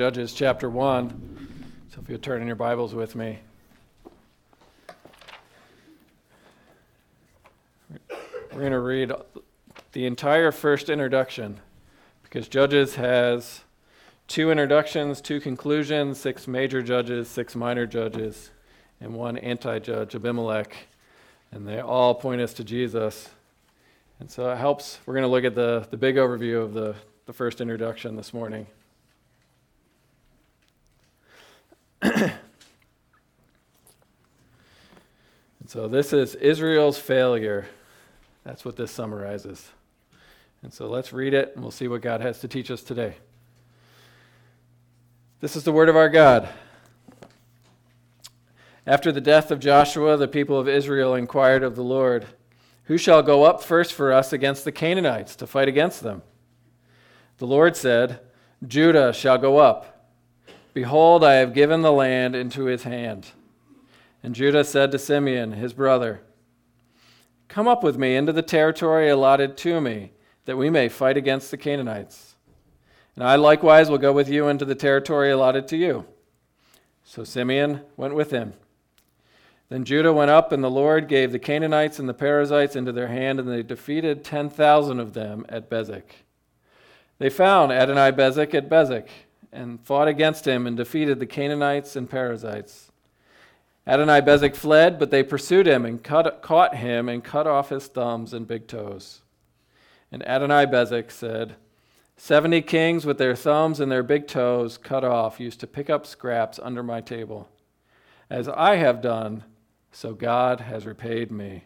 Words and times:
Judges 0.00 0.32
chapter 0.32 0.70
1. 0.70 1.58
So 1.92 2.00
if 2.00 2.08
you 2.08 2.16
turn 2.16 2.40
in 2.40 2.46
your 2.46 2.56
Bibles 2.56 2.94
with 2.94 3.14
me. 3.14 3.38
We're 8.08 8.60
going 8.60 8.72
to 8.72 8.80
read 8.80 9.12
the 9.92 10.06
entire 10.06 10.52
first 10.52 10.88
introduction 10.88 11.60
because 12.22 12.48
Judges 12.48 12.94
has 12.94 13.60
two 14.26 14.50
introductions, 14.50 15.20
two 15.20 15.38
conclusions, 15.38 16.18
six 16.18 16.48
major 16.48 16.80
judges, 16.80 17.28
six 17.28 17.54
minor 17.54 17.84
judges, 17.84 18.52
and 19.02 19.12
one 19.12 19.36
anti 19.36 19.80
judge, 19.80 20.14
Abimelech. 20.14 20.74
And 21.52 21.68
they 21.68 21.80
all 21.80 22.14
point 22.14 22.40
us 22.40 22.54
to 22.54 22.64
Jesus. 22.64 23.28
And 24.18 24.30
so 24.30 24.50
it 24.50 24.56
helps. 24.56 24.98
We're 25.04 25.12
going 25.12 25.24
to 25.24 25.28
look 25.28 25.44
at 25.44 25.54
the, 25.54 25.86
the 25.90 25.98
big 25.98 26.16
overview 26.16 26.62
of 26.62 26.72
the, 26.72 26.94
the 27.26 27.34
first 27.34 27.60
introduction 27.60 28.16
this 28.16 28.32
morning. 28.32 28.66
And 32.02 32.32
so 35.66 35.88
this 35.88 36.12
is 36.12 36.34
Israel's 36.34 36.98
failure. 36.98 37.66
That's 38.44 38.64
what 38.64 38.76
this 38.76 38.90
summarizes. 38.90 39.70
And 40.62 40.72
so 40.72 40.88
let's 40.88 41.12
read 41.12 41.34
it 41.34 41.52
and 41.54 41.62
we'll 41.62 41.70
see 41.70 41.88
what 41.88 42.02
God 42.02 42.20
has 42.20 42.40
to 42.40 42.48
teach 42.48 42.70
us 42.70 42.82
today. 42.82 43.16
This 45.40 45.56
is 45.56 45.64
the 45.64 45.72
word 45.72 45.88
of 45.88 45.96
our 45.96 46.08
God. 46.08 46.48
After 48.86 49.12
the 49.12 49.20
death 49.20 49.50
of 49.50 49.60
Joshua, 49.60 50.16
the 50.16 50.28
people 50.28 50.58
of 50.58 50.68
Israel 50.68 51.14
inquired 51.14 51.62
of 51.62 51.76
the 51.76 51.84
Lord, 51.84 52.26
Who 52.84 52.98
shall 52.98 53.22
go 53.22 53.44
up 53.44 53.62
first 53.62 53.92
for 53.92 54.12
us 54.12 54.32
against 54.32 54.64
the 54.64 54.72
Canaanites 54.72 55.36
to 55.36 55.46
fight 55.46 55.68
against 55.68 56.02
them? 56.02 56.22
The 57.38 57.46
Lord 57.46 57.76
said, 57.76 58.20
Judah 58.66 59.12
shall 59.12 59.38
go 59.38 59.58
up. 59.58 59.99
Behold, 60.72 61.24
I 61.24 61.34
have 61.34 61.54
given 61.54 61.82
the 61.82 61.92
land 61.92 62.36
into 62.36 62.64
his 62.64 62.84
hand. 62.84 63.28
And 64.22 64.34
Judah 64.34 64.64
said 64.64 64.92
to 64.92 64.98
Simeon, 64.98 65.52
his 65.52 65.72
brother, 65.72 66.20
Come 67.48 67.66
up 67.66 67.82
with 67.82 67.98
me 67.98 68.14
into 68.14 68.32
the 68.32 68.42
territory 68.42 69.08
allotted 69.08 69.56
to 69.58 69.80
me, 69.80 70.12
that 70.44 70.56
we 70.56 70.70
may 70.70 70.88
fight 70.88 71.16
against 71.16 71.50
the 71.50 71.56
Canaanites. 71.56 72.36
And 73.16 73.24
I 73.24 73.34
likewise 73.36 73.90
will 73.90 73.98
go 73.98 74.12
with 74.12 74.28
you 74.28 74.46
into 74.46 74.64
the 74.64 74.74
territory 74.74 75.30
allotted 75.30 75.66
to 75.68 75.76
you. 75.76 76.06
So 77.02 77.24
Simeon 77.24 77.80
went 77.96 78.14
with 78.14 78.30
him. 78.30 78.52
Then 79.68 79.84
Judah 79.84 80.12
went 80.12 80.30
up, 80.30 80.52
and 80.52 80.62
the 80.62 80.70
Lord 80.70 81.08
gave 81.08 81.32
the 81.32 81.38
Canaanites 81.38 81.98
and 81.98 82.08
the 82.08 82.14
Perizzites 82.14 82.76
into 82.76 82.92
their 82.92 83.08
hand, 83.08 83.40
and 83.40 83.48
they 83.48 83.62
defeated 83.62 84.24
10,000 84.24 85.00
of 85.00 85.14
them 85.14 85.44
at 85.48 85.68
Bezek. 85.68 86.04
They 87.18 87.30
found 87.30 87.72
Adonai 87.72 88.12
Bezek 88.12 88.54
at 88.54 88.68
Bezek 88.68 89.08
and 89.52 89.80
fought 89.80 90.08
against 90.08 90.46
him 90.46 90.66
and 90.66 90.76
defeated 90.76 91.18
the 91.18 91.26
Canaanites 91.26 91.96
and 91.96 92.08
Perizzites. 92.08 92.90
Adonai 93.86 94.20
Bezek 94.20 94.54
fled, 94.54 94.98
but 94.98 95.10
they 95.10 95.22
pursued 95.22 95.66
him 95.66 95.84
and 95.84 96.02
cut, 96.02 96.42
caught 96.42 96.76
him 96.76 97.08
and 97.08 97.24
cut 97.24 97.46
off 97.46 97.70
his 97.70 97.86
thumbs 97.86 98.32
and 98.32 98.46
big 98.46 98.66
toes. 98.66 99.22
And 100.12 100.26
Adonai 100.26 100.66
Bezek 100.66 101.10
said, 101.10 101.56
Seventy 102.16 102.60
kings 102.60 103.06
with 103.06 103.16
their 103.16 103.34
thumbs 103.34 103.80
and 103.80 103.90
their 103.90 104.02
big 104.02 104.28
toes 104.28 104.76
cut 104.76 105.04
off 105.04 105.40
used 105.40 105.58
to 105.60 105.66
pick 105.66 105.88
up 105.88 106.06
scraps 106.06 106.60
under 106.62 106.82
my 106.82 107.00
table. 107.00 107.48
As 108.28 108.48
I 108.48 108.76
have 108.76 109.00
done, 109.00 109.44
so 109.90 110.12
God 110.12 110.60
has 110.60 110.86
repaid 110.86 111.32
me. 111.32 111.64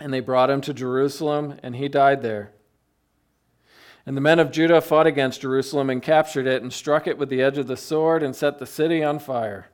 And 0.00 0.12
they 0.12 0.20
brought 0.20 0.50
him 0.50 0.62
to 0.62 0.74
Jerusalem, 0.74 1.60
and 1.62 1.76
he 1.76 1.88
died 1.88 2.22
there. 2.22 2.52
And 4.04 4.16
the 4.16 4.20
men 4.20 4.38
of 4.38 4.50
Judah 4.50 4.80
fought 4.80 5.06
against 5.06 5.42
Jerusalem 5.42 5.88
and 5.88 6.02
captured 6.02 6.46
it 6.46 6.62
and 6.62 6.72
struck 6.72 7.06
it 7.06 7.18
with 7.18 7.28
the 7.28 7.40
edge 7.40 7.58
of 7.58 7.68
the 7.68 7.76
sword 7.76 8.22
and 8.22 8.34
set 8.34 8.58
the 8.58 8.66
city 8.66 9.02
on 9.04 9.18
fire. 9.18 9.68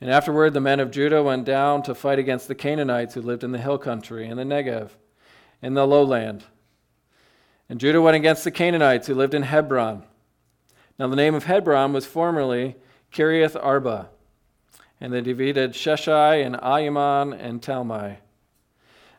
And 0.00 0.10
afterward, 0.10 0.52
the 0.52 0.60
men 0.60 0.80
of 0.80 0.90
Judah 0.90 1.22
went 1.22 1.46
down 1.46 1.82
to 1.84 1.94
fight 1.94 2.18
against 2.18 2.46
the 2.46 2.54
Canaanites 2.54 3.14
who 3.14 3.22
lived 3.22 3.42
in 3.42 3.52
the 3.52 3.58
hill 3.58 3.78
country, 3.78 4.28
in 4.28 4.36
the 4.36 4.44
Negev, 4.44 4.90
in 5.62 5.72
the 5.72 5.86
lowland. 5.86 6.44
And 7.70 7.80
Judah 7.80 8.02
went 8.02 8.16
against 8.16 8.44
the 8.44 8.50
Canaanites 8.50 9.06
who 9.06 9.14
lived 9.14 9.32
in 9.32 9.44
Hebron. 9.44 10.02
Now, 10.98 11.08
the 11.08 11.16
name 11.16 11.34
of 11.34 11.44
Hebron 11.44 11.94
was 11.94 12.04
formerly 12.04 12.76
Kiriath 13.12 13.56
Arba. 13.56 14.10
And 15.00 15.12
they 15.12 15.22
defeated 15.22 15.72
Sheshai 15.72 16.44
and 16.44 16.56
Ahiman 16.56 17.36
and 17.38 17.62
Talmai. 17.62 18.18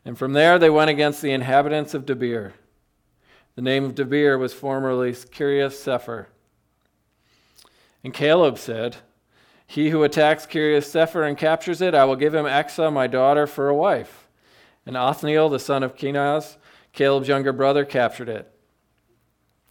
And 0.05 0.17
from 0.17 0.33
there 0.33 0.59
they 0.59 0.69
went 0.69 0.91
against 0.91 1.21
the 1.21 1.31
inhabitants 1.31 1.95
of 1.95 2.05
Debir. 2.05 2.53
The 3.55 3.61
name 3.61 3.85
of 3.85 3.95
Debir 3.95 4.37
was 4.37 4.53
formerly 4.53 5.13
Kiriath 5.13 5.71
Sepher. 5.73 6.27
And 8.03 8.13
Caleb 8.13 8.57
said, 8.57 8.97
He 9.65 9.89
who 9.89 10.03
attacks 10.03 10.45
Kiriath 10.45 10.83
Sepher 10.83 11.27
and 11.27 11.37
captures 11.37 11.81
it, 11.81 11.95
I 11.95 12.03
will 12.03 12.17
give 12.17 12.35
him 12.35 12.45
Achsah, 12.45 12.91
my 12.91 13.07
daughter, 13.07 13.47
for 13.47 13.69
a 13.69 13.75
wife. 13.75 14.27
And 14.85 14.97
Othniel, 14.97 15.49
the 15.49 15.59
son 15.59 15.83
of 15.83 15.95
Kenaz, 15.95 16.57
Caleb's 16.91 17.29
younger 17.29 17.53
brother, 17.53 17.85
captured 17.85 18.29
it. 18.29 18.51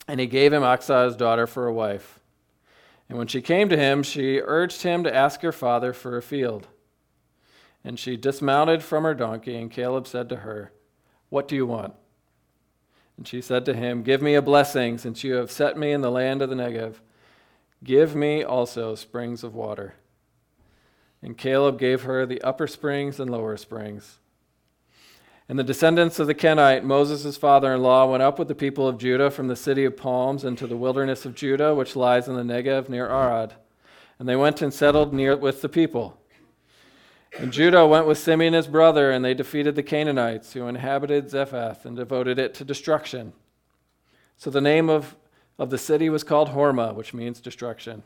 And 0.09 0.19
he 0.19 0.27
gave 0.27 0.53
him 0.53 0.63
Achsah, 0.63 1.07
his 1.07 1.17
daughter, 1.17 1.47
for 1.47 1.67
a 1.67 1.73
wife. 1.73 2.21
And 3.09 3.19
when 3.19 3.27
she 3.27 3.43
came 3.43 3.69
to 3.69 3.77
him, 3.77 4.03
she 4.03 4.41
urged 4.41 4.83
him 4.83 5.05
to 5.05 5.15
ask 5.15 5.43
her 5.43 5.53
father 5.53 5.93
for 5.93 6.17
a 6.17 6.23
field. 6.23 6.69
And 7.85 7.99
she 7.99 8.17
dismounted 8.17 8.83
from 8.83 9.05
her 9.05 9.15
donkey, 9.15 9.57
and 9.57 9.71
Caleb 9.71 10.07
said 10.07 10.31
to 10.31 10.37
her, 10.37 10.73
What 11.29 11.47
do 11.47 11.55
you 11.55 11.67
want? 11.67 11.95
And 13.17 13.27
she 13.29 13.41
said 13.41 13.65
to 13.67 13.75
him, 13.75 14.03
Give 14.03 14.21
me 14.21 14.35
a 14.35 14.43
blessing, 14.43 14.99
since 14.99 15.23
you 15.23 15.35
have 15.35 15.51
set 15.51 15.77
me 15.77 15.93
in 15.93 16.01
the 16.01 16.11
land 16.11 16.43
of 16.43 16.51
the 16.51 16.57
Negev. 16.57 16.97
Give 17.83 18.17
me 18.17 18.43
also 18.43 18.95
springs 18.95 19.45
of 19.45 19.55
water. 19.55 19.95
And 21.23 21.39
Caleb 21.39 21.79
gave 21.79 22.03
her 22.03 22.27
the 22.27 22.43
upper 22.43 22.67
springs 22.67 23.21
and 23.21 23.31
lower 23.31 23.57
springs. 23.57 24.19
And 25.49 25.59
the 25.59 25.65
descendants 25.65 26.19
of 26.19 26.27
the 26.27 26.35
Kenite, 26.35 26.85
Moses' 26.85 27.37
father 27.37 27.75
in 27.75 27.83
law, 27.83 28.07
went 28.07 28.23
up 28.23 28.39
with 28.39 28.49
the 28.49 28.55
people 28.55 28.89
of 28.89 28.99
Judah 28.99 29.31
from 29.31 29.49
the 29.49 29.57
city 29.57 29.85
of 29.85 29.97
palms 29.97 30.45
into 30.45 30.67
the 30.67 30.77
wilderness 30.77 31.27
of 31.27 31.35
Judah, 31.35 31.75
which 31.75 31.97
lies 31.97 32.29
in 32.29 32.35
the 32.35 32.43
Negev 32.43 32.89
near 32.89 33.07
Arad. 33.07 33.55
And 34.19 34.29
they 34.29 34.37
went 34.37 34.63
and 34.63 34.73
settled 34.73 35.13
near 35.13 35.37
with 35.37 35.61
the 35.61 35.69
people. 35.69 36.19
And 37.39 37.53
Judah 37.53 37.87
went 37.87 38.07
with 38.07 38.19
Simeon 38.19 38.53
his 38.53 38.69
brother, 38.69 39.11
and 39.11 39.25
they 39.25 39.35
defeated 39.35 39.75
the 39.75 39.83
Canaanites 39.83 40.53
who 40.53 40.69
inhabited 40.69 41.31
Zephath 41.31 41.85
and 41.85 41.97
devoted 41.97 42.39
it 42.39 42.55
to 42.55 42.65
destruction. 42.65 43.33
So 44.37 44.51
the 44.51 44.61
name 44.61 44.89
of, 44.89 45.17
of 45.59 45.71
the 45.71 45.79
city 45.79 46.09
was 46.09 46.23
called 46.23 46.51
Hormah, 46.51 46.95
which 46.95 47.13
means 47.13 47.41
destruction. 47.41 48.05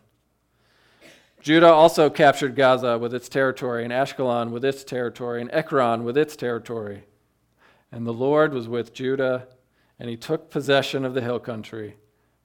Judah 1.42 1.68
also 1.72 2.10
captured 2.10 2.56
Gaza 2.56 2.98
with 2.98 3.14
its 3.14 3.28
territory, 3.28 3.84
and 3.84 3.92
Ashkelon 3.92 4.50
with 4.50 4.64
its 4.64 4.82
territory, 4.82 5.40
and 5.40 5.50
Ekron 5.52 6.04
with 6.04 6.16
its 6.16 6.34
territory. 6.34 7.04
And 7.92 8.06
the 8.06 8.12
Lord 8.12 8.52
was 8.52 8.66
with 8.66 8.94
Judah, 8.94 9.46
and 10.00 10.08
he 10.08 10.16
took 10.16 10.50
possession 10.50 11.04
of 11.04 11.14
the 11.14 11.20
hill 11.20 11.38
country. 11.38 11.96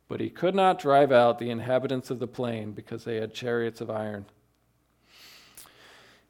But 0.09 0.19
he 0.19 0.29
could 0.29 0.53
not 0.53 0.79
drive 0.79 1.11
out 1.11 1.39
the 1.39 1.49
inhabitants 1.49 2.11
of 2.11 2.19
the 2.19 2.27
plain 2.27 2.72
because 2.73 3.03
they 3.03 3.16
had 3.16 3.33
chariots 3.33 3.81
of 3.81 3.89
iron. 3.89 4.25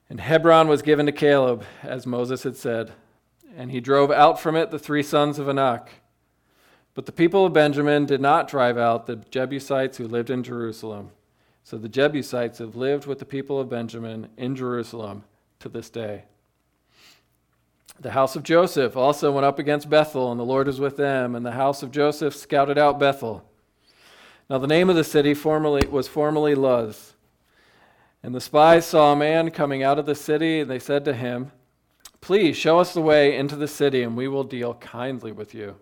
And 0.09 0.19
Hebron 0.19 0.67
was 0.67 0.81
given 0.81 1.05
to 1.05 1.11
Caleb, 1.11 1.65
as 1.81 2.05
Moses 2.05 2.43
had 2.43 2.55
said, 2.55 2.91
and 3.55 3.71
he 3.71 3.79
drove 3.79 4.11
out 4.11 4.39
from 4.39 4.55
it 4.55 4.71
the 4.71 4.79
three 4.79 5.03
sons 5.03 5.39
of 5.39 5.47
Anak. 5.47 5.89
But 6.93 7.05
the 7.05 7.11
people 7.11 7.45
of 7.45 7.53
Benjamin 7.53 8.05
did 8.05 8.21
not 8.21 8.47
drive 8.47 8.77
out 8.77 9.07
the 9.07 9.15
Jebusites 9.15 9.97
who 9.97 10.07
lived 10.07 10.29
in 10.29 10.43
Jerusalem. 10.43 11.11
So 11.63 11.77
the 11.77 11.89
Jebusites 11.89 12.59
have 12.59 12.75
lived 12.75 13.05
with 13.05 13.19
the 13.19 13.25
people 13.25 13.59
of 13.59 13.69
Benjamin 13.69 14.27
in 14.37 14.55
Jerusalem 14.55 15.23
to 15.59 15.69
this 15.69 15.89
day. 15.89 16.25
The 17.99 18.11
house 18.11 18.35
of 18.35 18.43
Joseph 18.43 18.97
also 18.97 19.31
went 19.31 19.45
up 19.45 19.59
against 19.59 19.89
Bethel, 19.89 20.29
and 20.31 20.39
the 20.39 20.45
Lord 20.45 20.67
was 20.67 20.79
with 20.79 20.97
them, 20.97 21.35
and 21.35 21.45
the 21.45 21.51
house 21.51 21.83
of 21.83 21.91
Joseph 21.91 22.35
scouted 22.35 22.77
out 22.77 22.99
Bethel. 22.99 23.47
Now 24.49 24.57
the 24.57 24.67
name 24.67 24.89
of 24.89 24.95
the 24.95 25.03
city 25.03 25.33
formerly 25.33 25.87
was 25.87 26.07
formerly 26.07 26.53
Luz. 26.53 27.12
And 28.23 28.33
the 28.33 28.41
spies 28.41 28.85
saw 28.85 29.11
a 29.11 29.17
man 29.17 29.51
coming 29.51 29.83
out 29.83 29.99
of 29.99 30.05
the 30.05 30.15
city, 30.15 30.61
and 30.61 30.71
they 30.71 30.79
said 30.79 31.03
to 31.05 31.13
him, 31.13 31.51
Please 32.21 32.55
show 32.55 32.79
us 32.79 32.93
the 32.93 33.01
way 33.01 33.35
into 33.35 33.57
the 33.57 33.67
city, 33.67 34.01
and 34.01 34.15
we 34.15 34.29
will 34.29 34.45
deal 34.45 34.75
kindly 34.75 35.33
with 35.33 35.53
you. 35.53 35.75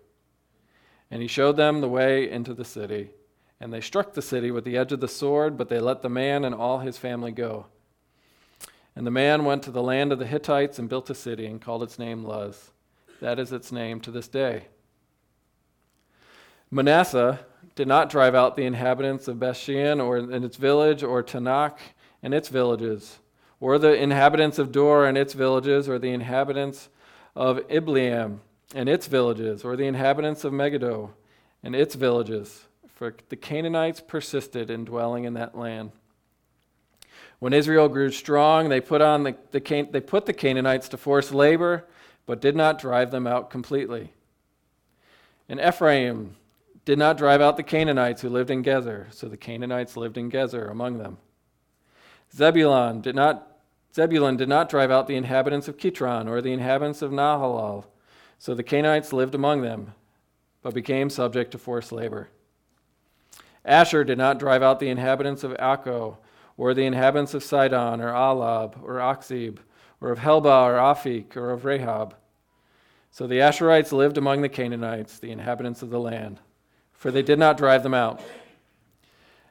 And 1.08 1.22
he 1.22 1.28
showed 1.28 1.56
them 1.56 1.80
the 1.80 1.88
way 1.88 2.28
into 2.28 2.52
the 2.52 2.64
city. 2.64 3.10
And 3.60 3.72
they 3.72 3.80
struck 3.80 4.12
the 4.12 4.22
city 4.22 4.50
with 4.50 4.64
the 4.64 4.76
edge 4.76 4.90
of 4.90 4.98
the 4.98 5.06
sword, 5.06 5.56
but 5.56 5.68
they 5.68 5.78
let 5.78 6.02
the 6.02 6.08
man 6.08 6.44
and 6.44 6.52
all 6.52 6.80
his 6.80 6.98
family 6.98 7.30
go. 7.30 7.66
And 8.96 9.06
the 9.06 9.12
man 9.12 9.44
went 9.44 9.62
to 9.62 9.70
the 9.70 9.82
land 9.82 10.10
of 10.10 10.18
the 10.18 10.26
Hittites 10.26 10.80
and 10.80 10.88
built 10.88 11.08
a 11.10 11.14
city 11.14 11.46
and 11.46 11.60
called 11.62 11.84
its 11.84 11.96
name 11.96 12.24
Luz. 12.24 12.72
That 13.20 13.38
is 13.38 13.52
its 13.52 13.70
name 13.70 14.00
to 14.00 14.10
this 14.10 14.26
day. 14.26 14.64
Manasseh 16.72 17.38
did 17.76 17.86
not 17.86 18.10
drive 18.10 18.34
out 18.34 18.56
the 18.56 18.64
inhabitants 18.64 19.28
of 19.28 19.36
Bethshean 19.36 20.04
or 20.04 20.18
in 20.18 20.42
its 20.42 20.56
village 20.56 21.04
or 21.04 21.22
Taanach 21.22 21.78
and 22.22 22.32
its 22.32 22.48
villages, 22.48 23.18
or 23.60 23.78
the 23.78 23.94
inhabitants 23.94 24.58
of 24.58 24.72
Dor 24.72 25.06
and 25.06 25.18
its 25.18 25.34
villages, 25.34 25.88
or 25.88 25.98
the 25.98 26.12
inhabitants 26.12 26.88
of 27.34 27.58
Ibleam 27.68 28.40
and 28.74 28.88
its 28.88 29.06
villages, 29.06 29.64
or 29.64 29.76
the 29.76 29.86
inhabitants 29.86 30.44
of 30.44 30.52
Megiddo 30.52 31.12
and 31.62 31.74
its 31.74 31.94
villages. 31.94 32.66
for 32.94 33.14
the 33.30 33.36
Canaanites 33.36 34.00
persisted 34.00 34.70
in 34.70 34.84
dwelling 34.84 35.24
in 35.24 35.34
that 35.34 35.56
land. 35.56 35.90
When 37.40 37.52
Israel 37.52 37.88
grew 37.88 38.10
strong, 38.10 38.68
they 38.68 38.80
put, 38.80 39.00
on 39.00 39.24
the, 39.24 39.36
the 39.50 39.60
Can- 39.60 39.90
they 39.90 40.00
put 40.00 40.26
the 40.26 40.32
Canaanites 40.32 40.88
to 40.90 40.96
forced 40.96 41.34
labor, 41.34 41.84
but 42.26 42.40
did 42.40 42.54
not 42.54 42.78
drive 42.78 43.10
them 43.10 43.26
out 43.26 43.50
completely. 43.50 44.12
And 45.48 45.58
Ephraim 45.58 46.36
did 46.84 46.98
not 46.98 47.18
drive 47.18 47.40
out 47.40 47.56
the 47.56 47.64
Canaanites 47.64 48.22
who 48.22 48.28
lived 48.28 48.50
in 48.50 48.62
Gezer, 48.62 49.12
so 49.12 49.28
the 49.28 49.36
Canaanites 49.36 49.96
lived 49.96 50.16
in 50.16 50.30
Gezer 50.30 50.70
among 50.70 50.98
them. 50.98 51.18
Zebulun 52.34 53.00
did 53.00 53.14
not 53.14 53.48
Zebulun 53.94 54.38
did 54.38 54.48
not 54.48 54.70
drive 54.70 54.90
out 54.90 55.06
the 55.06 55.16
inhabitants 55.16 55.68
of 55.68 55.76
Kitron 55.76 56.26
or 56.26 56.40
the 56.40 56.52
inhabitants 56.52 57.02
of 57.02 57.10
Nahalal, 57.10 57.84
so 58.38 58.54
the 58.54 58.62
Canaanites 58.62 59.12
lived 59.12 59.34
among 59.34 59.60
them, 59.60 59.92
but 60.62 60.72
became 60.72 61.10
subject 61.10 61.50
to 61.52 61.58
forced 61.58 61.92
labor. 61.92 62.30
Asher 63.66 64.02
did 64.02 64.16
not 64.16 64.38
drive 64.38 64.62
out 64.62 64.80
the 64.80 64.88
inhabitants 64.88 65.44
of 65.44 65.52
Akko, 65.52 66.16
or 66.56 66.72
the 66.72 66.86
inhabitants 66.86 67.34
of 67.34 67.44
Sidon, 67.44 68.00
or 68.00 68.12
Ahlab, 68.12 68.82
or 68.82 68.94
Achzib, 68.94 69.58
or 70.00 70.10
of 70.10 70.18
Helba, 70.18 70.64
or 70.64 70.78
Aphik, 70.78 71.36
or 71.36 71.50
of 71.50 71.62
Rehob. 71.62 72.12
So 73.10 73.26
the 73.26 73.40
Asherites 73.40 73.92
lived 73.92 74.16
among 74.16 74.40
the 74.40 74.48
Canaanites, 74.48 75.18
the 75.18 75.30
inhabitants 75.30 75.82
of 75.82 75.90
the 75.90 76.00
land, 76.00 76.40
for 76.92 77.10
they 77.10 77.22
did 77.22 77.38
not 77.38 77.58
drive 77.58 77.82
them 77.82 77.94
out. 77.94 78.22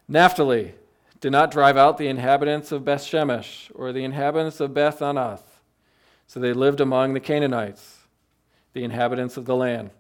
Naphtali 0.08 0.74
did 1.22 1.32
not 1.32 1.52
drive 1.52 1.78
out 1.78 1.98
the 1.98 2.08
inhabitants 2.08 2.72
of 2.72 2.84
Beth 2.84 3.04
Shemesh, 3.04 3.72
or 3.76 3.94
the 3.94 4.04
inhabitants 4.04 4.60
of 4.60 4.74
Beth 4.74 5.00
Anath. 5.00 5.44
So 6.26 6.40
they 6.40 6.52
lived 6.52 6.82
among 6.82 7.14
the 7.14 7.20
Canaanites, 7.20 8.00
the 8.74 8.84
inhabitants 8.84 9.38
of 9.38 9.46
the 9.46 9.56
land. 9.56 9.92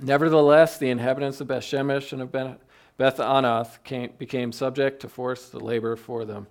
Nevertheless, 0.00 0.78
the 0.78 0.88
inhabitants 0.88 1.40
of 1.40 1.48
Beth 1.48 1.64
Shemesh 1.64 2.12
and 2.12 2.22
of 2.22 2.30
Beth 2.32 3.16
Anath 3.16 3.82
came, 3.82 4.12
became 4.18 4.52
subject 4.52 5.00
to 5.00 5.08
forced 5.08 5.52
labor 5.52 5.96
for 5.96 6.24
them. 6.24 6.46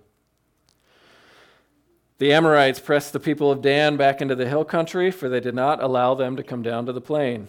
The 2.18 2.34
Amorites 2.34 2.80
pressed 2.80 3.14
the 3.14 3.20
people 3.20 3.50
of 3.50 3.62
Dan 3.62 3.96
back 3.96 4.20
into 4.20 4.34
the 4.34 4.46
hill 4.46 4.64
country, 4.64 5.10
for 5.10 5.30
they 5.30 5.40
did 5.40 5.54
not 5.54 5.82
allow 5.82 6.14
them 6.14 6.36
to 6.36 6.42
come 6.42 6.62
down 6.62 6.84
to 6.84 6.92
the 6.92 7.00
plain. 7.00 7.48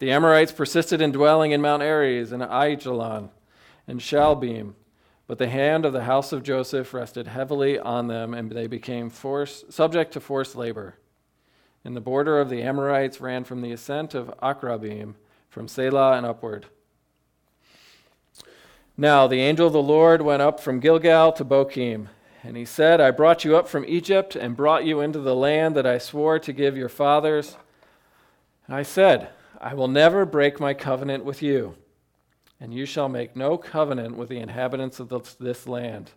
The 0.00 0.10
Amorites 0.10 0.50
persisted 0.50 1.00
in 1.00 1.12
dwelling 1.12 1.52
in 1.52 1.62
Mount 1.62 1.82
Heres 1.82 2.32
and 2.32 2.42
Aijalon 2.42 3.28
and 3.86 4.00
Shaalbim, 4.00 4.74
but 5.26 5.38
the 5.38 5.48
hand 5.48 5.84
of 5.84 5.92
the 5.92 6.04
house 6.04 6.32
of 6.32 6.42
Joseph 6.42 6.94
rested 6.94 7.26
heavily 7.26 7.78
on 7.78 8.06
them, 8.06 8.34
and 8.34 8.50
they 8.50 8.66
became 8.66 9.10
force, 9.10 9.64
subject 9.68 10.12
to 10.12 10.20
forced 10.20 10.56
labor. 10.56 10.94
And 11.84 11.96
the 11.96 12.00
border 12.00 12.40
of 12.40 12.48
the 12.48 12.62
Amorites 12.62 13.20
ran 13.20 13.44
from 13.44 13.62
the 13.62 13.72
ascent 13.72 14.14
of 14.14 14.32
Akrabbim, 14.42 15.14
from 15.48 15.68
Selah 15.68 16.16
and 16.16 16.26
upward. 16.26 16.66
Now 18.96 19.26
the 19.26 19.40
angel 19.40 19.66
of 19.66 19.72
the 19.72 19.82
Lord 19.82 20.22
went 20.22 20.42
up 20.42 20.58
from 20.58 20.80
Gilgal 20.80 21.32
to 21.32 21.44
Bochim. 21.44 22.08
And 22.42 22.56
he 22.56 22.64
said, 22.64 23.00
I 23.00 23.10
brought 23.10 23.44
you 23.44 23.56
up 23.56 23.66
from 23.66 23.84
Egypt 23.88 24.36
and 24.36 24.56
brought 24.56 24.84
you 24.84 25.00
into 25.00 25.18
the 25.18 25.34
land 25.34 25.74
that 25.74 25.86
I 25.86 25.98
swore 25.98 26.38
to 26.38 26.52
give 26.52 26.76
your 26.76 26.88
fathers. 26.88 27.56
And 28.66 28.76
I 28.76 28.84
said, 28.84 29.30
I 29.60 29.74
will 29.74 29.88
never 29.88 30.24
break 30.24 30.60
my 30.60 30.72
covenant 30.72 31.24
with 31.24 31.42
you, 31.42 31.74
and 32.60 32.72
you 32.72 32.86
shall 32.86 33.08
make 33.08 33.36
no 33.36 33.56
covenant 33.58 34.16
with 34.16 34.28
the 34.28 34.38
inhabitants 34.38 34.98
of 34.98 35.36
this 35.38 35.66
land. 35.66 36.10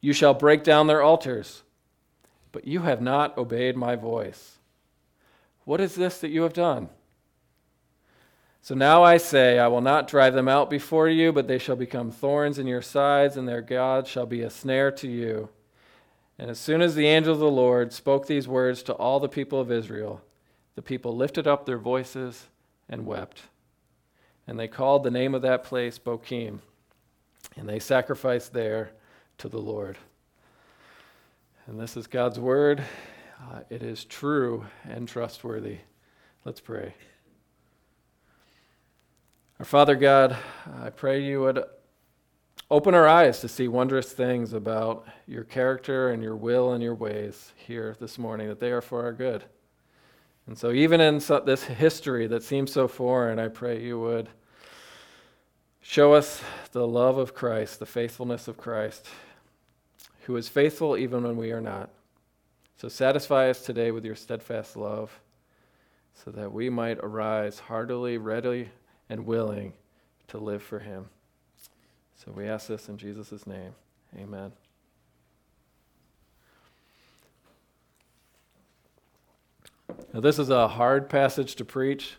You 0.00 0.12
shall 0.12 0.34
break 0.34 0.62
down 0.62 0.86
their 0.86 1.02
altars, 1.02 1.62
but 2.52 2.66
you 2.66 2.82
have 2.82 3.00
not 3.00 3.36
obeyed 3.36 3.76
my 3.76 3.96
voice. 3.96 4.58
What 5.64 5.80
is 5.80 5.94
this 5.94 6.20
that 6.20 6.30
you 6.30 6.42
have 6.42 6.52
done? 6.52 6.88
So 8.62 8.74
now 8.74 9.02
I 9.02 9.16
say, 9.16 9.58
I 9.58 9.68
will 9.68 9.80
not 9.80 10.08
drive 10.08 10.34
them 10.34 10.48
out 10.48 10.68
before 10.68 11.08
you, 11.08 11.32
but 11.32 11.48
they 11.48 11.58
shall 11.58 11.76
become 11.76 12.10
thorns 12.10 12.58
in 12.58 12.66
your 12.66 12.82
sides, 12.82 13.36
and 13.36 13.48
their 13.48 13.62
God 13.62 14.06
shall 14.06 14.26
be 14.26 14.42
a 14.42 14.50
snare 14.50 14.90
to 14.92 15.08
you. 15.08 15.48
And 16.38 16.50
as 16.50 16.58
soon 16.58 16.82
as 16.82 16.94
the 16.94 17.06
angel 17.06 17.32
of 17.32 17.38
the 17.38 17.50
Lord 17.50 17.92
spoke 17.92 18.26
these 18.26 18.48
words 18.48 18.82
to 18.84 18.94
all 18.94 19.20
the 19.20 19.28
people 19.28 19.60
of 19.60 19.70
Israel, 19.70 20.22
the 20.74 20.82
people 20.82 21.16
lifted 21.16 21.46
up 21.46 21.66
their 21.66 21.78
voices 21.78 22.46
and 22.88 23.06
wept. 23.06 23.42
And 24.50 24.58
they 24.58 24.66
called 24.66 25.04
the 25.04 25.12
name 25.12 25.36
of 25.36 25.42
that 25.42 25.62
place 25.62 25.96
Bochim, 25.96 26.58
and 27.54 27.68
they 27.68 27.78
sacrificed 27.78 28.52
there 28.52 28.90
to 29.38 29.48
the 29.48 29.60
Lord. 29.60 29.96
And 31.68 31.78
this 31.78 31.96
is 31.96 32.08
God's 32.08 32.40
word. 32.40 32.82
Uh, 33.40 33.60
it 33.70 33.84
is 33.84 34.04
true 34.04 34.66
and 34.88 35.06
trustworthy. 35.06 35.78
Let's 36.44 36.58
pray. 36.58 36.94
Our 39.60 39.64
Father 39.64 39.94
God, 39.94 40.36
I 40.82 40.90
pray 40.90 41.22
you 41.22 41.42
would 41.42 41.62
Open 42.72 42.92
our 42.92 43.06
eyes 43.06 43.40
to 43.42 43.48
see 43.48 43.68
wondrous 43.68 44.12
things 44.12 44.52
about 44.52 45.06
your 45.28 45.44
character 45.44 46.10
and 46.10 46.24
your 46.24 46.34
will 46.34 46.72
and 46.72 46.82
your 46.82 46.96
ways 46.96 47.52
here 47.56 47.96
this 48.00 48.18
morning, 48.18 48.48
that 48.48 48.58
they 48.58 48.72
are 48.72 48.80
for 48.80 49.04
our 49.04 49.12
good. 49.12 49.44
And 50.50 50.58
so, 50.58 50.72
even 50.72 51.00
in 51.00 51.18
this 51.44 51.62
history 51.62 52.26
that 52.26 52.42
seems 52.42 52.72
so 52.72 52.88
foreign, 52.88 53.38
I 53.38 53.46
pray 53.46 53.80
you 53.80 54.00
would 54.00 54.28
show 55.80 56.12
us 56.12 56.42
the 56.72 56.88
love 56.88 57.18
of 57.18 57.34
Christ, 57.34 57.78
the 57.78 57.86
faithfulness 57.86 58.48
of 58.48 58.56
Christ, 58.56 59.06
who 60.22 60.34
is 60.36 60.48
faithful 60.48 60.96
even 60.96 61.22
when 61.22 61.36
we 61.36 61.52
are 61.52 61.60
not. 61.60 61.90
So, 62.78 62.88
satisfy 62.88 63.48
us 63.48 63.62
today 63.62 63.92
with 63.92 64.04
your 64.04 64.16
steadfast 64.16 64.76
love, 64.76 65.20
so 66.24 66.32
that 66.32 66.52
we 66.52 66.68
might 66.68 66.98
arise 66.98 67.60
heartily, 67.60 68.18
ready, 68.18 68.70
and 69.08 69.26
willing 69.26 69.72
to 70.26 70.38
live 70.38 70.64
for 70.64 70.80
him. 70.80 71.10
So 72.16 72.32
we 72.32 72.48
ask 72.48 72.66
this 72.66 72.88
in 72.88 72.98
Jesus' 72.98 73.46
name. 73.46 73.72
Amen. 74.18 74.50
Now, 80.12 80.20
this 80.20 80.38
is 80.38 80.50
a 80.50 80.68
hard 80.68 81.08
passage 81.08 81.54
to 81.56 81.64
preach. 81.64 82.16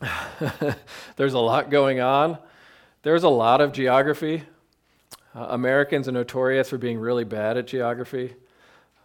There's 1.16 1.34
a 1.34 1.38
lot 1.38 1.70
going 1.70 2.00
on. 2.00 2.38
There's 3.02 3.24
a 3.24 3.28
lot 3.28 3.60
of 3.60 3.72
geography. 3.72 4.44
Uh, 5.34 5.46
Americans 5.50 6.08
are 6.08 6.12
notorious 6.12 6.68
for 6.68 6.78
being 6.78 6.98
really 6.98 7.24
bad 7.24 7.56
at 7.56 7.66
geography. 7.66 8.34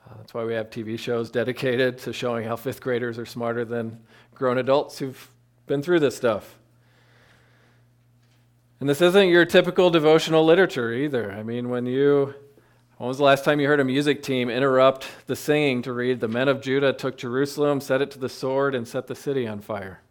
Uh, 0.06 0.13
that's 0.18 0.34
why 0.34 0.44
we 0.44 0.54
have 0.54 0.69
TV 0.69 0.98
shows 0.98 1.30
dedicated 1.31 1.98
to 2.00 2.13
showing 2.13 2.45
how 2.45 2.56
fifth 2.56 2.81
graders 2.81 3.18
are 3.18 3.25
smarter 3.25 3.66
than 3.66 4.00
grown 4.34 4.57
adults 4.57 5.00
who've 5.00 5.30
been 5.66 5.81
through 5.81 6.00
this 6.00 6.16
stuff. 6.16 6.56
And 8.80 8.88
this 8.88 9.01
isn't 9.01 9.30
your 9.30 9.45
typical 9.45 9.89
devotional 9.89 10.45
literature 10.45 10.94
either. 10.94 11.31
I 11.31 11.44
mean, 11.44 11.69
when 11.69 11.86
you, 11.86 12.36
when 12.98 13.08
was 13.08 13.18
the 13.20 13.24
last 13.24 13.46
time 13.46 13.60
you 13.60 13.68
heard 13.68 13.80
a 13.80 13.86
music 13.86 14.24
team 14.24 14.50
interrupt 14.50 15.08
the 15.27 15.36
singing 15.36 15.84
to 15.84 15.94
read, 15.94 16.20
The 16.20 16.27
men 16.27 16.48
of 16.48 16.62
Judah 16.62 16.94
took 16.94 17.16
Jerusalem, 17.16 17.80
set 17.80 18.01
it 18.01 18.10
to 18.12 18.20
the 18.20 18.30
sword, 18.30 18.74
and 18.74 18.88
set 18.88 19.06
the 19.06 19.13
city 19.13 19.48
on 19.48 19.62
fire? 19.62 20.01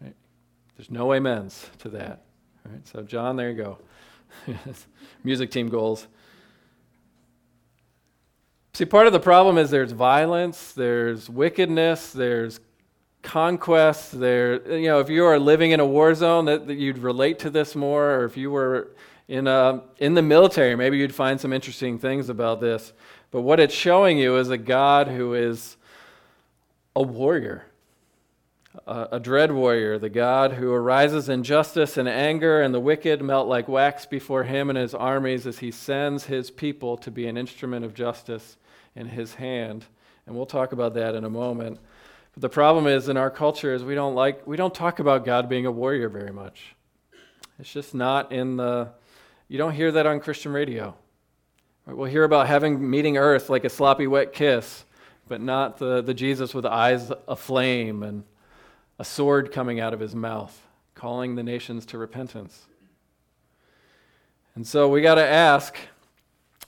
Right? 0.00 0.14
There's 0.76 0.90
no 0.90 1.12
amens 1.12 1.66
to 1.80 1.88
that. 1.88 2.22
Right? 2.64 2.86
So, 2.86 3.02
John, 3.02 3.34
there 3.34 3.50
you 3.50 3.56
go. 3.56 3.78
music 5.24 5.50
team 5.50 5.68
goals. 5.68 6.06
See, 8.74 8.84
part 8.84 9.08
of 9.08 9.12
the 9.12 9.20
problem 9.20 9.58
is 9.58 9.70
there's 9.70 9.92
violence, 9.92 10.72
there's 10.72 11.28
wickedness, 11.28 12.12
there's 12.12 12.60
conquest 13.22 14.18
there 14.18 14.76
you 14.76 14.88
know 14.88 14.98
if 14.98 15.08
you 15.08 15.24
are 15.24 15.38
living 15.38 15.70
in 15.70 15.78
a 15.78 15.86
war 15.86 16.12
zone 16.12 16.44
that, 16.46 16.66
that 16.66 16.74
you'd 16.74 16.98
relate 16.98 17.38
to 17.38 17.50
this 17.50 17.76
more 17.76 18.16
or 18.16 18.24
if 18.24 18.36
you 18.36 18.50
were 18.50 18.88
in, 19.28 19.46
a, 19.46 19.82
in 19.98 20.14
the 20.14 20.22
military 20.22 20.74
maybe 20.76 20.98
you'd 20.98 21.14
find 21.14 21.40
some 21.40 21.52
interesting 21.52 21.98
things 21.98 22.28
about 22.28 22.60
this. 22.60 22.92
But 23.30 23.42
what 23.42 23.60
it's 23.60 23.74
showing 23.74 24.18
you 24.18 24.36
is 24.36 24.50
a 24.50 24.58
god 24.58 25.08
who 25.08 25.34
is 25.34 25.76
a 26.94 27.02
warrior 27.02 27.66
a, 28.86 29.08
a 29.12 29.20
dread 29.20 29.52
warrior 29.52 29.98
the 29.98 30.08
god 30.08 30.52
who 30.52 30.72
arises 30.72 31.28
in 31.28 31.42
justice 31.42 31.96
and 31.96 32.08
anger 32.08 32.62
and 32.62 32.74
the 32.74 32.80
wicked 32.80 33.22
melt 33.22 33.48
like 33.48 33.68
wax 33.68 34.06
before 34.06 34.44
him 34.44 34.70
and 34.70 34.78
his 34.78 34.94
armies 34.94 35.46
as 35.46 35.58
he 35.58 35.70
sends 35.70 36.24
his 36.24 36.50
people 36.50 36.96
to 36.96 37.10
be 37.10 37.26
an 37.26 37.36
instrument 37.36 37.84
of 37.84 37.94
justice 37.94 38.56
in 38.94 39.08
his 39.08 39.34
hand. 39.34 39.84
And 40.26 40.36
we'll 40.36 40.46
talk 40.46 40.72
about 40.72 40.94
that 40.94 41.14
in 41.14 41.24
a 41.24 41.30
moment. 41.30 41.78
But 42.34 42.42
the 42.42 42.48
problem 42.48 42.86
is 42.86 43.08
in 43.08 43.16
our 43.16 43.30
culture 43.30 43.74
is 43.74 43.84
we 43.84 43.94
don't 43.94 44.14
like 44.14 44.46
we 44.46 44.56
don't 44.56 44.74
talk 44.74 44.98
about 44.98 45.24
God 45.24 45.48
being 45.48 45.66
a 45.66 45.72
warrior 45.72 46.08
very 46.08 46.32
much. 46.32 46.74
It's 47.58 47.72
just 47.72 47.94
not 47.94 48.32
in 48.32 48.56
the 48.56 48.90
you 49.52 49.58
don't 49.58 49.74
hear 49.74 49.92
that 49.92 50.06
on 50.06 50.18
Christian 50.18 50.50
radio. 50.50 50.94
We'll 51.84 52.10
hear 52.10 52.24
about 52.24 52.46
having 52.46 52.88
meeting 52.88 53.18
earth 53.18 53.50
like 53.50 53.64
a 53.64 53.68
sloppy 53.68 54.06
wet 54.06 54.32
kiss, 54.32 54.86
but 55.28 55.42
not 55.42 55.76
the, 55.76 56.00
the 56.00 56.14
Jesus 56.14 56.54
with 56.54 56.64
eyes 56.64 57.12
aflame 57.28 58.02
and 58.02 58.24
a 58.98 59.04
sword 59.04 59.52
coming 59.52 59.78
out 59.78 59.92
of 59.92 60.00
his 60.00 60.14
mouth, 60.14 60.58
calling 60.94 61.34
the 61.34 61.42
nations 61.42 61.84
to 61.86 61.98
repentance. 61.98 62.62
And 64.54 64.66
so 64.66 64.88
we 64.88 65.02
got 65.02 65.16
to 65.16 65.26
ask, 65.26 65.76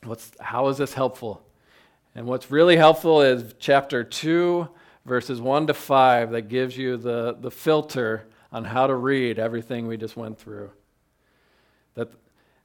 what's, 0.02 0.32
how 0.38 0.68
is 0.68 0.76
this 0.76 0.92
helpful? 0.92 1.42
And 2.14 2.26
what's 2.26 2.50
really 2.50 2.76
helpful 2.76 3.22
is 3.22 3.54
chapter 3.58 4.04
2 4.04 4.68
verses 5.06 5.40
1 5.40 5.68
to 5.68 5.72
5 5.72 6.32
that 6.32 6.48
gives 6.48 6.76
you 6.76 6.98
the, 6.98 7.38
the 7.40 7.50
filter 7.50 8.26
on 8.52 8.62
how 8.62 8.86
to 8.86 8.94
read 8.94 9.38
everything 9.38 9.86
we 9.86 9.96
just 9.96 10.18
went 10.18 10.38
through. 10.38 10.70
That, 11.94 12.10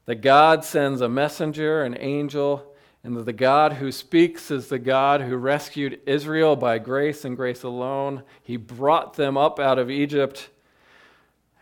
that 0.10 0.22
God 0.22 0.66
sends 0.66 1.02
a 1.02 1.08
messenger, 1.08 1.84
an 1.84 1.96
angel, 2.00 2.74
and 3.04 3.16
that 3.16 3.28
the 3.28 3.32
God 3.32 3.74
who 3.74 3.92
speaks 3.92 4.50
is 4.50 4.68
the 4.68 4.80
God 4.80 5.22
who 5.22 5.36
rescued 5.36 6.00
Israel 6.08 6.56
by 6.56 6.80
grace 6.80 7.26
and 7.26 7.38
grace 7.38 7.62
alone. 7.62 8.24
He 8.42 8.58
brought 8.58 9.14
them 9.14 9.38
up 9.38 9.60
out 9.60 9.78
of 9.78 9.92
Egypt 9.92 10.50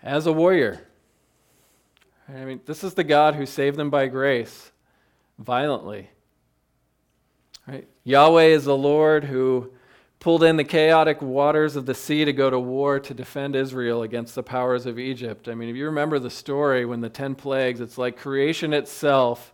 as 0.02 0.28
a 0.28 0.32
warrior. 0.32 0.88
I 2.30 2.46
mean, 2.46 2.62
this 2.66 2.86
is 2.86 2.94
the 2.94 3.04
God 3.04 3.36
who 3.36 3.46
saved 3.46 3.76
them 3.76 3.90
by 3.90 4.08
grace 4.08 4.72
violently. 5.38 6.10
Right? 7.68 7.86
Yahweh 8.06 8.46
is 8.46 8.64
the 8.64 8.78
Lord 8.78 9.26
who 9.26 9.74
pulled 10.20 10.44
in 10.44 10.58
the 10.58 10.64
chaotic 10.64 11.22
waters 11.22 11.76
of 11.76 11.86
the 11.86 11.94
sea 11.94 12.26
to 12.26 12.34
go 12.34 12.50
to 12.50 12.60
war 12.60 13.00
to 13.00 13.14
defend 13.14 13.56
Israel 13.56 14.02
against 14.02 14.36
the 14.36 14.44
powers 14.44 14.86
of 14.86 14.98
Egypt. 14.98 15.48
I 15.48 15.54
mean, 15.54 15.70
if 15.70 15.76
you 15.76 15.86
remember 15.86 16.18
the 16.18 16.30
story 16.30 16.86
when 16.86 17.02
the 17.02 17.10
10 17.10 17.36
plagues, 17.36 17.80
it's 17.80 17.98
like 17.98 18.18
creation 18.18 18.74
itself 18.74 19.54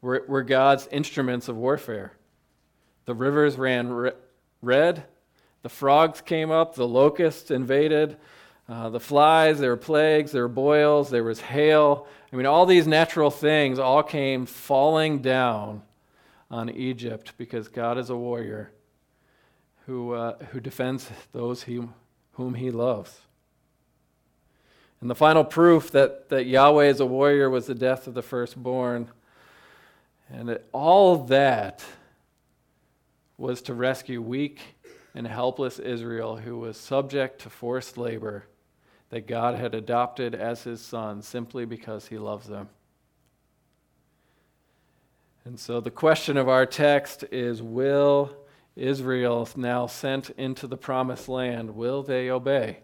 were, 0.00 0.24
were 0.26 0.42
God's 0.42 0.88
instruments 0.90 1.48
of 1.48 1.56
warfare. 1.56 2.12
The 3.04 3.14
rivers 3.14 3.56
ran 3.56 3.92
re- 3.92 4.12
red, 4.60 5.04
the 5.62 5.68
frogs 5.68 6.20
came 6.20 6.50
up, 6.50 6.74
the 6.74 6.86
locusts 6.86 7.50
invaded, 7.50 8.16
uh, 8.68 8.88
the 8.90 9.00
flies, 9.00 9.60
there 9.60 9.70
were 9.70 9.76
plagues, 9.76 10.32
there 10.32 10.42
were 10.42 10.48
boils, 10.48 11.10
there 11.10 11.24
was 11.24 11.40
hail. 11.40 12.06
I 12.32 12.36
mean, 12.36 12.46
all 12.46 12.66
these 12.66 12.86
natural 12.86 13.30
things 13.30 13.78
all 13.78 14.02
came 14.02 14.46
falling 14.46 15.20
down 15.20 15.82
on 16.50 16.70
Egypt 16.70 17.34
because 17.38 17.68
God 17.68 17.98
is 17.98 18.10
a 18.10 18.16
warrior 18.16 18.72
who, 19.92 20.14
uh, 20.14 20.38
who 20.52 20.58
defends 20.58 21.10
those 21.32 21.64
he, 21.64 21.78
whom 22.32 22.54
he 22.54 22.70
loves. 22.70 23.20
And 25.02 25.10
the 25.10 25.14
final 25.14 25.44
proof 25.44 25.90
that, 25.90 26.30
that 26.30 26.46
Yahweh 26.46 26.86
is 26.86 27.00
a 27.00 27.04
warrior 27.04 27.50
was 27.50 27.66
the 27.66 27.74
death 27.74 28.06
of 28.06 28.14
the 28.14 28.22
firstborn. 28.22 29.08
And 30.30 30.58
all 30.72 31.18
that 31.26 31.84
was 33.36 33.60
to 33.62 33.74
rescue 33.74 34.22
weak 34.22 34.60
and 35.14 35.26
helpless 35.26 35.78
Israel 35.78 36.36
who 36.36 36.56
was 36.56 36.78
subject 36.78 37.42
to 37.42 37.50
forced 37.50 37.98
labor 37.98 38.46
that 39.10 39.26
God 39.26 39.56
had 39.58 39.74
adopted 39.74 40.34
as 40.34 40.62
his 40.62 40.80
son 40.80 41.20
simply 41.20 41.66
because 41.66 42.06
he 42.06 42.16
loves 42.16 42.48
them. 42.48 42.70
And 45.44 45.60
so 45.60 45.80
the 45.80 45.90
question 45.90 46.38
of 46.38 46.48
our 46.48 46.64
text 46.64 47.24
is 47.30 47.60
Will 47.60 48.38
Israel, 48.76 49.48
now 49.56 49.86
sent 49.86 50.30
into 50.30 50.66
the 50.66 50.76
promised 50.76 51.28
land, 51.28 51.74
will 51.74 52.02
they 52.02 52.30
obey? 52.30 52.78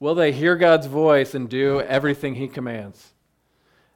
Will 0.00 0.14
they 0.14 0.32
hear 0.32 0.56
God's 0.56 0.86
voice 0.86 1.34
and 1.34 1.48
do 1.48 1.80
everything 1.80 2.34
he 2.34 2.48
commands? 2.48 3.12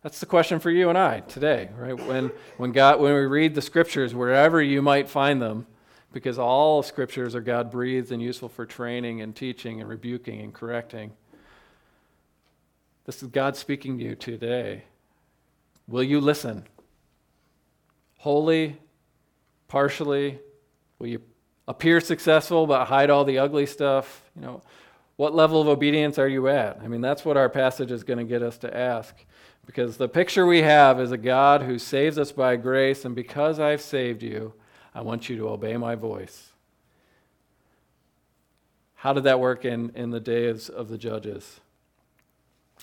That's 0.02 0.20
the 0.20 0.26
question 0.26 0.60
for 0.60 0.70
you 0.70 0.88
and 0.88 0.96
I 0.96 1.20
today, 1.20 1.70
right? 1.76 1.98
When, 2.06 2.30
when, 2.56 2.72
God, 2.72 3.00
when 3.00 3.12
we 3.12 3.20
read 3.20 3.54
the 3.54 3.62
scriptures, 3.62 4.14
wherever 4.14 4.62
you 4.62 4.80
might 4.80 5.08
find 5.08 5.42
them, 5.42 5.66
because 6.12 6.38
all 6.38 6.82
scriptures 6.82 7.34
are 7.34 7.40
God 7.40 7.70
breathed 7.70 8.12
and 8.12 8.22
useful 8.22 8.48
for 8.48 8.64
training 8.64 9.20
and 9.20 9.34
teaching 9.34 9.80
and 9.80 9.88
rebuking 9.88 10.40
and 10.40 10.54
correcting. 10.54 11.12
This 13.04 13.22
is 13.22 13.28
God 13.28 13.56
speaking 13.56 13.98
to 13.98 14.04
you 14.04 14.14
today. 14.14 14.84
Will 15.86 16.02
you 16.02 16.20
listen? 16.20 16.64
Wholly, 18.18 18.78
partially? 19.68 20.38
Will 20.98 21.06
you 21.06 21.22
appear 21.68 22.00
successful 22.00 22.66
but 22.66 22.86
hide 22.86 23.10
all 23.10 23.24
the 23.24 23.38
ugly 23.38 23.66
stuff? 23.66 24.22
You 24.34 24.42
know, 24.42 24.62
what 25.16 25.34
level 25.34 25.60
of 25.60 25.68
obedience 25.68 26.18
are 26.18 26.28
you 26.28 26.48
at? 26.48 26.80
I 26.82 26.88
mean, 26.88 27.00
that's 27.00 27.24
what 27.24 27.36
our 27.36 27.48
passage 27.48 27.90
is 27.90 28.04
going 28.04 28.18
to 28.18 28.24
get 28.24 28.42
us 28.42 28.58
to 28.58 28.76
ask. 28.76 29.14
Because 29.66 29.96
the 29.96 30.08
picture 30.08 30.46
we 30.46 30.62
have 30.62 31.00
is 31.00 31.12
a 31.12 31.18
God 31.18 31.62
who 31.62 31.78
saves 31.78 32.18
us 32.18 32.32
by 32.32 32.56
grace, 32.56 33.04
and 33.04 33.14
because 33.14 33.60
I've 33.60 33.82
saved 33.82 34.22
you, 34.22 34.54
I 34.94 35.02
want 35.02 35.28
you 35.28 35.36
to 35.36 35.48
obey 35.48 35.76
my 35.76 35.94
voice. 35.94 36.52
How 38.94 39.12
did 39.12 39.24
that 39.24 39.38
work 39.38 39.64
in, 39.64 39.92
in 39.94 40.10
the 40.10 40.20
days 40.20 40.68
of 40.68 40.88
the 40.88 40.96
judges? 40.96 41.60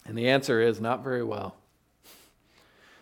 And 0.06 0.18
the 0.18 0.30
answer 0.30 0.62
is 0.62 0.80
not 0.80 1.04
very 1.04 1.24
well. 1.24 1.56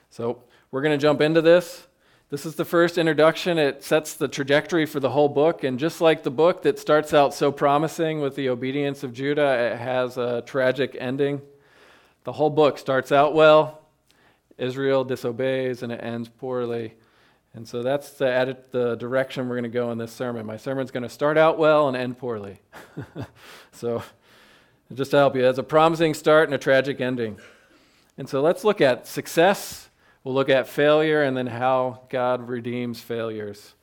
So 0.09 0.43
we're 0.71 0.81
going 0.81 0.97
to 0.97 1.01
jump 1.01 1.21
into 1.21 1.41
this. 1.41 1.85
This 2.33 2.47
is 2.47 2.55
the 2.55 2.65
first 2.65 2.97
introduction. 2.97 3.59
It 3.59 3.83
sets 3.83 4.15
the 4.15 4.27
trajectory 4.27 4.87
for 4.87 4.99
the 4.99 5.11
whole 5.11 5.29
book. 5.29 5.63
And 5.63 5.77
just 5.77 6.01
like 6.01 6.23
the 6.23 6.31
book 6.31 6.63
that 6.63 6.79
starts 6.79 7.13
out 7.13 7.31
so 7.31 7.51
promising 7.51 8.21
with 8.21 8.35
the 8.35 8.49
obedience 8.49 9.03
of 9.03 9.13
Judah, 9.13 9.71
it 9.71 9.77
has 9.77 10.17
a 10.17 10.41
tragic 10.43 10.97
ending. 10.99 11.43
The 12.23 12.31
whole 12.31 12.49
book 12.49 12.79
starts 12.79 13.11
out 13.11 13.35
well, 13.35 13.83
Israel 14.57 15.03
disobeys, 15.03 15.83
and 15.83 15.91
it 15.91 16.03
ends 16.03 16.27
poorly. 16.27 16.95
And 17.53 17.67
so 17.67 17.83
that's 17.83 18.09
the, 18.13 18.57
the 18.71 18.95
direction 18.95 19.47
we're 19.47 19.57
going 19.57 19.63
to 19.65 19.69
go 19.69 19.91
in 19.91 19.99
this 19.99 20.11
sermon. 20.11 20.43
My 20.43 20.57
sermon's 20.57 20.89
going 20.89 21.03
to 21.03 21.09
start 21.09 21.37
out 21.37 21.59
well 21.59 21.87
and 21.87 21.95
end 21.95 22.17
poorly. 22.17 22.61
so, 23.71 24.01
just 24.91 25.11
to 25.11 25.17
help 25.17 25.35
you, 25.35 25.47
it's 25.47 25.59
a 25.59 25.63
promising 25.63 26.15
start 26.15 26.49
and 26.49 26.55
a 26.55 26.57
tragic 26.57 26.99
ending. 26.99 27.37
And 28.17 28.27
so 28.27 28.41
let's 28.41 28.63
look 28.63 28.81
at 28.81 29.05
success, 29.05 29.89
we'll 30.23 30.33
look 30.33 30.49
at 30.49 30.67
failure, 30.67 31.23
and 31.23 31.35
then 31.35 31.47
how 31.47 32.01
God 32.09 32.47
redeems 32.47 32.99
failures, 32.99 33.73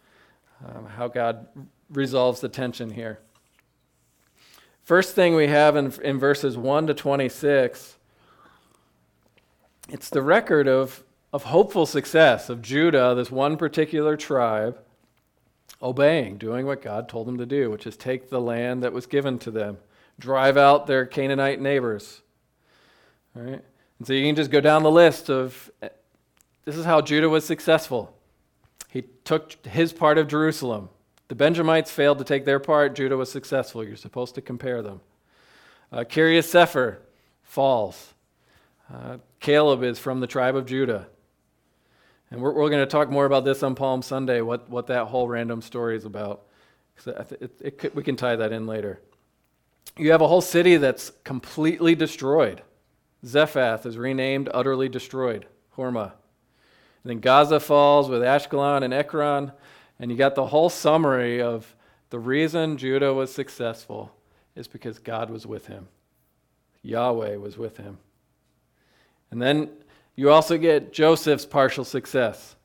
um, 0.65 0.87
how 0.87 1.09
God 1.09 1.47
resolves 1.91 2.41
the 2.41 2.49
tension 2.49 2.91
here. 2.91 3.21
First 4.83 5.15
thing 5.15 5.35
we 5.35 5.47
have 5.47 5.77
in, 5.77 5.93
in 6.03 6.19
verses 6.19 6.57
1 6.57 6.89
to 6.89 6.95
26 6.95 7.97
it's 9.93 10.09
the 10.09 10.23
record 10.23 10.69
of, 10.69 11.03
of 11.33 11.45
hopeful 11.45 11.85
success 11.85 12.49
of 12.49 12.63
Judah, 12.63 13.15
this 13.17 13.31
one 13.31 13.57
particular 13.57 14.17
tribe, 14.17 14.79
obeying, 15.83 16.39
doing 16.39 16.65
what 16.65 16.81
God 16.81 17.09
told 17.09 17.27
them 17.27 17.39
to 17.39 17.47
do, 17.47 17.71
which 17.71 17.87
is 17.89 17.97
take 17.97 18.31
the 18.31 18.41
land 18.41 18.85
that 18.85 18.93
was 18.93 19.07
given 19.07 19.39
to 19.41 19.51
them, 19.51 19.79
drive 20.19 20.57
out 20.57 20.87
their 20.87 21.07
Canaanite 21.07 21.61
neighbors. 21.61 22.23
All 23.35 23.43
right? 23.43 23.65
And 23.99 24.07
so 24.07 24.13
you 24.13 24.25
can 24.25 24.37
just 24.37 24.53
go 24.53 24.61
down 24.61 24.85
the 24.85 24.91
list 24.91 25.29
of 25.29 25.71
this 26.71 26.79
is 26.79 26.85
how 26.85 27.01
Judah 27.01 27.29
was 27.29 27.45
successful. 27.45 28.17
He 28.91 29.03
took 29.25 29.67
his 29.67 29.93
part 29.93 30.19
of 30.19 30.29
Jerusalem. 30.29 30.89
The 31.27 31.35
Benjamites 31.35 31.91
failed 31.91 32.19
to 32.19 32.25
take 32.25 32.45
their 32.45 32.61
part. 32.61 32.95
Judah 32.95 33.17
was 33.17 33.29
successful. 33.29 33.83
You're 33.83 33.97
supposed 33.97 34.37
to 34.37 34.41
compare 34.41 34.81
them. 34.81 35.01
Uh, 35.91 36.05
Kiriath 36.05 36.47
Sepher 36.47 36.99
falls. 37.43 38.15
Uh, 38.89 39.19
Caleb 39.41 39.83
is 39.83 39.99
from 39.99 40.21
the 40.21 40.29
tribe 40.29 40.55
of 40.55 40.65
Judah. 40.65 41.09
And 42.31 42.41
we're, 42.41 42.53
we're 42.53 42.71
going 42.71 42.83
to 42.83 42.87
talk 42.87 43.11
more 43.11 43.25
about 43.25 43.45
this 43.45 43.65
on 43.65 43.75
Palm 43.75 44.01
Sunday, 44.01 44.41
what, 44.41 44.71
what 44.71 44.87
that 44.87 45.07
whole 45.07 45.27
random 45.27 45.63
story 45.63 45.97
is 45.97 46.05
about. 46.05 46.43
It, 47.05 47.33
it, 47.41 47.51
it 47.61 47.79
could, 47.79 47.97
we 47.97 48.05
can 48.05 48.15
tie 48.15 48.37
that 48.37 48.53
in 48.53 48.69
later. 48.69 49.01
You 49.97 50.13
have 50.13 50.21
a 50.21 50.29
whole 50.29 50.41
city 50.41 50.77
that's 50.77 51.11
completely 51.25 51.97
destroyed. 51.97 52.63
Zephath 53.27 53.87
is 53.87 53.99
renamed 53.99 54.49
utterly 54.55 54.89
destroyed, 54.89 55.47
Hormah. 55.77 56.13
And 57.03 57.11
then 57.11 57.21
Gaza 57.21 57.61
falls 57.61 58.09
with 58.09 58.23
Ashkelon 58.23 58.83
and 58.83 58.93
Ekron. 58.93 59.53
And 59.99 60.11
you 60.11 60.17
got 60.17 60.35
the 60.35 60.47
whole 60.47 60.71
summary 60.71 61.41
of 61.41 61.75
the 62.11 62.19
reason 62.19 62.77
Judah 62.77 63.15
was 63.15 63.33
successful 63.33 64.13
is 64.57 64.67
because 64.67 64.99
God 64.99 65.31
was 65.31 65.47
with 65.47 65.67
him. 65.67 65.89
Yahweh 66.83 67.37
was 67.37 67.57
with 67.57 67.77
him. 67.77 67.99
And 69.31 69.41
then 69.41 69.71
you 70.17 70.31
also 70.31 70.59
get 70.59 70.93
Joseph's 70.93 71.47
partial 71.47 71.85
success. 71.85 72.57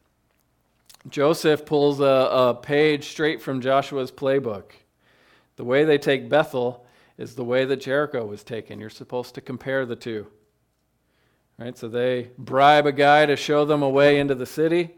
Joseph 1.10 1.66
pulls 1.66 2.00
a, 2.00 2.04
a, 2.04 2.54
page 2.56 3.10
straight 3.10 3.42
from 3.42 3.62
Joshua's 3.62 4.12
playbook. 4.12 4.72
The 5.56 5.64
way 5.64 5.84
they 5.84 6.00
take 6.00 6.30
Bethel 6.30 6.86
is 7.18 7.36
the 7.36 7.44
way 7.44 7.64
that 7.66 7.78
Jericho 7.78 8.26
was 8.26 8.44
taken. 8.44 8.80
You're 8.80 8.90
supposed 8.90 9.36
to 9.36 9.42
compare 9.42 9.86
the 9.86 9.96
two. 9.96 10.28
Right? 11.58 11.78
So 11.78 11.88
they 11.88 12.32
bribe 12.38 12.86
a 12.86 12.92
guy 12.92 13.26
to 13.26 13.36
show 13.36 13.64
them 13.66 13.82
a 13.82 13.90
way 13.90 14.20
into 14.20 14.36
the 14.36 14.46
city. 14.46 14.96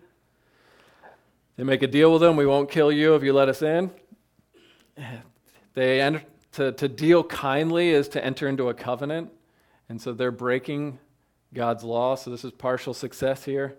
They 1.55 1.63
make 1.63 1.83
a 1.83 1.87
deal 1.87 2.11
with 2.11 2.23
him. 2.23 2.35
We 2.35 2.45
won't 2.45 2.71
kill 2.71 2.91
you 2.91 3.15
if 3.15 3.23
you 3.23 3.33
let 3.33 3.49
us 3.49 3.61
in. 3.61 3.91
They 5.73 6.01
enter, 6.01 6.23
to, 6.53 6.71
to 6.71 6.87
deal 6.87 7.23
kindly 7.23 7.89
is 7.89 8.07
to 8.09 8.23
enter 8.23 8.47
into 8.47 8.69
a 8.69 8.73
covenant. 8.73 9.31
And 9.89 10.01
so 10.01 10.13
they're 10.13 10.31
breaking 10.31 10.97
God's 11.53 11.83
law, 11.83 12.15
so 12.15 12.31
this 12.31 12.43
is 12.43 12.51
partial 12.51 12.93
success 12.93 13.45
here. 13.45 13.75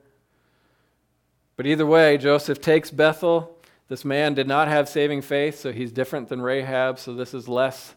But 1.57 1.67
either 1.67 1.85
way, 1.85 2.17
Joseph 2.17 2.61
takes 2.61 2.91
Bethel. 2.91 3.59
This 3.89 4.05
man 4.05 4.35
did 4.35 4.47
not 4.47 4.69
have 4.69 4.89
saving 4.89 5.23
faith, 5.23 5.59
so 5.59 5.73
he's 5.73 5.91
different 5.91 6.29
than 6.29 6.41
Rahab, 6.41 6.99
so 6.99 7.15
this 7.15 7.35
is 7.35 7.49
less 7.49 7.95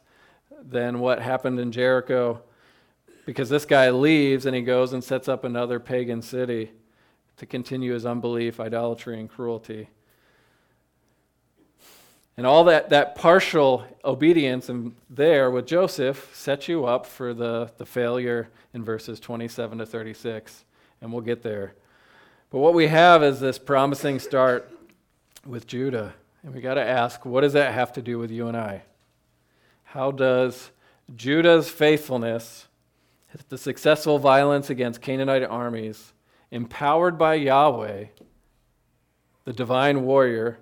than 0.63 0.99
what 0.99 1.21
happened 1.21 1.59
in 1.59 1.71
Jericho 1.71 2.41
because 3.25 3.49
this 3.49 3.65
guy 3.65 3.89
leaves 3.89 4.45
and 4.45 4.55
he 4.55 4.61
goes 4.61 4.93
and 4.93 5.03
sets 5.03 5.27
up 5.27 5.43
another 5.43 5.79
pagan 5.79 6.21
city 6.21 6.71
to 7.37 7.45
continue 7.45 7.93
his 7.93 8.05
unbelief, 8.05 8.59
idolatry, 8.59 9.19
and 9.19 9.29
cruelty. 9.29 9.89
And 12.37 12.47
all 12.47 12.63
that, 12.65 12.89
that 12.89 13.15
partial 13.15 13.85
obedience 14.03 14.69
and 14.69 14.95
there 15.09 15.51
with 15.51 15.67
Joseph 15.67 16.31
sets 16.33 16.67
you 16.67 16.85
up 16.85 17.05
for 17.05 17.33
the, 17.33 17.71
the 17.77 17.85
failure 17.85 18.49
in 18.73 18.83
verses 18.83 19.19
27 19.19 19.79
to 19.79 19.85
36. 19.85 20.65
And 21.01 21.11
we'll 21.11 21.21
get 21.21 21.43
there. 21.43 21.73
But 22.49 22.59
what 22.59 22.73
we 22.73 22.87
have 22.87 23.23
is 23.23 23.39
this 23.39 23.59
promising 23.59 24.19
start 24.19 24.71
with 25.45 25.67
Judah. 25.67 26.13
And 26.43 26.53
we 26.53 26.61
got 26.61 26.75
to 26.75 26.83
ask, 26.83 27.25
what 27.25 27.41
does 27.41 27.53
that 27.53 27.73
have 27.73 27.93
to 27.93 28.01
do 28.01 28.17
with 28.17 28.31
you 28.31 28.47
and 28.47 28.57
I? 28.57 28.83
How 29.83 30.11
does 30.11 30.71
Judah's 31.15 31.69
faithfulness, 31.69 32.67
the 33.49 33.57
successful 33.57 34.19
violence 34.19 34.69
against 34.69 35.01
Canaanite 35.01 35.43
armies, 35.43 36.13
empowered 36.51 37.17
by 37.17 37.35
Yahweh, 37.35 38.05
the 39.45 39.53
divine 39.53 40.03
warrior, 40.03 40.59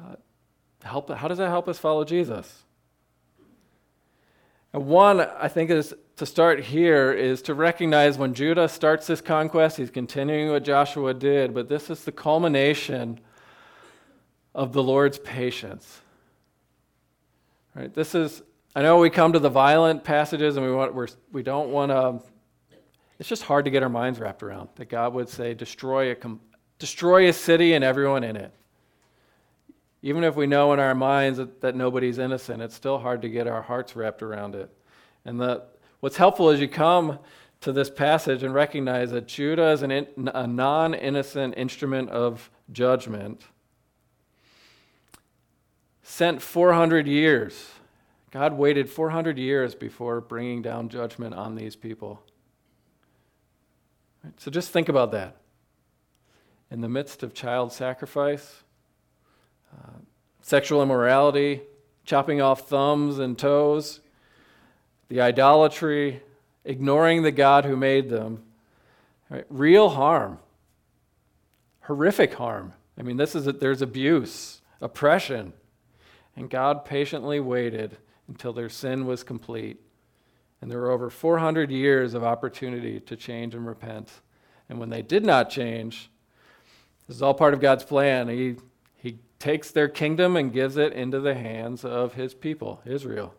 uh, 0.00 0.16
help, 0.82 1.10
how 1.10 1.28
does 1.28 1.38
that 1.38 1.48
help 1.48 1.68
us 1.68 1.78
follow 1.78 2.04
Jesus? 2.04 2.64
And 4.72 4.86
one, 4.86 5.20
I 5.20 5.48
think, 5.48 5.70
is 5.70 5.94
to 6.16 6.26
start 6.26 6.60
here 6.60 7.12
is 7.12 7.42
to 7.42 7.54
recognize 7.54 8.16
when 8.16 8.34
Judah 8.34 8.68
starts 8.68 9.06
this 9.06 9.20
conquest, 9.20 9.76
he's 9.76 9.90
continuing 9.90 10.50
what 10.50 10.64
Joshua 10.64 11.12
did, 11.14 11.54
but 11.54 11.68
this 11.68 11.90
is 11.90 12.04
the 12.04 12.12
culmination 12.12 13.20
of 14.54 14.72
the 14.72 14.82
Lord's 14.82 15.18
patience. 15.18 16.00
Right? 17.74 17.92
This 17.92 18.14
is, 18.14 18.42
I 18.76 18.82
know 18.82 18.98
we 18.98 19.08
come 19.08 19.32
to 19.32 19.38
the 19.38 19.48
violent 19.48 20.04
passages 20.04 20.58
and 20.58 20.66
we, 20.66 20.70
want, 20.70 20.92
we're, 20.94 21.08
we 21.32 21.42
don't 21.42 21.70
want 21.70 21.90
to, 21.90 22.20
it's 23.18 23.26
just 23.26 23.42
hard 23.42 23.64
to 23.64 23.70
get 23.70 23.82
our 23.82 23.88
minds 23.88 24.20
wrapped 24.20 24.42
around 24.42 24.68
that 24.74 24.90
God 24.90 25.14
would 25.14 25.30
say, 25.30 25.54
destroy 25.54 26.12
a, 26.12 26.16
destroy 26.78 27.26
a 27.30 27.32
city 27.32 27.72
and 27.72 27.82
everyone 27.82 28.22
in 28.22 28.36
it. 28.36 28.52
Even 30.02 30.22
if 30.24 30.36
we 30.36 30.46
know 30.46 30.74
in 30.74 30.78
our 30.78 30.94
minds 30.94 31.38
that, 31.38 31.62
that 31.62 31.74
nobody's 31.74 32.18
innocent, 32.18 32.60
it's 32.60 32.74
still 32.74 32.98
hard 32.98 33.22
to 33.22 33.30
get 33.30 33.46
our 33.46 33.62
hearts 33.62 33.96
wrapped 33.96 34.22
around 34.22 34.54
it. 34.54 34.70
And 35.24 35.40
the, 35.40 35.62
what's 36.00 36.18
helpful 36.18 36.50
is 36.50 36.60
you 36.60 36.68
come 36.68 37.18
to 37.62 37.72
this 37.72 37.88
passage 37.88 38.42
and 38.42 38.52
recognize 38.52 39.10
that 39.12 39.26
Judah 39.26 39.70
is 39.70 39.80
an 39.80 39.90
in, 39.90 40.30
a 40.34 40.46
non 40.46 40.92
innocent 40.92 41.54
instrument 41.56 42.10
of 42.10 42.50
judgment 42.70 43.40
sent 46.02 46.42
400 46.42 47.06
years. 47.06 47.70
God 48.36 48.52
waited 48.52 48.90
400 48.90 49.38
years 49.38 49.74
before 49.74 50.20
bringing 50.20 50.60
down 50.60 50.90
judgment 50.90 51.34
on 51.34 51.54
these 51.54 51.74
people. 51.74 52.22
Right, 54.22 54.38
so 54.38 54.50
just 54.50 54.68
think 54.72 54.90
about 54.90 55.10
that. 55.12 55.38
In 56.70 56.82
the 56.82 56.88
midst 56.90 57.22
of 57.22 57.32
child 57.32 57.72
sacrifice, 57.72 58.62
uh, 59.72 60.00
sexual 60.42 60.82
immorality, 60.82 61.62
chopping 62.04 62.42
off 62.42 62.68
thumbs 62.68 63.18
and 63.18 63.38
toes, 63.38 64.00
the 65.08 65.22
idolatry, 65.22 66.20
ignoring 66.62 67.22
the 67.22 67.32
God 67.32 67.64
who 67.64 67.74
made 67.74 68.10
them, 68.10 68.42
right, 69.30 69.46
real 69.48 69.88
harm, 69.88 70.40
horrific 71.84 72.34
harm. 72.34 72.74
I 72.98 73.02
mean, 73.02 73.16
this 73.16 73.34
is 73.34 73.46
a, 73.46 73.52
there's 73.52 73.80
abuse, 73.80 74.60
oppression. 74.82 75.54
And 76.36 76.50
God 76.50 76.84
patiently 76.84 77.40
waited 77.40 77.96
until 78.28 78.52
their 78.52 78.68
sin 78.68 79.06
was 79.06 79.22
complete. 79.22 79.80
And 80.60 80.70
there 80.70 80.80
were 80.80 80.90
over 80.90 81.10
400 81.10 81.70
years 81.70 82.14
of 82.14 82.24
opportunity 82.24 83.00
to 83.00 83.16
change 83.16 83.54
and 83.54 83.66
repent. 83.66 84.10
And 84.68 84.78
when 84.78 84.90
they 84.90 85.02
did 85.02 85.24
not 85.24 85.50
change, 85.50 86.10
this 87.06 87.16
is 87.16 87.22
all 87.22 87.34
part 87.34 87.54
of 87.54 87.60
God's 87.60 87.84
plan. 87.84 88.28
He, 88.28 88.56
he 88.96 89.18
takes 89.38 89.70
their 89.70 89.88
kingdom 89.88 90.36
and 90.36 90.52
gives 90.52 90.76
it 90.76 90.92
into 90.92 91.20
the 91.20 91.34
hands 91.34 91.84
of 91.84 92.14
his 92.14 92.34
people, 92.34 92.80
Israel. 92.84 93.34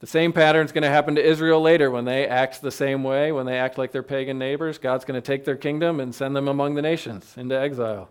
The 0.00 0.06
same 0.08 0.32
pattern 0.32 0.66
is 0.66 0.72
going 0.72 0.82
to 0.82 0.88
happen 0.88 1.14
to 1.14 1.24
Israel 1.24 1.60
later 1.60 1.88
when 1.88 2.04
they 2.04 2.26
act 2.26 2.60
the 2.60 2.72
same 2.72 3.04
way, 3.04 3.30
when 3.30 3.46
they 3.46 3.56
act 3.56 3.78
like 3.78 3.92
their 3.92 4.02
pagan 4.02 4.36
neighbors. 4.36 4.76
God's 4.76 5.04
going 5.04 5.20
to 5.20 5.24
take 5.24 5.44
their 5.44 5.56
kingdom 5.56 6.00
and 6.00 6.12
send 6.12 6.34
them 6.34 6.48
among 6.48 6.74
the 6.74 6.82
nations 6.82 7.34
into 7.36 7.56
exile. 7.56 8.10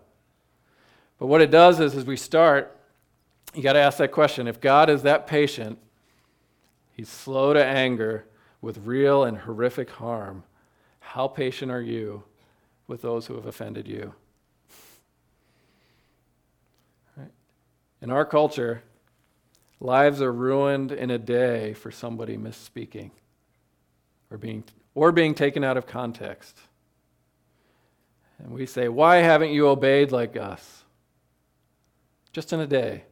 But 1.18 1.26
what 1.26 1.42
it 1.42 1.50
does 1.50 1.80
is, 1.80 1.94
as 1.94 2.06
we 2.06 2.16
start, 2.16 2.74
you 3.54 3.62
got 3.62 3.74
to 3.74 3.80
ask 3.80 3.98
that 3.98 4.12
question. 4.12 4.46
If 4.46 4.60
God 4.60 4.88
is 4.88 5.02
that 5.02 5.26
patient, 5.26 5.78
He's 6.94 7.08
slow 7.08 7.52
to 7.54 7.64
anger 7.64 8.26
with 8.60 8.78
real 8.84 9.24
and 9.24 9.38
horrific 9.38 9.90
harm, 9.90 10.44
how 11.00 11.26
patient 11.26 11.72
are 11.72 11.80
you 11.80 12.22
with 12.86 13.02
those 13.02 13.26
who 13.26 13.34
have 13.34 13.46
offended 13.46 13.88
you? 13.88 14.14
Right? 17.16 17.30
In 18.00 18.10
our 18.10 18.24
culture, 18.24 18.82
lives 19.80 20.22
are 20.22 20.32
ruined 20.32 20.92
in 20.92 21.10
a 21.10 21.18
day 21.18 21.74
for 21.74 21.90
somebody 21.90 22.36
misspeaking 22.36 23.10
or 24.30 24.38
being, 24.38 24.64
or 24.94 25.12
being 25.12 25.34
taken 25.34 25.64
out 25.64 25.76
of 25.76 25.86
context. 25.86 26.58
And 28.38 28.52
we 28.52 28.66
say, 28.66 28.88
Why 28.88 29.16
haven't 29.16 29.50
you 29.50 29.68
obeyed 29.68 30.12
like 30.12 30.36
us? 30.36 30.84
Just 32.32 32.52
in 32.52 32.60
a 32.60 32.66
day. 32.66 33.04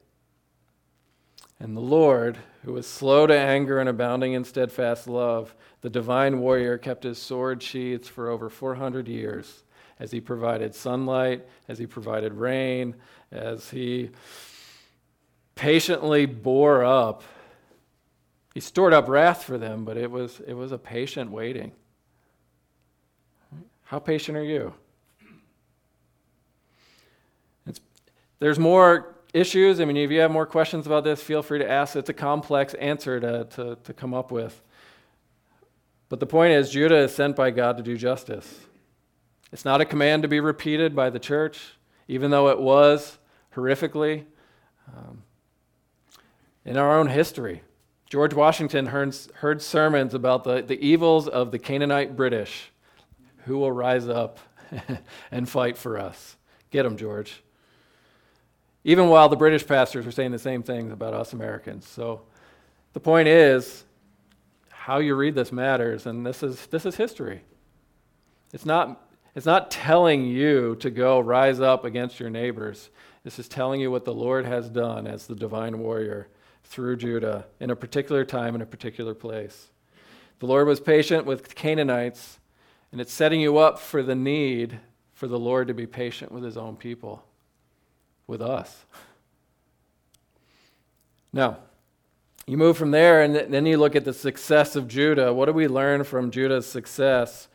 And 1.61 1.77
the 1.77 1.81
Lord, 1.81 2.39
who 2.65 2.73
was 2.73 2.87
slow 2.87 3.27
to 3.27 3.39
anger 3.39 3.79
and 3.79 3.89
abounding 3.89 4.33
in 4.33 4.45
steadfast 4.45 5.07
love, 5.07 5.55
the 5.83 5.91
divine 5.91 6.41
warrior 6.41 6.79
kept 6.79 7.05
his 7.05 7.19
sword 7.19 7.63
sheathed 7.63 8.07
for 8.07 8.31
over 8.31 8.49
400 8.49 9.07
years 9.07 9.63
as 9.99 10.11
he 10.11 10.21
provided 10.21 10.75
sunlight, 10.75 11.47
as 11.69 11.79
he 11.79 11.87
provided 11.87 12.33
rain, 12.33 12.97
as 13.31 13.69
he 13.69 14.09
patiently 15.55 16.25
bore 16.25 16.83
up. 16.83 17.23
He 18.55 18.61
stored 18.61 18.95
up 18.95 19.07
wrath 19.07 19.45
for 19.45 19.59
them, 19.59 19.85
but 19.85 19.99
it 19.99 20.11
was, 20.11 20.41
it 20.47 20.55
was 20.55 20.73
a 20.73 20.79
patient 20.79 21.31
waiting. 21.31 21.73
How 23.85 23.99
patient 23.99 24.39
are 24.39 24.45
you? 24.45 24.73
It's, 27.67 27.81
there's 28.39 28.59
more 28.59 29.20
issues. 29.33 29.81
I 29.81 29.85
mean, 29.85 29.97
if 29.97 30.11
you 30.11 30.21
have 30.21 30.31
more 30.31 30.47
questions 30.47 30.87
about 30.87 31.05
this, 31.05 31.23
feel 31.23 31.43
free 31.43 31.59
to 31.59 31.71
ask. 31.71 31.97
It's 31.97 32.09
a 32.09 32.15
complex 32.15 32.75
answer 32.75 33.21
to, 33.21 33.45
to, 33.45 33.79
to 33.83 33.93
come 33.93 34.15
up 34.15 34.31
with. 34.31 34.61
But 36.09 36.21
the 36.21 36.27
point 36.27 36.53
is, 36.53 36.71
Judah 36.71 36.99
is 36.99 37.15
sent 37.15 37.37
by 37.37 37.51
God 37.51 37.77
to 37.77 37.83
do 37.83 37.97
justice. 37.97 38.61
It's 39.53 39.65
not 39.65 39.81
a 39.81 39.85
command 39.85 40.23
to 40.23 40.29
be 40.29 40.41
repeated 40.41 40.95
by 40.95 41.11
the 41.11 41.19
church, 41.19 41.77
even 42.09 42.31
though 42.31 42.49
it 42.49 42.61
was 42.61 43.19
horrifically. 43.55 44.25
Um, 44.89 45.23
in 46.65 46.77
our 46.77 46.99
own 46.99 47.09
history, 47.09 47.63
George 48.09 48.35
Washington 48.35 48.87
heard, 48.87 49.17
heard 49.35 49.63
sermons 49.63 50.15
about 50.15 50.45
the, 50.45 50.63
the 50.63 50.81
evils 50.85 51.29
of 51.29 51.53
the 51.53 51.59
Canaanite 51.59 52.17
British 52.17 52.71
who 53.45 53.59
will 53.59 53.73
rise 53.73 54.09
up 54.09 54.39
and 55.31 55.49
fight 55.49 55.77
for 55.77 55.99
us. 55.99 56.37
Get 56.71 56.83
them, 56.83 56.97
George 56.97 57.43
even 58.85 59.09
while 59.09 59.29
the 59.29 59.37
British 59.37 59.67
pastors 59.67 60.07
were 60.07 60.13
saying 60.13 60.31
the 60.31 60.39
same 60.39 60.63
things 60.63 60.93
about 60.93 61.15
us 61.15 61.33
Americans. 61.33 61.87
So 61.87 62.23
the 62.93 63.01
point 63.01 63.29
is, 63.29 63.85
how 64.71 64.99
you 64.99 65.15
read 65.15 65.35
this 65.35 65.53
matters, 65.53 66.07
and 66.07 66.25
this 66.25 66.43
is, 66.43 66.67
this 66.69 66.87
is 66.87 66.97
history. 66.97 67.43
It's 68.53 68.65
not, 68.65 69.09
it's 69.35 69.47
not 69.47 69.71
telling 69.71 70.25
you 70.25 70.77
to 70.77 70.91
go 70.91 71.21
rise 71.21 71.61
up 71.61 71.85
against 71.85 72.19
your 72.19 72.31
neighbors. 72.31 72.89
This 73.23 73.39
is 73.39 73.47
telling 73.47 73.81
you 73.81 73.91
what 73.91 74.07
the 74.07 74.15
Lord 74.15 74.47
has 74.47 74.71
done 74.71 75.07
as 75.07 75.27
the 75.27 75.35
divine 75.35 75.79
warrior 75.79 76.29
through 76.65 76.97
Judah 76.97 77.47
in 77.61 77.71
a 77.71 77.77
particular 77.77 78.25
time, 78.25 78.55
in 78.55 78.63
a 78.63 78.67
particular 78.67 79.15
place. 79.15 79.69
The 80.39 80.47
Lord 80.47 80.67
was 80.67 80.81
patient 80.81 81.27
with 81.27 81.55
Canaanites, 81.55 82.39
and 82.91 83.01
it's 83.01 83.13
setting 83.13 83.41
you 83.41 83.59
up 83.59 83.79
for 83.79 84.03
the 84.03 84.15
need 84.15 84.81
for 85.13 85.29
the 85.29 85.39
Lord 85.39 85.69
to 85.69 85.75
be 85.75 85.87
patient 85.87 86.33
with 86.33 86.43
his 86.43 86.57
own 86.57 86.77
people 86.77 87.23
with 88.31 88.41
us. 88.41 88.87
Now, 91.33 91.59
you 92.47 92.57
move 92.57 92.79
from 92.79 92.93
there, 92.93 93.23
and 93.23 93.35
then 93.35 93.67
you 93.67 93.77
look 93.77 93.95
at 93.95 94.05
the 94.05 94.15
success 94.15 94.77
of 94.77 94.89
Judah. 94.89 95.35
What 95.35 95.47
do 95.47 95.53
we 95.53 95.69
learn 95.69 96.05
from 96.05 96.31
Judah's 96.31 96.67
success? 96.67 97.49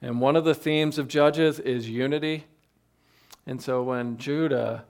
And 0.00 0.20
one 0.20 0.34
of 0.34 0.44
the 0.44 0.54
themes 0.54 0.98
of 0.98 1.06
Judges 1.06 1.60
is 1.60 1.88
unity. 1.88 2.46
And 3.46 3.62
so 3.62 3.82
when 3.82 4.16
Judah 4.16 4.84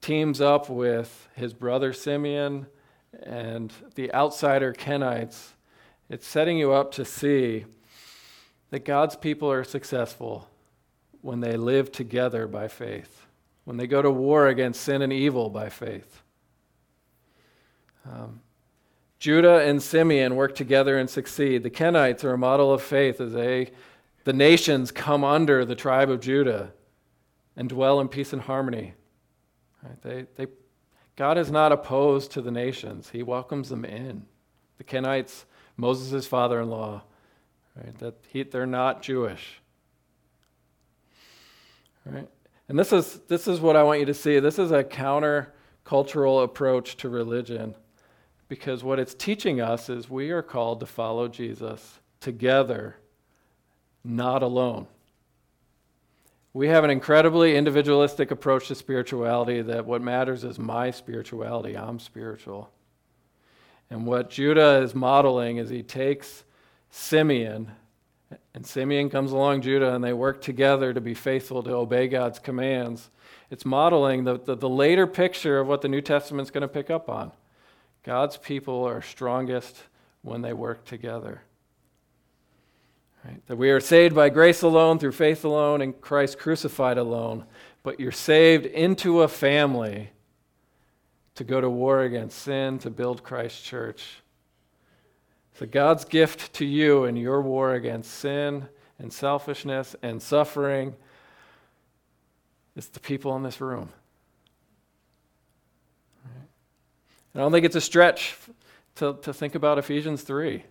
teams 0.00 0.40
up 0.40 0.68
with 0.68 1.28
his 1.36 1.54
brother 1.54 1.92
Simeon 1.92 2.66
and 3.22 3.72
the 3.94 4.12
outsider 4.12 4.72
Kenites, 4.72 5.50
it's 6.08 6.26
setting 6.26 6.58
you 6.58 6.72
up 6.72 6.92
to 6.92 7.04
see 7.04 7.66
that 8.70 8.84
God's 8.84 9.16
people 9.16 9.50
are 9.50 9.64
successful 9.64 10.48
when 11.20 11.40
they 11.40 11.56
live 11.56 11.92
together 11.92 12.46
by 12.46 12.68
faith 12.68 13.21
when 13.64 13.76
they 13.76 13.86
go 13.86 14.02
to 14.02 14.10
war 14.10 14.48
against 14.48 14.82
sin 14.82 15.02
and 15.02 15.12
evil 15.12 15.50
by 15.50 15.68
faith. 15.68 16.22
Um, 18.04 18.40
Judah 19.18 19.58
and 19.58 19.80
Simeon 19.80 20.34
work 20.34 20.54
together 20.56 20.98
and 20.98 21.08
succeed. 21.08 21.62
The 21.62 21.70
Kenites 21.70 22.24
are 22.24 22.32
a 22.32 22.38
model 22.38 22.72
of 22.72 22.82
faith 22.82 23.20
as 23.20 23.32
they, 23.32 23.70
the 24.24 24.32
nations 24.32 24.90
come 24.90 25.22
under 25.22 25.64
the 25.64 25.76
tribe 25.76 26.10
of 26.10 26.20
Judah 26.20 26.72
and 27.56 27.68
dwell 27.68 28.00
in 28.00 28.08
peace 28.08 28.32
and 28.32 28.42
harmony. 28.42 28.94
Right? 29.82 30.02
They, 30.02 30.26
they, 30.34 30.50
God 31.14 31.38
is 31.38 31.50
not 31.50 31.70
opposed 31.70 32.32
to 32.32 32.42
the 32.42 32.50
nations, 32.50 33.10
He 33.10 33.22
welcomes 33.22 33.68
them 33.68 33.84
in. 33.84 34.26
The 34.78 34.84
Kenites, 34.84 35.44
Moses' 35.76 36.26
father 36.26 36.60
in 36.60 36.68
law, 36.68 37.02
right? 37.76 37.96
That 37.98 38.14
he, 38.28 38.42
they're 38.42 38.66
not 38.66 39.02
Jewish. 39.02 39.60
Right? 42.04 42.28
And 42.72 42.78
this 42.78 42.90
is, 42.90 43.20
this 43.28 43.48
is 43.48 43.60
what 43.60 43.76
I 43.76 43.82
want 43.82 44.00
you 44.00 44.06
to 44.06 44.14
see. 44.14 44.40
This 44.40 44.58
is 44.58 44.70
a 44.70 44.82
counter 44.82 45.52
cultural 45.84 46.40
approach 46.40 46.96
to 46.96 47.10
religion 47.10 47.74
because 48.48 48.82
what 48.82 48.98
it's 48.98 49.12
teaching 49.12 49.60
us 49.60 49.90
is 49.90 50.08
we 50.08 50.30
are 50.30 50.40
called 50.40 50.80
to 50.80 50.86
follow 50.86 51.28
Jesus 51.28 52.00
together, 52.20 52.96
not 54.02 54.42
alone. 54.42 54.86
We 56.54 56.68
have 56.68 56.82
an 56.82 56.88
incredibly 56.88 57.58
individualistic 57.58 58.30
approach 58.30 58.68
to 58.68 58.74
spirituality 58.74 59.60
that 59.60 59.84
what 59.84 60.00
matters 60.00 60.42
is 60.42 60.58
my 60.58 60.92
spirituality. 60.92 61.76
I'm 61.76 61.98
spiritual. 61.98 62.72
And 63.90 64.06
what 64.06 64.30
Judah 64.30 64.80
is 64.80 64.94
modeling 64.94 65.58
is 65.58 65.68
he 65.68 65.82
takes 65.82 66.44
Simeon, 66.88 67.72
and 68.54 68.66
Simeon 68.66 69.10
comes 69.10 69.32
along 69.32 69.62
Judah, 69.62 69.94
and 69.94 70.02
they 70.02 70.12
work 70.12 70.40
together 70.40 70.92
to 70.92 71.00
be 71.00 71.14
faithful 71.14 71.62
to 71.62 71.74
obey 71.74 72.08
God's 72.08 72.38
commands. 72.38 73.10
It's 73.50 73.64
modeling 73.64 74.24
the, 74.24 74.38
the, 74.38 74.56
the 74.56 74.68
later 74.68 75.06
picture 75.06 75.58
of 75.58 75.66
what 75.66 75.82
the 75.82 75.88
New 75.88 76.00
Testament's 76.00 76.50
going 76.50 76.62
to 76.62 76.68
pick 76.68 76.90
up 76.90 77.08
on. 77.08 77.32
God's 78.02 78.36
people 78.36 78.84
are 78.84 79.02
strongest 79.02 79.82
when 80.22 80.42
they 80.42 80.52
work 80.52 80.84
together. 80.84 81.42
Right? 83.24 83.46
That 83.46 83.56
we 83.56 83.70
are 83.70 83.80
saved 83.80 84.14
by 84.14 84.28
grace 84.30 84.62
alone, 84.62 84.98
through 84.98 85.12
faith 85.12 85.44
alone, 85.44 85.80
and 85.80 86.00
Christ 86.00 86.38
crucified 86.38 86.98
alone. 86.98 87.44
But 87.82 88.00
you're 88.00 88.12
saved 88.12 88.66
into 88.66 89.22
a 89.22 89.28
family 89.28 90.10
to 91.34 91.44
go 91.44 91.60
to 91.60 91.70
war 91.70 92.02
against 92.02 92.38
sin, 92.38 92.78
to 92.80 92.90
build 92.90 93.22
Christ's 93.22 93.62
church. 93.62 94.21
So, 95.62 95.68
God's 95.68 96.04
gift 96.04 96.54
to 96.54 96.64
you 96.64 97.04
in 97.04 97.14
your 97.14 97.40
war 97.40 97.74
against 97.74 98.10
sin 98.14 98.66
and 98.98 99.12
selfishness 99.12 99.94
and 100.02 100.20
suffering 100.20 100.96
is 102.74 102.88
the 102.88 102.98
people 102.98 103.36
in 103.36 103.44
this 103.44 103.60
room. 103.60 103.90
I 107.32 107.38
don't 107.38 107.52
think 107.52 107.64
it's 107.64 107.76
a 107.76 107.80
stretch 107.80 108.36
to, 108.96 109.16
to 109.22 109.32
think 109.32 109.54
about 109.54 109.78
Ephesians 109.78 110.22
3 110.22 110.64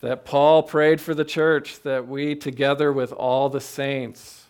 that 0.00 0.24
Paul 0.24 0.62
prayed 0.62 0.98
for 0.98 1.14
the 1.14 1.22
church 1.22 1.82
that 1.82 2.08
we, 2.08 2.34
together 2.34 2.90
with 2.90 3.12
all 3.12 3.50
the 3.50 3.60
saints, 3.60 4.46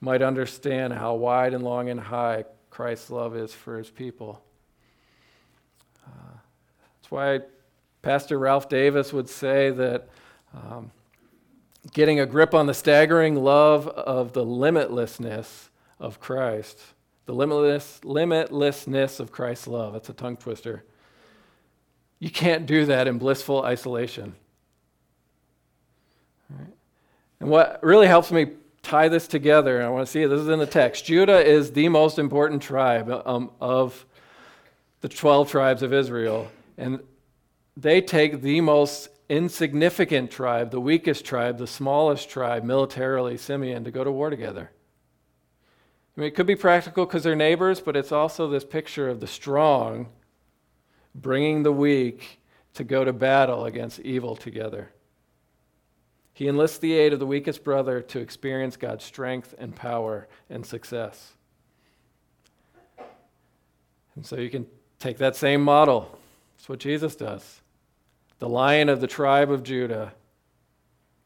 might 0.00 0.22
understand 0.22 0.94
how 0.94 1.12
wide 1.12 1.52
and 1.52 1.62
long 1.62 1.90
and 1.90 2.00
high 2.00 2.44
Christ's 2.70 3.10
love 3.10 3.36
is 3.36 3.52
for 3.52 3.76
his 3.76 3.90
people. 3.90 4.42
Uh, 6.06 6.38
that's 6.96 7.10
why 7.10 7.40
Pastor 8.02 8.38
Ralph 8.38 8.68
Davis 8.68 9.12
would 9.12 9.28
say 9.28 9.70
that 9.70 10.08
um, 10.54 10.90
getting 11.92 12.20
a 12.20 12.26
grip 12.26 12.54
on 12.54 12.66
the 12.66 12.74
staggering 12.74 13.36
love 13.36 13.88
of 13.88 14.32
the 14.32 14.44
limitlessness 14.44 15.68
of 15.98 16.20
Christ, 16.20 16.78
the 17.26 17.32
limitless, 17.32 18.00
limitlessness 18.02 19.20
of 19.20 19.32
Christ's 19.32 19.66
love. 19.66 19.92
That's 19.92 20.08
a 20.08 20.14
tongue 20.14 20.36
twister. 20.36 20.84
You 22.18 22.30
can't 22.30 22.66
do 22.66 22.84
that 22.86 23.06
in 23.06 23.18
blissful 23.18 23.62
isolation. 23.62 24.34
Right? 26.50 26.72
And 27.40 27.50
what 27.50 27.78
really 27.82 28.06
helps 28.06 28.32
me 28.32 28.52
tie 28.82 29.08
this 29.08 29.28
together, 29.28 29.82
I 29.82 29.88
want 29.88 30.06
to 30.06 30.10
see 30.10 30.22
it, 30.22 30.28
this 30.28 30.40
is 30.40 30.48
in 30.48 30.58
the 30.58 30.66
text. 30.66 31.04
Judah 31.04 31.44
is 31.44 31.72
the 31.72 31.88
most 31.88 32.18
important 32.18 32.62
tribe 32.62 33.10
um, 33.26 33.50
of 33.60 34.06
the 35.00 35.08
12 35.08 35.50
tribes 35.50 35.82
of 35.82 35.92
Israel. 35.92 36.50
And 36.76 37.00
they 37.78 38.00
take 38.00 38.42
the 38.42 38.60
most 38.60 39.08
insignificant 39.28 40.32
tribe, 40.32 40.72
the 40.72 40.80
weakest 40.80 41.24
tribe, 41.24 41.58
the 41.58 41.66
smallest 41.66 42.28
tribe, 42.28 42.64
militarily, 42.64 43.36
Simeon, 43.36 43.84
to 43.84 43.92
go 43.92 44.02
to 44.02 44.10
war 44.10 44.30
together. 44.30 44.72
I 46.16 46.20
mean, 46.20 46.28
it 46.28 46.34
could 46.34 46.46
be 46.46 46.56
practical 46.56 47.06
because 47.06 47.22
they're 47.22 47.36
neighbors, 47.36 47.80
but 47.80 47.94
it's 47.94 48.10
also 48.10 48.48
this 48.48 48.64
picture 48.64 49.08
of 49.08 49.20
the 49.20 49.28
strong 49.28 50.08
bringing 51.14 51.62
the 51.62 51.72
weak 51.72 52.40
to 52.74 52.82
go 52.82 53.04
to 53.04 53.12
battle 53.12 53.64
against 53.64 54.00
evil 54.00 54.34
together. 54.34 54.90
He 56.32 56.48
enlists 56.48 56.78
the 56.78 56.94
aid 56.94 57.12
of 57.12 57.20
the 57.20 57.26
weakest 57.26 57.62
brother 57.62 58.00
to 58.00 58.18
experience 58.18 58.76
God's 58.76 59.04
strength 59.04 59.54
and 59.56 59.74
power 59.74 60.26
and 60.50 60.66
success. 60.66 61.32
And 64.16 64.26
so 64.26 64.36
you 64.36 64.50
can 64.50 64.66
take 64.98 65.18
that 65.18 65.36
same 65.36 65.62
model. 65.62 66.18
That's 66.56 66.68
what 66.68 66.80
Jesus 66.80 67.14
does. 67.14 67.60
The 68.38 68.48
lion 68.48 68.88
of 68.88 69.00
the 69.00 69.06
tribe 69.06 69.50
of 69.50 69.62
Judah, 69.62 70.12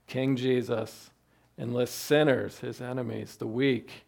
King 0.07 0.37
Jesus, 0.37 1.11
enlists 1.59 1.97
sinners, 1.97 2.59
his 2.59 2.81
enemies, 2.81 3.37
the 3.37 3.47
weak, 3.47 4.05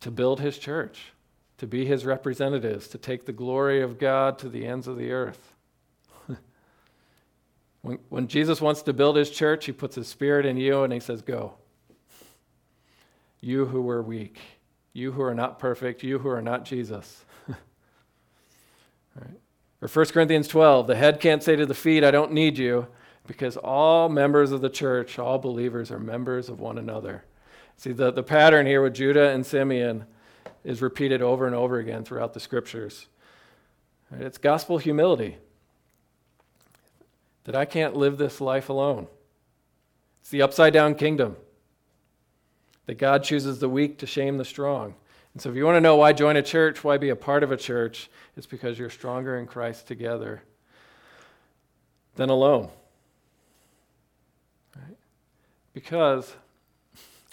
to 0.00 0.10
build 0.10 0.40
his 0.40 0.58
church, 0.58 1.12
to 1.58 1.66
be 1.66 1.86
his 1.86 2.04
representatives, 2.04 2.88
to 2.88 2.98
take 2.98 3.24
the 3.24 3.32
glory 3.32 3.80
of 3.80 3.98
God 3.98 4.38
to 4.40 4.48
the 4.48 4.66
ends 4.66 4.86
of 4.86 4.96
the 4.96 5.12
earth. 5.12 5.54
When, 7.82 7.98
when 8.10 8.28
Jesus 8.28 8.60
wants 8.60 8.82
to 8.82 8.92
build 8.92 9.16
his 9.16 9.28
church, 9.28 9.66
he 9.66 9.72
puts 9.72 9.96
his 9.96 10.06
spirit 10.06 10.46
in 10.46 10.56
you 10.56 10.84
and 10.84 10.92
he 10.92 11.00
says, 11.00 11.20
Go. 11.20 11.54
You 13.40 13.66
who 13.66 13.82
were 13.82 14.00
weak, 14.00 14.38
you 14.92 15.10
who 15.10 15.22
are 15.22 15.34
not 15.34 15.58
perfect, 15.58 16.04
you 16.04 16.20
who 16.20 16.28
are 16.28 16.40
not 16.40 16.64
Jesus. 16.64 17.24
right? 19.16 19.41
Or 19.82 19.88
1 19.88 20.06
Corinthians 20.06 20.46
12, 20.46 20.86
the 20.86 20.94
head 20.94 21.18
can't 21.18 21.42
say 21.42 21.56
to 21.56 21.66
the 21.66 21.74
feet, 21.74 22.04
I 22.04 22.12
don't 22.12 22.32
need 22.32 22.56
you, 22.56 22.86
because 23.26 23.56
all 23.56 24.08
members 24.08 24.52
of 24.52 24.60
the 24.60 24.70
church, 24.70 25.18
all 25.18 25.38
believers, 25.38 25.90
are 25.90 25.98
members 25.98 26.48
of 26.48 26.60
one 26.60 26.78
another. 26.78 27.24
See, 27.76 27.90
the, 27.90 28.12
the 28.12 28.22
pattern 28.22 28.64
here 28.64 28.80
with 28.80 28.94
Judah 28.94 29.30
and 29.30 29.44
Simeon 29.44 30.04
is 30.62 30.80
repeated 30.80 31.20
over 31.20 31.46
and 31.46 31.54
over 31.54 31.80
again 31.80 32.04
throughout 32.04 32.32
the 32.32 32.38
scriptures. 32.38 33.08
It's 34.12 34.38
gospel 34.38 34.78
humility 34.78 35.38
that 37.44 37.56
I 37.56 37.64
can't 37.64 37.96
live 37.96 38.18
this 38.18 38.40
life 38.40 38.68
alone. 38.68 39.08
It's 40.20 40.30
the 40.30 40.42
upside 40.42 40.72
down 40.72 40.94
kingdom 40.94 41.36
that 42.86 42.98
God 42.98 43.24
chooses 43.24 43.58
the 43.58 43.68
weak 43.68 43.98
to 43.98 44.06
shame 44.06 44.38
the 44.38 44.44
strong. 44.44 44.94
And 45.32 45.40
so, 45.40 45.50
if 45.50 45.56
you 45.56 45.64
want 45.64 45.76
to 45.76 45.80
know 45.80 45.96
why 45.96 46.12
join 46.12 46.36
a 46.36 46.42
church, 46.42 46.84
why 46.84 46.98
be 46.98 47.08
a 47.08 47.16
part 47.16 47.42
of 47.42 47.52
a 47.52 47.56
church, 47.56 48.10
it's 48.36 48.46
because 48.46 48.78
you're 48.78 48.90
stronger 48.90 49.38
in 49.38 49.46
Christ 49.46 49.86
together 49.86 50.42
than 52.16 52.28
alone. 52.28 52.68
Right? 54.76 54.96
Because, 55.72 56.34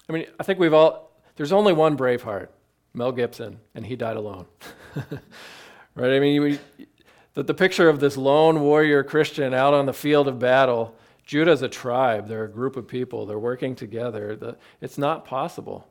I 0.07 0.13
mean, 0.13 0.27
I 0.39 0.43
think 0.43 0.59
we've 0.59 0.73
all, 0.73 1.11
there's 1.35 1.51
only 1.51 1.73
one 1.73 1.97
Braveheart, 1.97 2.47
Mel 2.93 3.11
Gibson, 3.11 3.59
and 3.75 3.85
he 3.85 3.97
died 3.97 4.15
alone. 4.15 4.45
right? 5.95 6.13
I 6.13 6.19
mean, 6.19 6.41
we, 6.41 6.59
that 7.33 7.47
the 7.47 7.53
picture 7.53 7.89
of 7.89 7.99
this 7.99 8.15
lone 8.15 8.61
warrior 8.61 9.03
Christian 9.03 9.53
out 9.53 9.73
on 9.73 9.85
the 9.85 9.93
field 9.93 10.29
of 10.29 10.39
battle, 10.39 10.95
Judah's 11.25 11.61
a 11.61 11.69
tribe, 11.69 12.27
they're 12.27 12.45
a 12.45 12.49
group 12.49 12.77
of 12.77 12.87
people, 12.87 13.25
they're 13.25 13.37
working 13.37 13.75
together. 13.75 14.37
The, 14.37 14.57
it's 14.79 14.97
not 14.97 15.25
possible. 15.25 15.88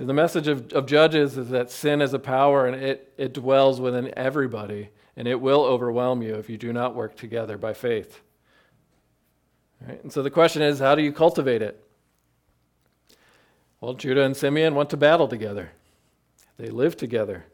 The 0.00 0.14
message 0.14 0.48
of, 0.48 0.72
of 0.72 0.86
Judges 0.86 1.36
is 1.36 1.50
that 1.50 1.70
sin 1.70 2.00
is 2.00 2.14
a 2.14 2.18
power 2.18 2.66
and 2.66 2.74
it, 2.74 3.12
it 3.18 3.34
dwells 3.34 3.82
within 3.82 4.10
everybody, 4.16 4.88
and 5.14 5.28
it 5.28 5.38
will 5.38 5.62
overwhelm 5.62 6.22
you 6.22 6.36
if 6.36 6.48
you 6.48 6.56
do 6.56 6.72
not 6.72 6.94
work 6.94 7.16
together 7.16 7.58
by 7.58 7.74
faith. 7.74 8.22
Right? 9.86 10.02
And 10.02 10.10
so 10.10 10.22
the 10.22 10.30
question 10.30 10.62
is, 10.62 10.78
how 10.78 10.94
do 10.94 11.02
you 11.02 11.12
cultivate 11.12 11.60
it? 11.60 11.84
Well, 13.82 13.92
Judah 13.92 14.22
and 14.22 14.34
Simeon 14.34 14.74
went 14.74 14.88
to 14.90 14.96
battle 14.96 15.28
together. 15.28 15.70
They 16.56 16.70
lived 16.70 16.98
together. 16.98 17.44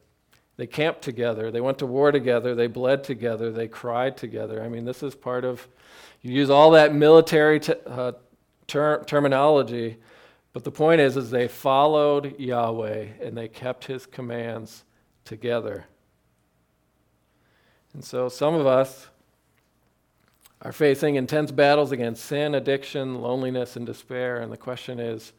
They 0.57 0.69
camped 0.69 1.03
together. 1.03 1.51
They 1.51 1.61
went 1.61 1.79
to 1.79 1.87
war 1.87 2.13
together. 2.13 2.55
They 2.55 2.69
bled 2.69 3.03
together. 3.03 3.51
They 3.51 3.67
cried 3.67 4.17
together. 4.17 4.63
I 4.63 4.69
mean, 4.69 4.85
this 4.85 5.03
is 5.03 5.17
part 5.17 5.45
of, 5.45 5.67
you 6.23 6.33
use 6.33 6.51
all 6.51 6.71
that 6.71 6.95
military 6.95 7.59
t- 7.59 7.75
uh, 7.87 8.13
ter- 8.69 9.03
terminology, 9.03 9.99
but 10.57 10.65
the 10.65 10.71
point 10.71 11.03
is, 11.03 11.19
is 11.19 11.31
they 11.31 11.49
followed 11.49 12.41
Yahweh 12.41 13.09
and 13.21 13.37
they 13.37 13.47
kept 13.47 13.85
his 13.85 14.07
commands 14.07 14.85
together. 15.27 15.85
And 17.93 18.03
so 18.03 18.31
some 18.31 18.55
of 18.55 18.67
us 18.67 19.09
are 20.63 20.73
facing 20.73 21.17
intense 21.17 21.53
battles 21.53 21.93
against 21.93 22.25
sin, 22.25 22.55
addiction, 22.55 23.21
loneliness, 23.21 23.77
and 23.77 23.85
despair. 23.85 24.41
And 24.41 24.51
the 24.51 24.57
question 24.57 24.99
is, 24.99 25.35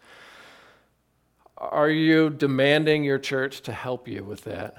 are 1.57 1.89
you 1.89 2.29
demanding 2.29 3.03
your 3.03 3.17
church 3.17 3.61
to 3.61 3.73
help 3.73 4.07
you 4.07 4.23
with 4.23 4.43
that? 4.43 4.77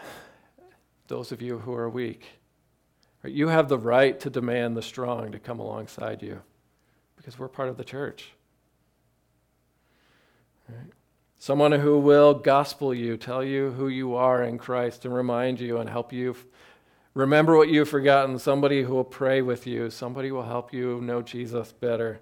those 1.08 1.32
of 1.32 1.42
you 1.42 1.58
who 1.58 1.74
are 1.74 1.90
weak. 1.90 2.26
You 3.24 3.48
have 3.48 3.68
the 3.68 3.76
right 3.76 4.20
to 4.20 4.30
demand 4.30 4.76
the 4.76 4.82
strong 4.82 5.32
to 5.32 5.40
come 5.40 5.58
alongside 5.58 6.22
you 6.22 6.42
because 7.16 7.40
we're 7.40 7.48
part 7.48 7.70
of 7.70 7.76
the 7.76 7.82
church. 7.82 8.34
Right? 10.68 10.92
someone 11.38 11.72
who 11.72 11.98
will 11.98 12.34
gospel 12.34 12.92
you, 12.92 13.16
tell 13.16 13.44
you 13.44 13.70
who 13.70 13.88
you 13.88 14.14
are 14.16 14.42
in 14.42 14.58
Christ, 14.58 15.04
and 15.04 15.14
remind 15.14 15.60
you 15.60 15.78
and 15.78 15.88
help 15.88 16.12
you 16.12 16.36
remember 17.14 17.56
what 17.56 17.68
you've 17.68 17.88
forgotten, 17.88 18.38
somebody 18.38 18.82
who 18.82 18.94
will 18.94 19.04
pray 19.04 19.40
with 19.40 19.66
you, 19.66 19.90
somebody 19.90 20.28
who 20.28 20.34
will 20.34 20.42
help 20.42 20.72
you 20.72 21.00
know 21.00 21.22
Jesus 21.22 21.72
better, 21.72 22.20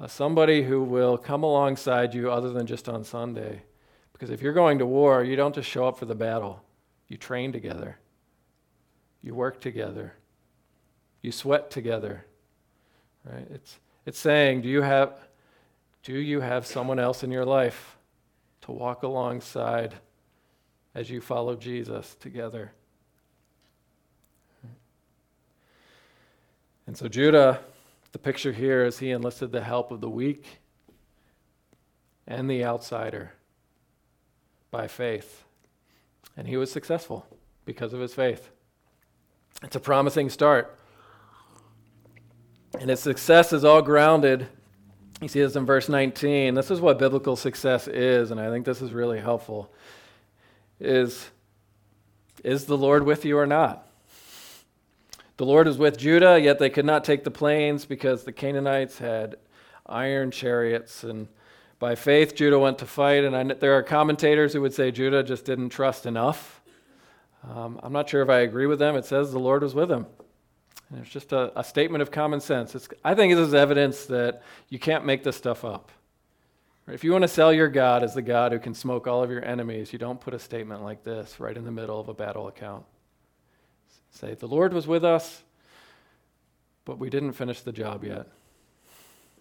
uh, 0.00 0.06
somebody 0.06 0.62
who 0.62 0.82
will 0.82 1.16
come 1.16 1.42
alongside 1.42 2.14
you 2.14 2.30
other 2.30 2.50
than 2.52 2.66
just 2.66 2.88
on 2.88 3.04
Sunday. 3.04 3.62
Because 4.12 4.30
if 4.30 4.42
you're 4.42 4.52
going 4.52 4.78
to 4.78 4.86
war, 4.86 5.22
you 5.22 5.36
don't 5.36 5.54
just 5.54 5.68
show 5.68 5.86
up 5.86 5.98
for 5.98 6.06
the 6.06 6.14
battle, 6.14 6.62
you 7.08 7.16
train 7.16 7.52
together, 7.52 7.98
you 9.22 9.34
work 9.34 9.60
together, 9.60 10.14
you 11.22 11.32
sweat 11.32 11.70
together. 11.70 12.24
Right? 13.24 13.46
It's, 13.50 13.78
it's 14.04 14.18
saying, 14.18 14.62
do 14.62 14.68
you 14.68 14.82
have, 14.82 15.14
do 16.04 16.14
you 16.14 16.40
have 16.40 16.66
someone 16.66 16.98
else 16.98 17.24
in 17.24 17.32
your 17.32 17.46
life 17.46 17.96
to 18.60 18.72
walk 18.72 19.02
alongside 19.02 19.94
as 20.94 21.10
you 21.10 21.20
follow 21.20 21.56
Jesus 21.56 22.14
together? 22.20 22.72
And 26.86 26.96
so 26.96 27.08
Judah, 27.08 27.60
the 28.12 28.18
picture 28.18 28.52
here 28.52 28.84
is 28.84 28.98
he 28.98 29.10
enlisted 29.10 29.50
the 29.50 29.62
help 29.62 29.90
of 29.90 30.02
the 30.02 30.10
weak 30.10 30.60
and 32.26 32.48
the 32.50 32.64
outsider 32.64 33.32
by 34.70 34.86
faith. 34.86 35.44
And 36.36 36.46
he 36.46 36.58
was 36.58 36.70
successful 36.70 37.26
because 37.64 37.94
of 37.94 38.00
his 38.00 38.12
faith. 38.12 38.50
It's 39.62 39.76
a 39.76 39.80
promising 39.80 40.28
start. 40.28 40.78
And 42.78 42.90
his 42.90 43.00
success 43.00 43.52
is 43.54 43.64
all 43.64 43.80
grounded. 43.80 44.48
You 45.20 45.28
see 45.28 45.40
this 45.40 45.56
in 45.56 45.64
verse 45.64 45.88
19. 45.88 46.54
This 46.54 46.70
is 46.70 46.80
what 46.80 46.98
biblical 46.98 47.36
success 47.36 47.88
is, 47.88 48.30
and 48.30 48.40
I 48.40 48.50
think 48.50 48.66
this 48.66 48.82
is 48.82 48.92
really 48.92 49.20
helpful. 49.20 49.72
Is, 50.80 51.30
is 52.42 52.66
the 52.66 52.76
Lord 52.76 53.04
with 53.04 53.24
you 53.24 53.38
or 53.38 53.46
not? 53.46 53.86
The 55.36 55.46
Lord 55.46 55.66
was 55.66 55.78
with 55.78 55.98
Judah, 55.98 56.38
yet 56.40 56.58
they 56.58 56.70
could 56.70 56.84
not 56.84 57.04
take 57.04 57.24
the 57.24 57.30
plains 57.30 57.84
because 57.84 58.22
the 58.22 58.32
Canaanites 58.32 58.98
had 58.98 59.36
iron 59.86 60.30
chariots. 60.30 61.02
And 61.02 61.26
by 61.80 61.96
faith, 61.96 62.36
Judah 62.36 62.58
went 62.58 62.78
to 62.78 62.86
fight. 62.86 63.24
And 63.24 63.36
I, 63.36 63.42
there 63.42 63.76
are 63.76 63.82
commentators 63.82 64.52
who 64.52 64.60
would 64.60 64.74
say 64.74 64.92
Judah 64.92 65.24
just 65.24 65.44
didn't 65.44 65.70
trust 65.70 66.06
enough. 66.06 66.60
Um, 67.42 67.80
I'm 67.82 67.92
not 67.92 68.08
sure 68.08 68.22
if 68.22 68.28
I 68.28 68.40
agree 68.40 68.66
with 68.66 68.78
them. 68.78 68.94
It 68.94 69.06
says 69.06 69.32
the 69.32 69.40
Lord 69.40 69.62
was 69.62 69.74
with 69.74 69.90
him. 69.90 70.06
And 70.94 71.02
it's 71.02 71.12
just 71.12 71.32
a, 71.32 71.58
a 71.58 71.64
statement 71.64 72.02
of 72.02 72.12
common 72.12 72.40
sense. 72.40 72.76
It's, 72.76 72.88
I 73.04 73.16
think 73.16 73.34
this 73.34 73.48
is 73.48 73.52
evidence 73.52 74.06
that 74.06 74.42
you 74.68 74.78
can't 74.78 75.04
make 75.04 75.24
this 75.24 75.36
stuff 75.36 75.64
up. 75.64 75.90
If 76.86 77.02
you 77.02 77.10
want 77.10 77.22
to 77.22 77.28
sell 77.28 77.52
your 77.52 77.66
God 77.66 78.04
as 78.04 78.14
the 78.14 78.22
God 78.22 78.52
who 78.52 78.60
can 78.60 78.74
smoke 78.74 79.08
all 79.08 79.20
of 79.20 79.28
your 79.28 79.44
enemies, 79.44 79.92
you 79.92 79.98
don't 79.98 80.20
put 80.20 80.34
a 80.34 80.38
statement 80.38 80.84
like 80.84 81.02
this 81.02 81.40
right 81.40 81.56
in 81.56 81.64
the 81.64 81.72
middle 81.72 81.98
of 81.98 82.08
a 82.08 82.14
battle 82.14 82.46
account. 82.46 82.84
Say, 84.12 84.34
the 84.34 84.46
Lord 84.46 84.72
was 84.72 84.86
with 84.86 85.04
us, 85.04 85.42
but 86.84 87.00
we 87.00 87.10
didn't 87.10 87.32
finish 87.32 87.60
the 87.62 87.72
job 87.72 88.04
yet. 88.04 88.28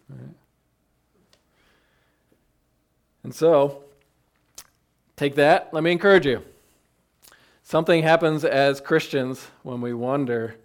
Right? 0.09 0.33
And 3.23 3.35
so, 3.35 3.83
take 5.15 5.35
that. 5.35 5.71
Let 5.71 5.83
me 5.83 5.91
encourage 5.91 6.25
you. 6.25 6.41
Something 7.61 8.01
happens 8.01 8.43
as 8.43 8.81
Christians 8.81 9.45
when 9.61 9.81
we 9.81 9.93
wonder 9.93 10.55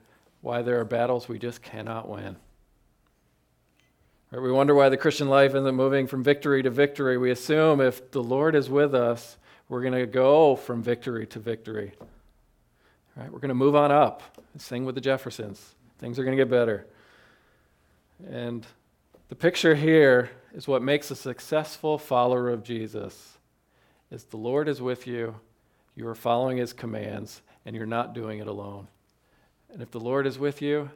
why 0.40 0.62
there 0.62 0.80
are 0.80 0.84
battles 0.84 1.28
we 1.28 1.38
just 1.38 1.62
cannot 1.62 2.08
win. 2.08 2.36
Right? 4.30 4.42
We 4.42 4.52
wonder 4.52 4.74
why 4.74 4.88
the 4.88 4.96
Christian 4.96 5.28
life 5.28 5.54
isn't 5.54 5.74
moving 5.74 6.06
from 6.06 6.22
victory 6.22 6.62
to 6.62 6.70
victory. 6.70 7.16
We 7.16 7.30
assume 7.30 7.80
if 7.80 8.10
the 8.10 8.22
Lord 8.22 8.54
is 8.54 8.68
with 8.68 8.94
us, 8.94 9.36
we're 9.68 9.82
going 9.82 9.94
to 9.94 10.06
go 10.06 10.56
from 10.56 10.82
victory 10.82 11.26
to 11.28 11.38
victory. 11.38 11.92
Right? 13.16 13.32
We're 13.32 13.40
going 13.40 13.48
to 13.48 13.54
move 13.54 13.74
on 13.74 13.90
up, 13.90 14.22
sing 14.58 14.84
with 14.84 14.94
the 14.94 15.00
Jeffersons. 15.00 15.74
Things 15.98 16.18
are 16.18 16.24
going 16.24 16.36
to 16.36 16.42
get 16.42 16.50
better. 16.50 16.86
And 18.30 18.66
the 19.28 19.34
picture 19.34 19.74
here 19.74 20.30
is 20.54 20.68
what 20.68 20.82
makes 20.82 21.10
a 21.10 21.16
successful 21.16 21.98
follower 21.98 22.48
of 22.48 22.62
Jesus 22.62 23.38
is 24.10 24.24
the 24.24 24.36
Lord 24.36 24.68
is 24.68 24.80
with 24.80 25.06
you, 25.06 25.34
you 25.94 26.06
are 26.08 26.14
following 26.14 26.56
his 26.56 26.72
commands, 26.72 27.42
and 27.66 27.76
you're 27.76 27.86
not 27.86 28.14
doing 28.14 28.38
it 28.38 28.46
alone. 28.46 28.88
And 29.72 29.82
if 29.82 29.90
the 29.90 30.00
Lord 30.00 30.26
is 30.26 30.38
with 30.38 30.62
you 30.62 30.90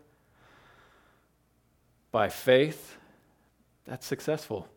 by 2.10 2.28
faith, 2.28 2.96
that's 3.84 4.06
successful. 4.06 4.68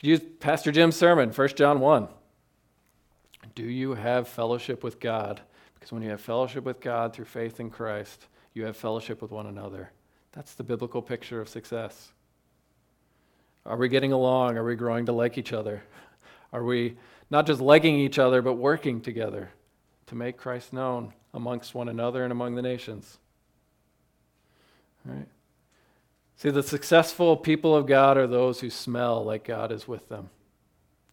Use 0.00 0.20
Pastor 0.40 0.70
Jim's 0.70 0.96
sermon, 0.96 1.30
1 1.30 1.48
John 1.56 1.80
1. 1.80 2.08
Do 3.54 3.64
you 3.64 3.94
have 3.94 4.28
fellowship 4.28 4.84
with 4.84 5.00
God? 5.00 5.40
Because 5.74 5.92
when 5.92 6.02
you 6.02 6.10
have 6.10 6.20
fellowship 6.20 6.64
with 6.64 6.80
God 6.80 7.12
through 7.12 7.24
faith 7.24 7.60
in 7.60 7.70
Christ, 7.70 8.26
you 8.54 8.64
have 8.64 8.76
fellowship 8.76 9.20
with 9.20 9.30
one 9.30 9.46
another. 9.46 9.90
That's 10.32 10.54
the 10.54 10.62
biblical 10.62 11.02
picture 11.02 11.40
of 11.40 11.48
success. 11.48 12.12
Are 13.66 13.76
we 13.76 13.88
getting 13.88 14.12
along? 14.12 14.56
Are 14.56 14.64
we 14.64 14.76
growing 14.76 15.06
to 15.06 15.12
like 15.12 15.38
each 15.38 15.52
other? 15.52 15.82
Are 16.52 16.64
we 16.64 16.96
not 17.30 17.46
just 17.46 17.60
liking 17.60 17.96
each 17.96 18.18
other, 18.18 18.40
but 18.40 18.54
working 18.54 19.00
together 19.00 19.50
to 20.08 20.14
make 20.14 20.36
Christ 20.36 20.72
known 20.72 21.12
amongst 21.32 21.74
one 21.74 21.88
another 21.88 22.22
and 22.22 22.32
among 22.32 22.54
the 22.54 22.62
nations? 22.62 23.18
Right? 25.04 25.28
See, 26.36 26.50
the 26.50 26.62
successful 26.62 27.36
people 27.36 27.74
of 27.74 27.86
God 27.86 28.16
are 28.16 28.26
those 28.26 28.60
who 28.60 28.70
smell 28.70 29.24
like 29.24 29.44
God 29.44 29.72
is 29.72 29.88
with 29.88 30.08
them. 30.08 30.30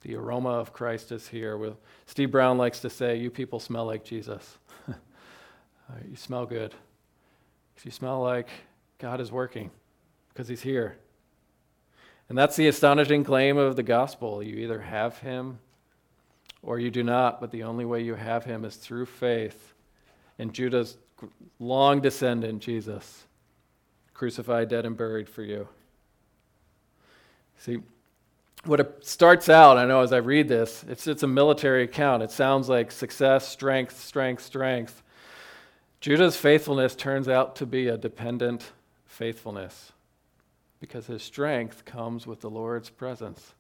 The 0.02 0.16
aroma 0.16 0.50
of 0.50 0.72
Christ 0.72 1.12
is 1.12 1.28
here. 1.28 1.58
With, 1.58 1.74
Steve 2.06 2.30
Brown 2.30 2.60
likes 2.60 2.80
to 2.82 2.92
say, 2.92 3.18
You 3.18 3.32
people 3.32 3.60
smell 3.60 3.86
like 3.86 4.04
Jesus. 4.04 4.60
you 4.88 6.16
smell 6.16 6.46
good. 6.46 6.76
You 7.84 7.92
smell 7.92 8.22
like 8.22 8.50
God 8.98 9.22
is 9.22 9.32
working 9.32 9.72
because 10.30 10.48
He's 10.48 10.62
here. 10.62 10.98
And 12.30 12.38
that's 12.38 12.56
the 12.56 12.68
astonishing 12.68 13.24
claim 13.24 13.58
of 13.58 13.76
the 13.76 13.84
gospel. 13.84 14.42
You 14.42 14.56
either 14.58 14.82
have 14.82 15.20
Him 15.20 15.60
or 16.66 16.80
you 16.80 16.90
do 16.90 17.04
not, 17.04 17.40
but 17.40 17.52
the 17.52 17.64
only 17.64 17.86
way 17.86 18.02
you 18.02 18.16
have 18.16 18.44
Him 18.44 18.66
is 18.66 18.76
through 18.76 19.06
faith 19.06 19.74
in 20.38 20.52
Judah's 20.52 20.98
long 21.60 22.02
descendant, 22.02 22.62
Jesus, 22.62 23.26
crucified, 24.14 24.68
dead, 24.68 24.86
and 24.86 24.98
buried 24.98 25.30
for 25.30 25.44
you. 25.44 25.68
See, 27.60 27.78
what 28.66 28.80
it 28.80 29.06
starts 29.06 29.48
out, 29.48 29.78
I 29.78 29.86
know 29.86 30.02
as 30.02 30.12
I 30.12 30.18
read 30.18 30.48
this, 30.48 30.84
it's, 30.90 31.06
it's 31.06 31.24
a 31.24 31.28
military 31.28 31.84
account. 31.84 32.24
It 32.24 32.32
sounds 32.32 32.68
like 32.68 32.92
success, 32.92 33.48
strength, 33.48 34.00
strength, 34.02 34.44
strength. 34.44 35.04
Judah's 36.02 36.36
faithfulness 36.36 36.96
turns 36.96 37.30
out 37.30 37.56
to 37.58 37.68
be 37.68 37.88
a 37.88 37.98
dependent 37.98 38.72
faithfulness 39.06 39.92
because 40.80 41.06
his 41.06 41.22
strength 41.22 41.86
comes 41.86 42.26
with 42.26 42.42
the 42.42 42.50
Lord's 42.50 42.90
presence. 42.90 43.54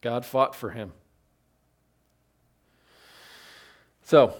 God 0.00 0.24
fought 0.24 0.54
for 0.54 0.70
him. 0.70 0.92
So, 4.06 4.36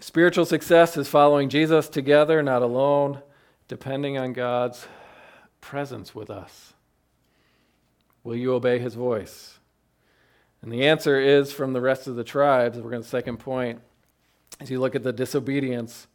spiritual 0.00 0.46
success 0.46 0.96
is 0.96 1.08
following 1.08 1.50
Jesus 1.50 1.90
together, 1.90 2.42
not 2.42 2.62
alone, 2.62 3.20
depending 3.68 4.16
on 4.16 4.32
God's 4.32 4.86
presence 5.60 6.14
with 6.14 6.30
us. 6.30 6.72
Will 8.22 8.34
you 8.34 8.54
obey 8.54 8.78
his 8.78 8.94
voice? 8.94 9.58
And 10.62 10.72
the 10.72 10.86
answer 10.86 11.20
is 11.20 11.52
from 11.52 11.74
the 11.74 11.82
rest 11.82 12.06
of 12.06 12.16
the 12.16 12.24
tribes. 12.24 12.78
We're 12.78 12.88
going 12.88 13.02
to 13.02 13.06
second 13.06 13.40
point. 13.40 13.82
As 14.58 14.70
you 14.70 14.80
look 14.80 14.94
at 14.94 15.02
the 15.02 15.12
disobedience, 15.12 16.06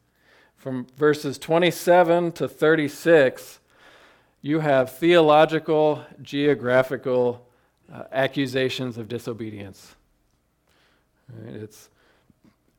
from 0.55 0.87
verses 0.97 1.37
27 1.37 2.31
to 2.31 2.47
36, 2.47 3.59
you 4.41 4.61
have 4.61 4.97
theological, 4.97 6.03
geographical 6.23 7.47
uh, 7.93 8.05
accusations 8.11 8.97
of 8.97 9.07
disobedience. 9.07 9.95
It's, 11.49 11.89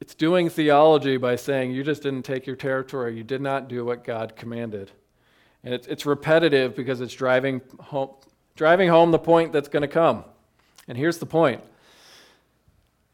it's 0.00 0.14
doing 0.14 0.48
theology 0.48 1.16
by 1.16 1.36
saying 1.36 1.72
you 1.72 1.84
just 1.84 2.02
didn't 2.02 2.22
take 2.22 2.46
your 2.46 2.56
territory, 2.56 3.16
you 3.16 3.24
did 3.24 3.40
not 3.40 3.68
do 3.68 3.84
what 3.84 4.02
God 4.02 4.34
commanded. 4.34 4.90
And 5.62 5.74
it's, 5.74 5.86
it's 5.86 6.06
repetitive 6.06 6.74
because 6.74 7.00
it's 7.00 7.12
driving 7.12 7.60
home, 7.78 8.10
driving 8.56 8.88
home 8.88 9.10
the 9.10 9.18
point 9.18 9.52
that's 9.52 9.68
going 9.68 9.82
to 9.82 9.88
come. 9.88 10.24
And 10.88 10.96
here's 10.96 11.18
the 11.18 11.26
point. 11.26 11.62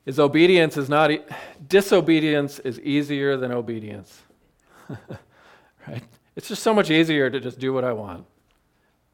Is 0.07 0.21
obedience 0.21 0.77
is 0.77 0.89
not 0.89 1.11
e- 1.11 1.25
disobedience 1.67 2.61
is 2.61 2.79
easier 2.81 3.37
than 3.37 3.51
obedience. 3.51 4.23
right? 5.89 6.05
It's 6.37 6.47
just 6.47 6.63
so 6.63 6.73
much 6.73 6.91
easier 6.91 7.29
to 7.29 7.41
just 7.41 7.59
do 7.59 7.73
what 7.73 7.83
I 7.83 7.93
want. 7.93 8.25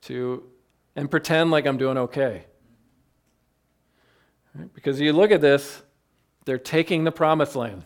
To 0.02 0.42
and 0.94 1.10
pretend 1.10 1.50
like 1.50 1.66
I'm 1.66 1.78
doing 1.78 1.96
okay. 1.96 2.44
Right? 4.54 4.72
Because 4.74 5.00
you 5.00 5.14
look 5.14 5.30
at 5.30 5.40
this, 5.40 5.80
they're 6.44 6.58
taking 6.58 7.04
the 7.04 7.12
promised 7.12 7.56
land 7.56 7.84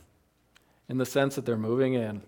in 0.88 0.98
the 0.98 1.06
sense 1.06 1.34
that 1.34 1.44
they're 1.44 1.56
moving 1.56 1.94
in. 1.94 2.22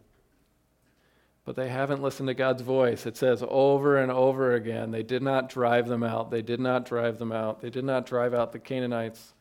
but 1.48 1.56
they 1.56 1.70
haven't 1.70 2.02
listened 2.02 2.26
to 2.26 2.34
God's 2.34 2.60
voice. 2.60 3.06
It 3.06 3.16
says 3.16 3.42
over 3.48 3.96
and 3.96 4.12
over 4.12 4.52
again, 4.52 4.90
they 4.90 5.02
did 5.02 5.22
not 5.22 5.48
drive 5.48 5.88
them 5.88 6.02
out. 6.02 6.30
They 6.30 6.42
did 6.42 6.60
not 6.60 6.84
drive 6.84 7.18
them 7.18 7.32
out. 7.32 7.62
They 7.62 7.70
did 7.70 7.86
not 7.86 8.04
drive 8.04 8.34
out 8.34 8.52
the 8.52 8.58
Canaanites. 8.58 9.32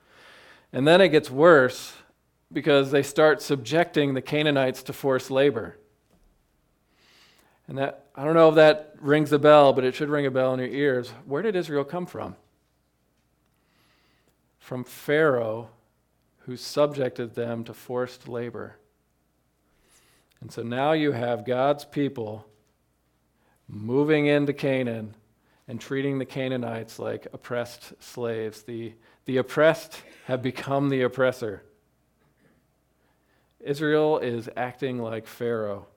And 0.71 0.87
then 0.87 1.01
it 1.01 1.09
gets 1.09 1.29
worse 1.29 1.91
because 2.53 2.91
they 2.91 3.03
start 3.03 3.41
subjecting 3.41 4.13
the 4.13 4.21
Canaanites 4.21 4.83
to 4.83 4.93
forced 4.93 5.29
labor. 5.29 5.75
And 7.67 7.77
that, 7.77 8.05
I 8.15 8.23
don't 8.23 8.35
know 8.35 8.47
if 8.47 8.55
that 8.55 8.95
rings 9.01 9.33
a 9.33 9.39
bell, 9.39 9.73
but 9.73 9.83
it 9.83 9.93
should 9.93 10.07
ring 10.07 10.25
a 10.25 10.31
bell 10.31 10.53
in 10.53 10.61
your 10.61 10.69
ears. 10.69 11.09
Where 11.25 11.41
did 11.41 11.57
Israel 11.57 11.83
come 11.83 12.05
from? 12.05 12.37
From 14.59 14.85
Pharaoh, 14.85 15.71
who 16.47 16.55
subjected 16.55 17.35
them 17.35 17.65
to 17.65 17.73
forced 17.73 18.27
labor. 18.27 18.77
And 20.39 20.49
so 20.49 20.63
now 20.63 20.93
you 20.93 21.11
have 21.11 21.45
God's 21.45 21.83
people 21.83 22.47
moving 23.67 24.27
into 24.27 24.53
Canaan 24.53 25.13
and 25.67 25.79
treating 25.79 26.19
the 26.19 26.25
Canaanites 26.25 26.99
like 26.99 27.27
oppressed 27.33 28.01
slaves. 28.01 28.63
The, 28.63 28.93
the 29.25 29.35
oppressed 29.37 30.01
have 30.27 30.41
become 30.41 30.87
the 30.87 31.01
oppressor. 31.01 31.63
Israel 33.59 34.19
is 34.19 34.49
acting 34.55 34.99
like 34.99 35.27
Pharaoh. 35.27 35.87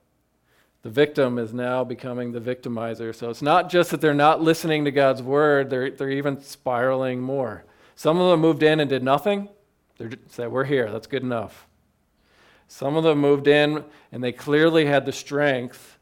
The 0.81 0.89
victim 0.89 1.37
is 1.37 1.53
now 1.53 1.85
becoming 1.85 2.33
the 2.33 2.41
victimizer. 2.41 3.15
So 3.15 3.29
it's 3.29 3.41
not 3.41 3.69
just 3.69 3.89
that 3.91 4.01
they're 4.01 4.13
not 4.13 4.41
listening 4.41 4.83
to 4.83 4.91
God's 4.91 5.23
word, 5.23 5.69
they're, 5.69 5.91
they're 5.91 6.09
even 6.09 6.41
spiraling 6.41 7.21
more. 7.21 7.63
Some 7.95 8.19
of 8.19 8.29
them 8.29 8.41
moved 8.41 8.63
in 8.63 8.81
and 8.81 8.89
did 8.89 9.03
nothing. 9.03 9.47
They 10.09 10.17
said, 10.27 10.51
We're 10.51 10.65
here, 10.65 10.91
that's 10.91 11.07
good 11.07 11.23
enough. 11.23 11.67
Some 12.67 12.95
of 12.95 13.03
them 13.03 13.19
moved 13.19 13.47
in 13.47 13.83
and 14.11 14.23
they 14.23 14.31
clearly 14.31 14.85
had 14.85 15.05
the 15.05 15.11
strength 15.11 15.99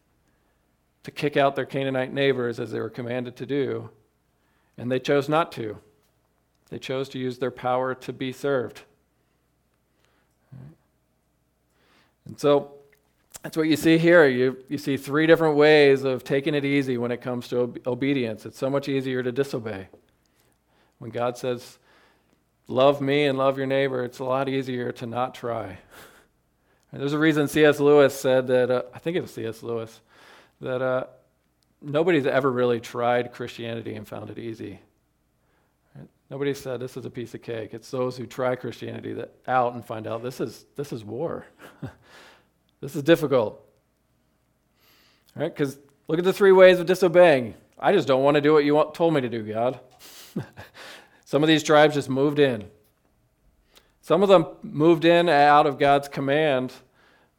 to 1.03 1.11
kick 1.11 1.37
out 1.37 1.55
their 1.55 1.65
Canaanite 1.65 2.13
neighbors 2.13 2.59
as 2.59 2.71
they 2.71 2.79
were 2.79 2.89
commanded 2.89 3.35
to 3.37 3.45
do, 3.45 3.89
and 4.77 4.91
they 4.91 4.99
chose 4.99 5.27
not 5.27 5.51
to. 5.53 5.77
They 6.69 6.77
chose 6.77 7.09
to 7.09 7.19
use 7.19 7.39
their 7.39 7.51
power 7.51 7.95
to 7.95 8.13
be 8.13 8.31
served. 8.31 8.81
And 12.25 12.39
so 12.39 12.73
that's 13.41 13.57
what 13.57 13.67
you 13.67 13.75
see 13.75 13.97
here. 13.97 14.27
You, 14.27 14.57
you 14.67 14.77
see 14.77 14.97
three 14.97 15.25
different 15.25 15.55
ways 15.55 16.03
of 16.03 16.23
taking 16.23 16.53
it 16.53 16.63
easy 16.63 16.97
when 16.97 17.11
it 17.11 17.21
comes 17.21 17.47
to 17.47 17.61
ob- 17.61 17.79
obedience. 17.87 18.45
It's 18.45 18.59
so 18.59 18.69
much 18.69 18.87
easier 18.87 19.23
to 19.23 19.31
disobey. 19.31 19.87
When 20.99 21.09
God 21.09 21.37
says, 21.37 21.78
Love 22.69 23.01
me 23.01 23.25
and 23.25 23.35
love 23.35 23.57
your 23.57 23.65
neighbor, 23.65 24.03
it's 24.03 24.19
a 24.19 24.23
lot 24.23 24.47
easier 24.47 24.91
to 24.91 25.07
not 25.07 25.33
try. 25.33 25.79
And 26.91 27.01
there's 27.01 27.13
a 27.13 27.19
reason 27.19 27.47
C.S. 27.47 27.79
Lewis 27.79 28.13
said 28.13 28.45
that, 28.45 28.69
uh, 28.69 28.83
I 28.93 28.99
think 28.99 29.17
it 29.17 29.21
was 29.21 29.31
C.S. 29.31 29.63
Lewis, 29.63 30.01
that 30.61 30.79
uh, 30.79 31.05
nobody's 31.81 32.27
ever 32.27 32.51
really 32.51 32.79
tried 32.79 33.33
Christianity 33.33 33.95
and 33.95 34.07
found 34.07 34.29
it 34.29 34.37
easy. 34.37 34.79
Nobody 36.29 36.53
said 36.53 36.79
this 36.79 36.95
is 36.95 37.05
a 37.05 37.09
piece 37.09 37.33
of 37.33 37.41
cake. 37.41 37.73
It's 37.73 37.89
those 37.89 38.15
who 38.15 38.27
try 38.27 38.55
Christianity 38.55 39.13
that 39.13 39.33
out 39.47 39.73
and 39.73 39.83
find 39.83 40.05
out 40.05 40.21
this 40.21 40.39
is, 40.39 40.67
this 40.75 40.93
is 40.93 41.03
war. 41.03 41.47
this 42.81 42.95
is 42.95 43.01
difficult. 43.01 43.59
Right? 45.35 45.51
Because 45.51 45.79
look 46.07 46.19
at 46.19 46.23
the 46.23 46.33
three 46.33 46.51
ways 46.51 46.79
of 46.79 46.85
disobeying. 46.85 47.55
I 47.79 47.93
just 47.93 48.07
don't 48.07 48.21
want 48.21 48.35
to 48.35 48.41
do 48.41 48.53
what 48.53 48.63
you 48.63 48.75
want, 48.75 48.93
told 48.93 49.15
me 49.15 49.21
to 49.21 49.29
do, 49.29 49.41
God. 49.41 49.79
Some 51.29 51.43
of 51.43 51.47
these 51.47 51.61
tribes 51.61 51.93
just 51.93 52.09
moved 52.09 52.39
in. 52.39 52.65
Some 54.01 54.23
of 54.23 54.29
them 54.29 54.47
moved 54.63 55.05
in 55.05 55.29
out 55.29 55.67
of 55.67 55.77
God's 55.77 56.07
command, 56.07 56.73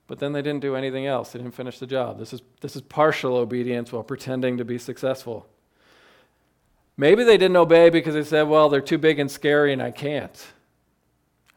but 0.07 0.21
then 0.21 0.33
they 0.33 0.43
didn't 0.43 0.61
do 0.61 0.77
anything 0.77 1.07
else. 1.07 1.33
They 1.33 1.41
didn't 1.41 1.57
finish 1.57 1.81
the 1.81 1.89
job. 1.89 2.17
This 2.17 2.33
is, 2.33 2.41
this 2.61 2.77
is 2.77 2.83
partial 2.83 3.35
obedience 3.35 3.91
while 3.91 4.05
pretending 4.05 4.59
to 4.59 4.65
be 4.65 4.79
successful. 4.79 5.49
Maybe 6.97 7.25
they 7.25 7.37
didn't 7.37 7.57
obey 7.57 7.91
because 7.91 8.15
they 8.15 8.23
said, 8.23 8.43
well, 8.43 8.69
they're 8.69 8.81
too 8.81 8.97
big 8.97 9.19
and 9.19 9.29
scary 9.29 9.73
and 9.73 9.83
I 9.83 9.91
can't. 9.91 10.47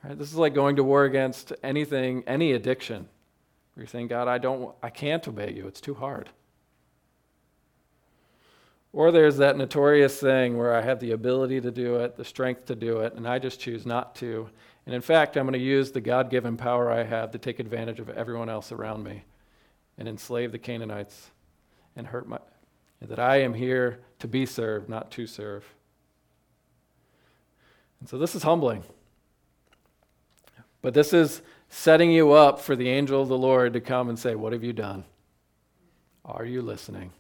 Right? 0.04 0.17
This 0.17 0.32
is 0.32 0.36
like 0.36 0.56
going 0.56 0.78
to 0.78 0.84
war 0.84 1.06
against 1.06 1.54
anything, 1.62 2.24
any 2.26 2.54
addiction. 2.54 3.08
You're 3.78 3.86
saying, 3.86 4.08
God, 4.08 4.28
I, 4.28 4.39
don't, 4.39 4.74
I 4.82 4.89
can't 4.89 5.28
obey 5.28 5.54
you. 5.54 5.67
It's 5.67 5.82
too 5.82 5.93
hard. 5.93 6.32
Or 8.93 9.12
there's 9.12 9.38
that 9.38 9.58
notorious 9.58 10.19
thing 10.19 10.56
where 10.56 10.73
I 10.73 10.82
have 10.82 10.99
the 10.99 11.12
ability 11.12 11.60
to 11.62 11.71
do 11.71 11.95
it, 11.95 12.15
the 12.15 12.23
strength 12.23 12.65
to 12.67 12.75
do 12.75 12.99
it, 12.99 13.15
and 13.15 13.27
I 13.27 13.39
just 13.39 13.60
choose 13.60 13.88
not 13.88 14.15
to. 14.17 14.47
And 14.86 14.93
in 14.93 15.01
fact, 15.01 15.36
I'm 15.36 15.45
going 15.45 15.53
to 15.53 15.60
use 15.60 15.91
the 15.91 15.99
God 15.99 16.29
given 16.29 16.56
power 16.56 16.91
I 16.91 17.03
have 17.03 17.32
to 17.32 17.39
take 17.39 17.60
advantage 17.60 17.99
of 17.99 18.10
everyone 18.10 18.49
else 18.49 18.71
around 18.71 19.03
me 19.03 19.23
and 19.97 20.08
enslave 20.08 20.51
the 20.51 20.60
Canaanites 20.60 21.32
and 21.95 22.06
hurt 22.06 22.27
my. 22.27 22.38
And 23.01 23.10
that 23.10 23.19
I 23.19 23.38
am 23.38 23.56
here 23.56 23.99
to 24.19 24.27
be 24.27 24.45
served, 24.45 24.88
not 24.88 25.10
to 25.12 25.25
serve. 25.25 25.65
And 27.99 28.08
so 28.08 28.17
this 28.17 28.36
is 28.36 28.43
humbling. 28.43 28.84
But 30.82 30.93
this 30.93 31.13
is 31.13 31.41
setting 31.69 32.12
you 32.12 32.34
up 32.34 32.60
for 32.60 32.75
the 32.75 32.89
angel 32.89 33.21
of 33.21 33.27
the 33.27 33.38
Lord 33.38 33.73
to 33.73 33.82
come 33.82 34.08
and 34.10 34.19
say, 34.19 34.36
What 34.36 34.53
have 34.53 34.63
you 34.63 34.73
done? 34.73 35.03
Are 36.23 36.45
you 36.45 36.62
listening? 36.62 37.12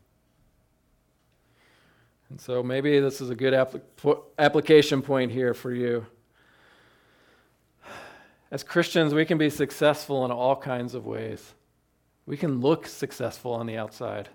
And 2.29 2.39
so 2.41 2.63
maybe 2.63 2.99
this 2.99 3.21
is 3.21 3.29
a 3.29 3.35
good 3.35 3.53
application 4.37 5.01
point 5.01 5.31
here 5.31 5.53
for 5.53 5.71
you. 5.71 6.05
As 8.49 8.63
Christians, 8.63 9.13
we 9.13 9.25
can 9.25 9.37
be 9.37 9.49
successful 9.49 10.25
in 10.25 10.31
all 10.31 10.55
kinds 10.55 10.93
of 10.93 11.05
ways. 11.05 11.53
We 12.25 12.37
can 12.37 12.61
look 12.61 12.87
successful 12.87 13.51
on 13.53 13.65
the 13.65 13.77
outside. 13.77 14.29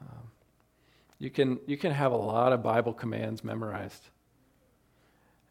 Um, 0.00 0.30
you, 1.18 1.30
can, 1.30 1.58
you 1.66 1.76
can 1.76 1.92
have 1.92 2.12
a 2.12 2.16
lot 2.16 2.52
of 2.52 2.62
Bible 2.62 2.92
commands 2.92 3.42
memorized. 3.42 4.10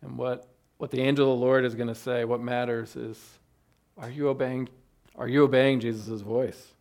And 0.01 0.17
what, 0.17 0.47
what 0.77 0.91
the 0.91 1.01
angel 1.01 1.33
of 1.33 1.39
the 1.39 1.45
Lord 1.45 1.65
is 1.65 1.75
going 1.75 1.87
to 1.87 1.95
say, 1.95 2.23
what 2.23 2.39
matters 2.39 2.95
is 2.95 3.19
are 3.97 4.09
you 4.11 4.29
obeying, 4.29 4.69
are 5.15 5.27
you 5.27 5.43
obeying 5.43 5.79
Jesus' 5.79 6.21
voice? 6.21 6.73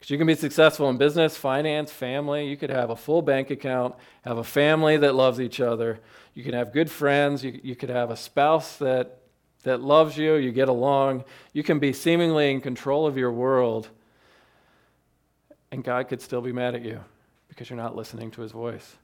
Because 0.00 0.10
you 0.10 0.18
can 0.18 0.26
be 0.26 0.34
successful 0.34 0.90
in 0.90 0.96
business, 0.96 1.36
finance, 1.36 1.92
family. 1.92 2.48
You 2.48 2.56
could 2.56 2.70
have 2.70 2.90
a 2.90 2.96
full 2.96 3.22
bank 3.22 3.50
account, 3.50 3.94
have 4.24 4.38
a 4.38 4.44
family 4.44 4.96
that 4.96 5.14
loves 5.14 5.40
each 5.40 5.60
other. 5.60 6.00
You 6.34 6.42
can 6.42 6.54
have 6.54 6.72
good 6.72 6.90
friends. 6.90 7.44
You, 7.44 7.60
you 7.62 7.76
could 7.76 7.90
have 7.90 8.10
a 8.10 8.16
spouse 8.16 8.78
that 8.78 9.20
that 9.62 9.80
loves 9.80 10.16
you, 10.16 10.36
you 10.36 10.52
get 10.52 10.68
along, 10.68 11.24
you 11.52 11.62
can 11.62 11.78
be 11.78 11.92
seemingly 11.92 12.50
in 12.50 12.60
control 12.60 13.06
of 13.06 13.16
your 13.16 13.30
world, 13.30 13.88
and 15.70 15.84
God 15.84 16.08
could 16.08 16.22
still 16.22 16.40
be 16.40 16.52
mad 16.52 16.74
at 16.74 16.82
you 16.82 17.00
because 17.48 17.68
you're 17.68 17.76
not 17.76 17.94
listening 17.94 18.30
to 18.32 18.40
his 18.40 18.52
voice. 18.52 18.96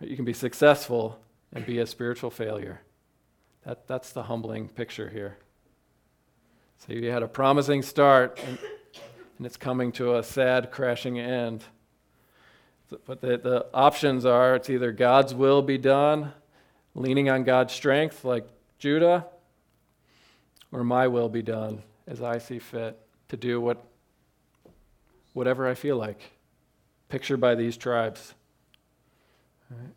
You 0.00 0.16
can 0.16 0.24
be 0.24 0.32
successful 0.32 1.20
and 1.52 1.64
be 1.66 1.78
a 1.78 1.86
spiritual 1.86 2.30
failure. 2.30 2.80
That, 3.64 3.86
that's 3.86 4.12
the 4.12 4.22
humbling 4.22 4.68
picture 4.68 5.10
here. 5.10 5.36
So 6.86 6.94
you 6.94 7.10
had 7.10 7.22
a 7.22 7.28
promising 7.28 7.82
start, 7.82 8.40
and, 8.46 8.58
and 9.36 9.46
it's 9.46 9.58
coming 9.58 9.92
to 9.92 10.16
a 10.16 10.22
sad, 10.22 10.70
crashing 10.70 11.18
end. 11.18 11.62
But 13.06 13.20
the, 13.20 13.36
the 13.38 13.66
options 13.72 14.24
are 14.24 14.56
it's 14.56 14.70
either 14.70 14.90
God's 14.90 15.34
will 15.34 15.62
be 15.62 15.78
done 15.78 16.32
leaning 16.94 17.28
on 17.30 17.44
God's 17.44 17.72
strength 17.72 18.24
like 18.24 18.46
Judah, 18.78 19.26
or 20.72 20.82
my 20.82 21.06
will 21.06 21.28
be 21.28 21.42
done 21.42 21.82
as 22.06 22.22
I 22.22 22.38
see 22.38 22.58
fit 22.58 22.98
to 23.28 23.36
do 23.36 23.60
what, 23.60 23.84
whatever 25.34 25.68
I 25.68 25.74
feel 25.74 25.96
like, 25.96 26.32
pictured 27.08 27.40
by 27.40 27.54
these 27.54 27.76
tribes. 27.76 28.34
Right. 29.70 29.94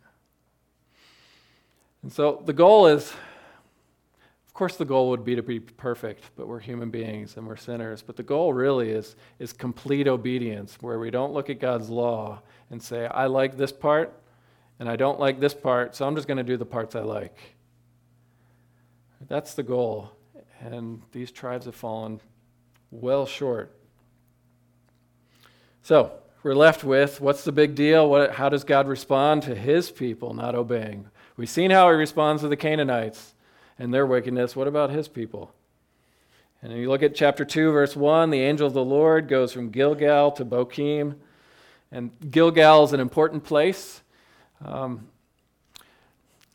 And 2.02 2.12
so 2.12 2.42
the 2.44 2.52
goal 2.52 2.86
is, 2.86 3.12
of 4.54 4.58
course, 4.58 4.76
the 4.76 4.84
goal 4.84 5.10
would 5.10 5.24
be 5.24 5.34
to 5.34 5.42
be 5.42 5.58
perfect, 5.58 6.30
but 6.36 6.46
we're 6.46 6.60
human 6.60 6.88
beings 6.88 7.36
and 7.36 7.44
we're 7.44 7.56
sinners. 7.56 8.02
But 8.02 8.14
the 8.14 8.22
goal 8.22 8.52
really 8.52 8.90
is, 8.90 9.16
is 9.40 9.52
complete 9.52 10.06
obedience, 10.06 10.78
where 10.80 11.00
we 11.00 11.10
don't 11.10 11.32
look 11.32 11.50
at 11.50 11.58
God's 11.58 11.90
law 11.90 12.40
and 12.70 12.80
say, 12.80 13.08
I 13.08 13.26
like 13.26 13.56
this 13.56 13.72
part, 13.72 14.16
and 14.78 14.88
I 14.88 14.94
don't 14.94 15.18
like 15.18 15.40
this 15.40 15.54
part, 15.54 15.96
so 15.96 16.06
I'm 16.06 16.14
just 16.14 16.28
going 16.28 16.36
to 16.38 16.44
do 16.44 16.56
the 16.56 16.64
parts 16.64 16.94
I 16.94 17.00
like. 17.00 17.36
That's 19.26 19.54
the 19.54 19.64
goal. 19.64 20.12
And 20.60 21.02
these 21.10 21.32
tribes 21.32 21.66
have 21.66 21.74
fallen 21.74 22.20
well 22.92 23.26
short. 23.26 23.76
So, 25.82 26.12
we're 26.44 26.54
left 26.54 26.84
with 26.84 27.20
what's 27.20 27.42
the 27.42 27.50
big 27.50 27.74
deal? 27.74 28.08
What, 28.08 28.30
how 28.30 28.50
does 28.50 28.62
God 28.62 28.86
respond 28.86 29.42
to 29.42 29.56
his 29.56 29.90
people 29.90 30.32
not 30.32 30.54
obeying? 30.54 31.08
We've 31.36 31.50
seen 31.50 31.72
how 31.72 31.90
he 31.90 31.96
responds 31.96 32.42
to 32.42 32.48
the 32.48 32.56
Canaanites 32.56 33.33
and 33.78 33.92
their 33.92 34.06
wickedness. 34.06 34.54
What 34.54 34.68
about 34.68 34.90
his 34.90 35.08
people? 35.08 35.52
And 36.62 36.72
you 36.72 36.88
look 36.88 37.02
at 37.02 37.14
chapter 37.14 37.44
2, 37.44 37.72
verse 37.72 37.94
1, 37.94 38.30
the 38.30 38.40
angel 38.40 38.66
of 38.66 38.72
the 38.72 38.84
Lord 38.84 39.28
goes 39.28 39.52
from 39.52 39.70
Gilgal 39.70 40.32
to 40.32 40.44
Bochim. 40.44 41.16
And 41.92 42.10
Gilgal 42.30 42.84
is 42.84 42.92
an 42.92 43.00
important 43.00 43.44
place. 43.44 44.00
Um, 44.64 45.08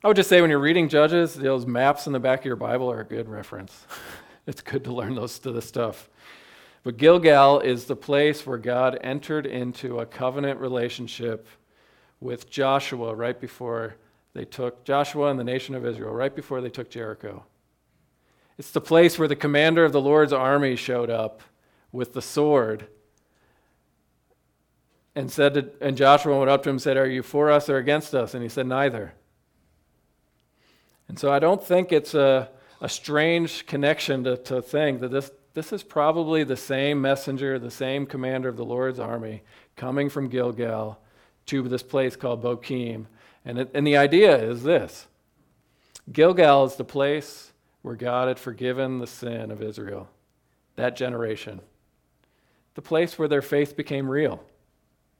I 0.03 0.07
would 0.07 0.17
just 0.17 0.29
say 0.29 0.41
when 0.41 0.49
you're 0.49 0.59
reading 0.59 0.89
Judges, 0.89 1.35
those 1.35 1.65
maps 1.65 2.07
in 2.07 2.13
the 2.13 2.19
back 2.19 2.39
of 2.39 2.45
your 2.45 2.55
Bible 2.55 2.91
are 2.91 3.01
a 3.01 3.05
good 3.05 3.29
reference. 3.29 3.85
It's 4.47 4.63
good 4.63 4.83
to 4.85 4.91
learn 4.91 5.13
those 5.13 5.37
to 5.39 5.51
this 5.51 5.67
stuff. 5.67 6.09
But 6.81 6.97
Gilgal 6.97 7.59
is 7.59 7.85
the 7.85 7.95
place 7.95 8.47
where 8.47 8.57
God 8.57 8.97
entered 9.01 9.45
into 9.45 9.99
a 9.99 10.07
covenant 10.07 10.59
relationship 10.59 11.45
with 12.19 12.49
Joshua 12.49 13.13
right 13.13 13.39
before 13.39 13.95
they 14.39 14.45
took 14.45 14.85
Joshua 14.85 15.27
and 15.27 15.37
the 15.37 15.43
nation 15.43 15.75
of 15.75 15.85
Israel, 15.85 16.13
right 16.13 16.33
before 16.33 16.61
they 16.61 16.69
took 16.69 16.89
Jericho. 16.89 17.43
It's 18.57 18.71
the 18.71 18.79
place 18.79 19.19
where 19.19 19.27
the 19.27 19.35
commander 19.35 19.83
of 19.83 19.91
the 19.91 19.99
Lord's 19.99 20.31
army 20.31 20.77
showed 20.77 21.09
up 21.09 21.41
with 21.91 22.13
the 22.13 22.21
sword 22.21 22.87
and 25.13 25.29
said 25.29 25.55
to, 25.55 25.69
and 25.81 25.97
Joshua 25.97 26.39
went 26.39 26.49
up 26.49 26.63
to 26.63 26.69
him 26.69 26.75
and 26.75 26.81
said, 26.81 26.95
Are 26.95 27.05
you 27.05 27.21
for 27.21 27.51
us 27.51 27.67
or 27.67 27.75
against 27.75 28.15
us? 28.15 28.33
And 28.33 28.41
he 28.41 28.47
said, 28.47 28.65
Neither. 28.65 29.11
And 31.09 31.19
so 31.19 31.33
I 31.33 31.39
don't 31.39 31.61
think 31.61 31.91
it's 31.91 32.13
a, 32.13 32.47
a 32.79 32.87
strange 32.87 33.65
connection 33.65 34.23
to, 34.23 34.37
to 34.37 34.61
think 34.61 35.01
that 35.01 35.11
this, 35.11 35.31
this 35.53 35.73
is 35.73 35.83
probably 35.83 36.45
the 36.45 36.55
same 36.55 37.01
messenger, 37.01 37.59
the 37.59 37.69
same 37.69 38.05
commander 38.05 38.47
of 38.47 38.55
the 38.55 38.63
Lord's 38.63 39.01
army 39.01 39.43
coming 39.75 40.07
from 40.07 40.29
Gilgal 40.29 40.97
to 41.47 41.67
this 41.67 41.83
place 41.83 42.15
called 42.15 42.41
Bochim. 42.41 43.07
And, 43.45 43.59
it, 43.59 43.71
and 43.73 43.85
the 43.85 43.97
idea 43.97 44.35
is 44.37 44.63
this 44.63 45.07
Gilgal 46.11 46.65
is 46.65 46.75
the 46.75 46.83
place 46.83 47.51
where 47.81 47.95
God 47.95 48.27
had 48.27 48.39
forgiven 48.39 48.99
the 48.99 49.07
sin 49.07 49.51
of 49.51 49.61
Israel, 49.61 50.09
that 50.75 50.95
generation. 50.95 51.61
The 52.75 52.81
place 52.81 53.17
where 53.17 53.27
their 53.27 53.41
faith 53.41 53.75
became 53.75 54.09
real. 54.09 54.43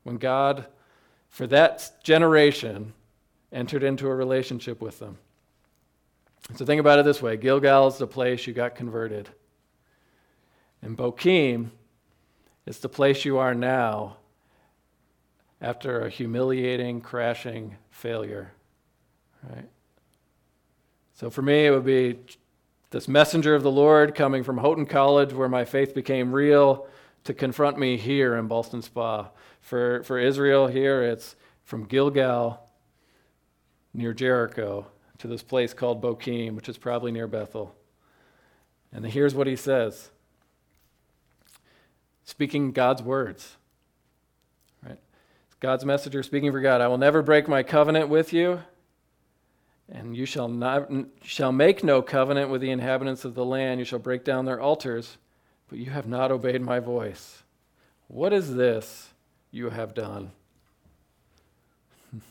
When 0.04 0.18
God, 0.18 0.66
for 1.30 1.48
that 1.48 1.92
generation, 2.04 2.94
entered 3.52 3.84
into 3.84 4.08
a 4.08 4.16
relationship 4.16 4.82
with 4.82 5.00
them. 5.00 5.18
So 6.56 6.66
think 6.66 6.80
about 6.80 7.00
it 7.00 7.06
this 7.06 7.22
way 7.22 7.38
Gilgal 7.38 7.88
is 7.88 7.98
the 7.98 8.08
place 8.08 8.48
you 8.48 8.54
got 8.54 8.76
converted. 8.76 9.30
And 10.82 10.98
Bochim 10.98 11.70
is 12.66 12.80
the 12.80 12.90
place 12.90 13.26
you 13.26 13.38
are 13.38 13.54
now 13.54 14.18
after 15.62 16.02
a 16.02 16.10
humiliating, 16.10 17.02
crashing 17.02 17.76
failure. 17.90 18.52
Right? 19.50 19.70
So 21.14 21.30
for 21.30 21.42
me, 21.42 21.66
it 21.66 21.72
would 21.72 21.86
be 21.86 22.18
this 22.92 23.08
messenger 23.08 23.54
of 23.56 23.64
the 23.64 23.72
Lord 23.72 24.16
coming 24.16 24.44
from 24.44 24.58
Houghton 24.58 24.86
College, 24.86 25.34
where 25.34 25.50
my 25.50 25.66
faith 25.66 25.94
became 25.94 26.32
real, 26.32 26.88
to 27.26 27.34
confront 27.34 27.78
me 27.78 27.98
here 27.98 28.36
in 28.36 28.48
Ballston 28.48 28.82
Spa. 28.82 29.30
For, 29.62 30.04
for 30.04 30.18
Israel, 30.18 30.68
here 30.68 31.04
it's 31.04 31.36
from 31.66 31.86
Gilgal 31.86 32.66
near 33.94 34.14
Jericho 34.14 34.88
to 35.20 35.28
this 35.28 35.44
place 35.44 35.74
called 35.74 36.02
Bochim, 36.02 36.56
which 36.56 36.70
is 36.70 36.78
probably 36.78 37.12
near 37.12 37.28
Bethel. 37.28 37.76
And 38.92 39.06
here's 39.06 39.36
what 39.36 39.48
he 39.48 39.56
says 39.56 40.10
speaking 42.24 42.72
God's 42.72 43.04
words. 43.04 43.58
God's 45.60 45.84
messenger 45.84 46.24
speaking 46.24 46.52
for 46.52 46.62
God. 46.62 46.80
I 46.80 46.88
will 46.88 46.98
never 46.98 47.22
break 47.22 47.48
my 47.48 47.64
covenant 47.64 48.08
with 48.08 48.32
you, 48.32 48.62
and 49.92 50.16
you 50.16 50.26
shall 50.26 50.48
not 50.48 50.90
shall 51.22 51.52
make 51.52 51.84
no 51.84 52.02
covenant 52.02 52.50
with 52.50 52.62
the 52.62 52.72
inhabitants 52.72 53.26
of 53.26 53.36
the 53.36 53.44
land. 53.44 53.80
You 53.80 53.86
shall 53.86 54.00
break 54.00 54.24
down 54.24 54.46
their 54.46 54.62
altars, 54.62 55.18
but 55.68 55.78
you 55.78 55.90
have 55.92 56.08
not 56.08 56.32
obeyed 56.32 56.62
my 56.62 56.80
voice. 56.80 57.44
What 58.08 58.32
is 58.32 58.56
this 58.56 59.10
you 59.52 59.70
have 59.70 59.94
done? 59.94 60.32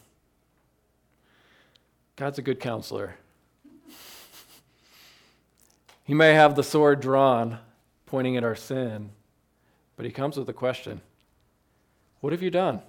God's 2.16 2.38
a 2.38 2.42
good 2.42 2.60
counselor. 2.60 3.16
He 6.04 6.14
may 6.14 6.32
have 6.32 6.54
the 6.54 6.64
sword 6.64 7.00
drawn, 7.00 7.58
pointing 8.06 8.38
at 8.38 8.44
our 8.44 8.56
sin, 8.56 9.10
but 9.96 10.06
he 10.06 10.12
comes 10.12 10.38
with 10.38 10.48
a 10.48 10.54
question 10.54 11.02
What 12.20 12.32
have 12.32 12.40
you 12.40 12.50
done? 12.50 12.80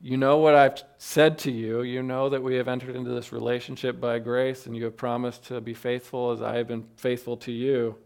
You 0.00 0.16
know 0.16 0.38
what 0.38 0.54
I've 0.54 0.84
said 0.98 1.38
to 1.38 1.50
you. 1.50 1.82
You 1.82 2.04
know 2.04 2.28
that 2.28 2.42
we 2.42 2.54
have 2.54 2.68
entered 2.68 2.94
into 2.94 3.10
this 3.10 3.32
relationship 3.32 4.00
by 4.00 4.20
grace, 4.20 4.66
and 4.66 4.76
you 4.76 4.84
have 4.84 4.96
promised 4.96 5.44
to 5.46 5.60
be 5.60 5.74
faithful 5.74 6.30
as 6.30 6.40
I 6.40 6.56
have 6.56 6.68
been 6.68 6.86
faithful 6.96 7.36
to 7.38 7.52
you. 7.52 7.96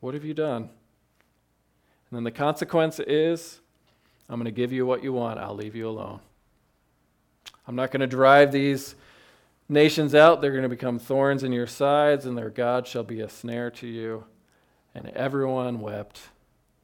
What 0.00 0.12
have 0.12 0.24
you 0.24 0.34
done? 0.34 0.64
And 0.64 0.70
then 2.18 2.24
the 2.24 2.30
consequence 2.30 3.00
is 3.00 3.60
I'm 4.28 4.36
going 4.36 4.44
to 4.44 4.50
give 4.50 4.72
you 4.72 4.84
what 4.84 5.02
you 5.02 5.14
want, 5.14 5.38
I'll 5.38 5.54
leave 5.54 5.74
you 5.74 5.88
alone. 5.88 6.20
I'm 7.66 7.76
not 7.76 7.90
going 7.90 8.00
to 8.00 8.06
drive 8.06 8.52
these 8.52 8.94
nations 9.68 10.14
out. 10.14 10.42
They're 10.42 10.50
going 10.50 10.62
to 10.62 10.68
become 10.68 10.98
thorns 10.98 11.42
in 11.42 11.52
your 11.52 11.66
sides, 11.66 12.26
and 12.26 12.36
their 12.36 12.50
God 12.50 12.86
shall 12.86 13.04
be 13.04 13.20
a 13.20 13.28
snare 13.30 13.70
to 13.72 13.86
you. 13.86 14.24
And 14.94 15.08
everyone 15.08 15.80
wept. 15.80 16.20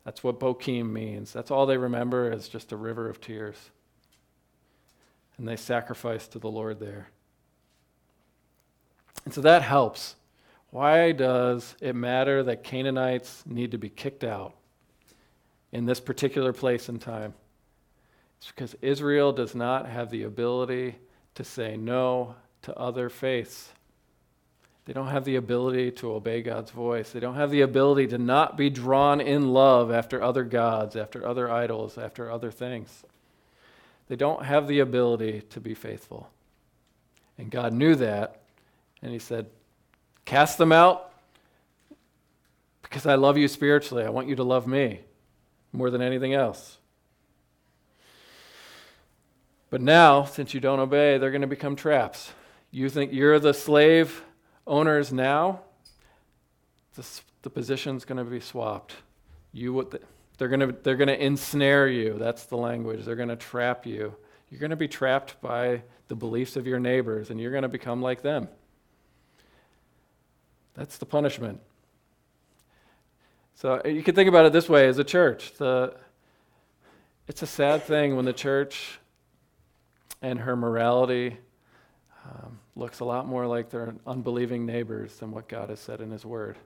That's 0.05 0.25
what 0.25 0.41
Bochim 0.41 0.91
means. 0.91 1.31
That's 1.31 1.51
all 1.51 1.67
they 1.67 1.77
remember 1.77 2.33
is 2.33 2.49
just 2.49 2.73
a 2.73 2.77
river 2.77 3.11
of 3.11 3.21
tears. 3.21 3.71
And 5.39 5.47
they 5.47 5.57
sacrificed 5.57 6.33
to 6.33 6.39
the 6.39 6.51
Lord 6.51 6.81
there. 6.81 7.09
And 9.25 9.33
so 9.33 9.41
that 9.43 9.63
helps. 9.63 10.17
Why 10.71 11.13
does 11.13 11.77
it 11.81 11.95
matter 11.95 12.43
that 12.43 12.65
Canaanites 12.65 13.45
need 13.47 13.71
to 13.71 13.79
be 13.79 13.89
kicked 13.89 14.25
out 14.25 14.55
in 15.73 15.87
this 15.87 16.01
particular 16.01 16.53
place 16.53 16.89
and 16.89 17.01
time? 17.01 17.35
It's 18.39 18.49
because 18.49 18.75
Israel 18.83 19.33
does 19.33 19.55
not 19.55 19.89
have 19.89 20.11
the 20.11 20.25
ability 20.25 20.97
to 21.35 21.45
say 21.45 21.77
no 21.77 22.35
to 22.63 22.77
other 22.77 23.09
faiths. 23.09 23.71
They 24.85 24.93
don't 24.93 25.09
have 25.09 25.25
the 25.25 25.37
ability 25.37 25.91
to 25.93 26.13
obey 26.13 26.41
God's 26.43 26.71
voice. 26.71 27.11
They 27.11 27.21
don't 27.21 27.35
have 27.35 27.51
the 27.51 27.61
ability 27.61 28.07
to 28.09 28.19
not 28.19 28.57
be 28.57 28.71
drawn 28.71 29.21
in 29.21 29.53
love 29.53 29.91
after 29.91 30.23
other 30.23 30.45
gods, 30.45 30.97
after 30.97 31.27
other 31.27 31.51
idols, 31.51 31.99
after 31.99 32.31
other 32.31 32.51
things. 32.51 33.05
They 34.09 34.17
don't 34.17 34.45
have 34.45 34.67
the 34.67 34.81
ability 34.81 35.43
to 35.51 35.61
be 35.61 35.75
faithful. 35.75 36.31
And 37.37 37.51
God 37.51 37.73
knew 37.73 37.95
that, 37.97 38.41
and 39.03 39.13
He 39.13 39.19
said, 39.19 39.47
Cast 40.25 40.59
them 40.59 40.73
out 40.73 41.13
because 42.83 43.07
I 43.07 43.15
love 43.15 43.39
you 43.39 43.49
spiritually. 43.49 44.05
I 44.05 44.11
want 44.11 44.29
you 44.29 44.37
to 44.37 44.43
love 44.43 44.67
me 44.67 45.01
more 45.73 45.91
than 45.91 46.03
anything 46.03 46.35
else. 46.35 46.79
But 49.71 49.83
now, 49.83 50.25
since 50.25 50.55
you 50.55 50.61
don't 50.61 50.81
obey, 50.81 51.19
they're 51.19 51.31
going 51.31 51.43
to 51.43 51.47
become 51.47 51.77
traps. 51.77 52.33
You 52.71 52.89
think 52.89 53.13
you're 53.13 53.39
the 53.39 53.53
slave 53.53 54.23
owners 54.67 55.13
now? 55.13 55.61
The, 56.95 57.07
the 57.43 57.51
position's 57.51 58.05
going 58.05 58.19
to 58.19 58.25
be 58.25 58.41
swapped. 58.41 58.95
You, 59.53 59.89
they're 60.39 60.49
going 60.49 60.61
to, 60.61 60.73
they're 60.83 60.97
going 60.97 61.09
to 61.09 61.23
ensnare 61.23 61.89
you. 61.89 62.17
That's 62.19 62.45
the 62.47 62.57
language. 62.57 63.05
They're 63.05 63.17
going 63.17 63.29
to 63.29 63.37
trap 63.37 63.85
you. 63.85 64.15
You're 64.51 64.61
going 64.61 64.71
to 64.71 64.77
be 64.77 64.89
trapped 64.89 65.41
by 65.43 65.83
the 66.07 66.15
beliefs 66.15 66.57
of 66.57 66.67
your 66.67 66.79
neighbors, 66.79 67.31
and 67.31 67.41
you're 67.41 67.51
going 67.51 67.63
to 67.63 67.69
become 67.69 68.01
like 68.01 68.23
them. 68.23 68.49
That's 70.75 70.97
the 70.97 71.07
punishment. 71.07 71.61
So 73.57 73.83
you 73.85 74.05
can 74.05 74.15
think 74.15 74.29
about 74.29 74.47
it 74.47 74.53
this 74.53 74.69
way 74.69 74.87
as 74.87 74.99
a 74.99 75.05
church. 75.05 75.53
The, 75.55 75.97
it's 77.27 77.43
a 77.43 77.47
sad 77.47 77.83
thing 77.83 78.15
when 78.15 78.25
the 78.25 78.33
church 78.33 79.01
and 80.23 80.39
her 80.39 80.55
morality 80.55 81.37
um, 82.25 82.61
looks 82.77 83.01
a 83.01 83.05
lot 83.05 83.27
more 83.27 83.47
like 83.47 83.71
their 83.71 83.97
unbelieving 84.07 84.65
neighbors 84.65 85.17
than 85.17 85.33
what 85.33 85.49
God 85.49 85.71
has 85.71 85.81
said 85.81 86.01
in 86.01 86.13
His 86.13 86.25
Word. 86.25 86.57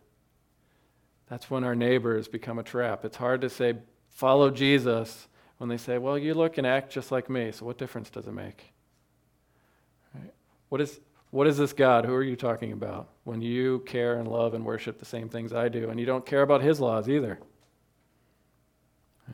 That's 1.32 1.50
when 1.50 1.64
our 1.64 1.74
neighbors 1.74 2.28
become 2.28 2.58
a 2.58 2.62
trap. 2.62 3.06
It's 3.06 3.16
hard 3.16 3.40
to 3.40 3.48
say, 3.48 3.76
follow 4.10 4.50
Jesus, 4.50 5.28
when 5.56 5.70
they 5.70 5.78
say, 5.78 5.96
well, 5.96 6.18
you 6.18 6.34
look 6.34 6.58
and 6.58 6.66
act 6.66 6.92
just 6.92 7.10
like 7.10 7.30
me, 7.30 7.52
so 7.52 7.64
what 7.64 7.78
difference 7.78 8.10
does 8.10 8.26
it 8.26 8.34
make? 8.34 8.70
Right? 10.14 10.30
What, 10.68 10.82
is, 10.82 11.00
what 11.30 11.46
is 11.46 11.56
this 11.56 11.72
God? 11.72 12.04
Who 12.04 12.12
are 12.12 12.22
you 12.22 12.36
talking 12.36 12.72
about? 12.72 13.08
When 13.24 13.40
you 13.40 13.78
care 13.86 14.18
and 14.18 14.28
love 14.28 14.52
and 14.52 14.62
worship 14.62 14.98
the 14.98 15.06
same 15.06 15.30
things 15.30 15.54
I 15.54 15.70
do, 15.70 15.88
and 15.88 15.98
you 15.98 16.04
don't 16.04 16.26
care 16.26 16.42
about 16.42 16.60
His 16.60 16.80
laws 16.80 17.08
either. 17.08 17.38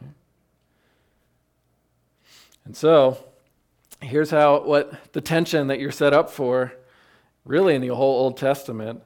Right? 0.00 0.12
And 2.64 2.76
so, 2.76 3.18
here's 4.00 4.30
how 4.30 4.62
what 4.62 5.12
the 5.14 5.20
tension 5.20 5.66
that 5.66 5.80
you're 5.80 5.90
set 5.90 6.12
up 6.12 6.30
for 6.30 6.72
really 7.44 7.74
in 7.74 7.80
the 7.80 7.88
whole 7.88 8.20
Old 8.20 8.36
Testament 8.36 9.02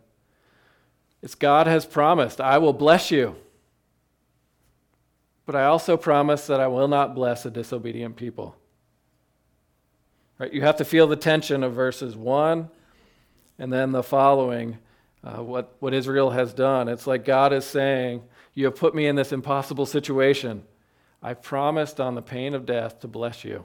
is 1.23 1.35
God 1.35 1.67
has 1.67 1.87
promised, 1.87 2.41
I 2.41 2.59
will 2.59 2.73
bless 2.73 3.11
you. 3.11 3.37
But 5.47 5.57
I 5.57 5.65
also 5.65 5.97
promise 5.97 6.47
that 6.47 6.61
I 6.61 6.67
will 6.69 6.89
not 6.89 7.15
bless 7.15 7.45
a 7.47 7.51
disobedient 7.51 8.17
people. 8.17 8.57
Right? 10.39 10.53
You 10.53 10.63
have 10.63 10.77
to 10.77 10.85
feel 10.85 11.07
the 11.07 11.17
tension 11.17 11.63
of 11.63 11.75
verses 11.75 12.17
1 12.17 12.69
and 13.59 13.73
then 13.73 13.93
the 13.93 14.03
following, 14.03 14.79
uh, 15.23 15.43
what, 15.43 15.77
what 15.79 15.95
Israel 15.95 16.31
has 16.31 16.53
done. 16.53 16.89
It's 16.89 17.07
like 17.07 17.25
God 17.25 17.53
is 17.53 17.65
saying, 17.65 18.23
You 18.55 18.67
have 18.67 18.77
put 18.77 18.95
me 18.95 19.07
in 19.07 19.17
this 19.17 19.33
impossible 19.33 19.87
situation. 19.87 20.65
I 21.23 21.35
promised 21.35 22.01
on 22.01 22.15
the 22.15 22.23
pain 22.23 22.55
of 22.55 22.67
death 22.67 23.01
to 23.01 23.09
bless 23.09 23.45
you. 23.45 23.65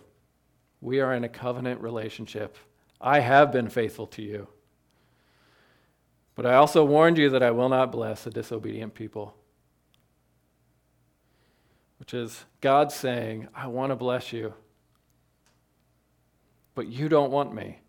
We 0.81 0.99
are 0.99 1.13
in 1.13 1.23
a 1.23 1.29
covenant 1.29 1.81
relationship. 1.81 2.57
I 3.01 3.19
have 3.19 3.51
been 3.51 3.69
faithful 3.69 4.07
to 4.07 4.21
you. 4.21 4.47
But 6.37 6.45
I 6.45 6.53
also 6.53 6.85
warned 6.85 7.17
you 7.17 7.31
that 7.31 7.41
I 7.41 7.49
will 7.49 7.67
not 7.67 7.91
bless 7.91 8.27
a 8.27 8.29
disobedient 8.29 8.93
people. 8.93 9.35
Which 11.97 12.13
is 12.13 12.45
God 12.61 12.91
saying, 12.91 13.47
I 13.55 13.65
want 13.67 13.91
to 13.91 13.95
bless 13.95 14.31
you, 14.31 14.53
but 16.75 16.87
you 16.87 17.09
don't 17.09 17.31
want 17.31 17.55
me. 17.55 17.79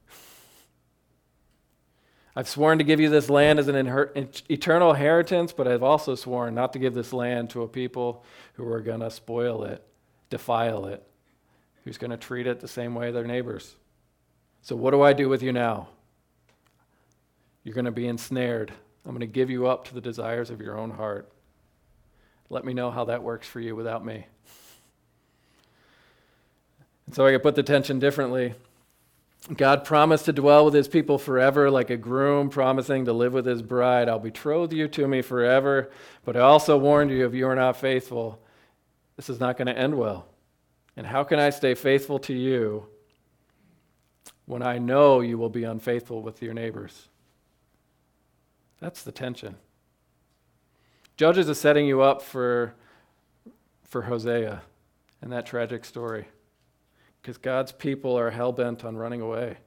I've 2.35 2.49
sworn 2.49 2.79
to 2.79 2.85
give 2.85 3.01
you 3.01 3.11
this 3.11 3.29
land 3.29 3.59
as 3.59 3.69
an 3.69 3.75
inher- 3.75 4.43
eternal 4.51 4.93
inheritance, 4.93 5.53
but 5.53 5.69
I've 5.69 5.83
also 5.83 6.15
sworn 6.15 6.55
not 6.55 6.73
to 6.73 6.79
give 6.79 6.95
this 6.95 7.13
land 7.13 7.51
to 7.51 7.63
a 7.63 7.69
people 7.69 8.25
who 8.55 8.67
are 8.73 8.81
going 8.81 9.01
to 9.01 9.11
spoil 9.11 9.65
it, 9.65 9.87
defile 10.31 10.87
it, 10.87 11.07
who's 11.85 11.99
going 11.99 12.13
to 12.13 12.17
treat 12.17 12.47
it 12.47 12.61
the 12.61 12.69
same 12.69 12.95
way 12.95 13.11
their 13.11 13.27
neighbors. 13.27 13.77
So, 14.63 14.75
what 14.75 14.93
do 14.93 15.03
I 15.03 15.13
do 15.13 15.29
with 15.29 15.43
you 15.43 15.53
now? 15.53 15.89
You're 17.69 17.75
going 17.75 17.85
to 17.85 17.91
be 17.91 18.09
ensnared. 18.09 18.73
I'm 19.05 19.11
going 19.11 19.21
to 19.21 19.27
give 19.27 19.51
you 19.51 19.67
up 19.67 19.89
to 19.89 19.95
the 19.95 20.01
desires 20.01 20.49
of 20.49 20.63
your 20.63 20.79
own 20.79 20.91
heart. 20.91 21.31
Let 22.49 22.65
me 22.65 22.73
know 22.73 22.91
how 22.91 23.05
that 23.05 23.23
works 23.23 23.47
for 23.47 23.61
you 23.61 23.77
without 23.77 24.03
me. 24.03 24.27
And 27.05 27.15
so 27.15 27.27
I 27.27 27.33
could 27.33 27.43
put 27.43 27.57
the 27.57 27.63
tension 27.63 27.99
differently. 27.99 28.55
God 29.55 29.85
promised 29.85 30.25
to 30.25 30.33
dwell 30.33 30.65
with 30.65 30.73
his 30.73 30.89
people 30.89 31.19
forever, 31.19 31.71
like 31.71 31.91
a 31.91 31.99
groom 31.99 32.49
promising 32.49 33.05
to 33.05 33.13
live 33.13 33.35
with 33.35 33.45
his 33.45 33.61
bride. 33.61 34.09
I'll 34.09 34.19
betroth 34.19 34.73
you 34.73 34.89
to 34.89 35.07
me 35.07 35.21
forever, 35.21 35.91
but 36.25 36.39
I 36.39 36.41
also 36.41 36.79
warned 36.79 37.11
you 37.11 37.27
if 37.27 37.35
you 37.35 37.47
are 37.49 37.55
not 37.55 37.77
faithful, 37.77 38.41
this 39.17 39.29
is 39.29 39.41
not 39.41 39.59
going 39.59 39.67
to 39.67 39.77
end 39.77 39.95
well. 39.95 40.27
And 40.97 41.07
how 41.07 41.23
can 41.23 41.39
I 41.39 41.51
stay 41.51 41.75
faithful 41.75 42.19
to 42.21 42.33
you 42.33 42.87
when 44.47 44.63
I 44.63 44.79
know 44.79 45.21
you 45.21 45.37
will 45.37 45.51
be 45.51 45.65
unfaithful 45.65 46.23
with 46.23 46.41
your 46.41 46.55
neighbors? 46.55 47.09
That's 48.81 49.03
the 49.03 49.13
tension. 49.13 49.57
Judges 51.17 51.49
is 51.49 51.59
setting 51.59 51.87
you 51.87 52.01
up 52.01 52.23
for, 52.23 52.75
for 53.83 54.03
Hosea 54.03 54.63
and 55.21 55.33
that 55.33 55.47
tragic 55.47 55.85
story 55.85 56.27
because 57.21 57.39
God's 57.39 57.73
people 57.73 58.17
are 58.17 58.31
hell 58.31 58.53
bent 58.53 58.85
on 58.85 58.97
running 58.97 59.21
away. 59.21 59.59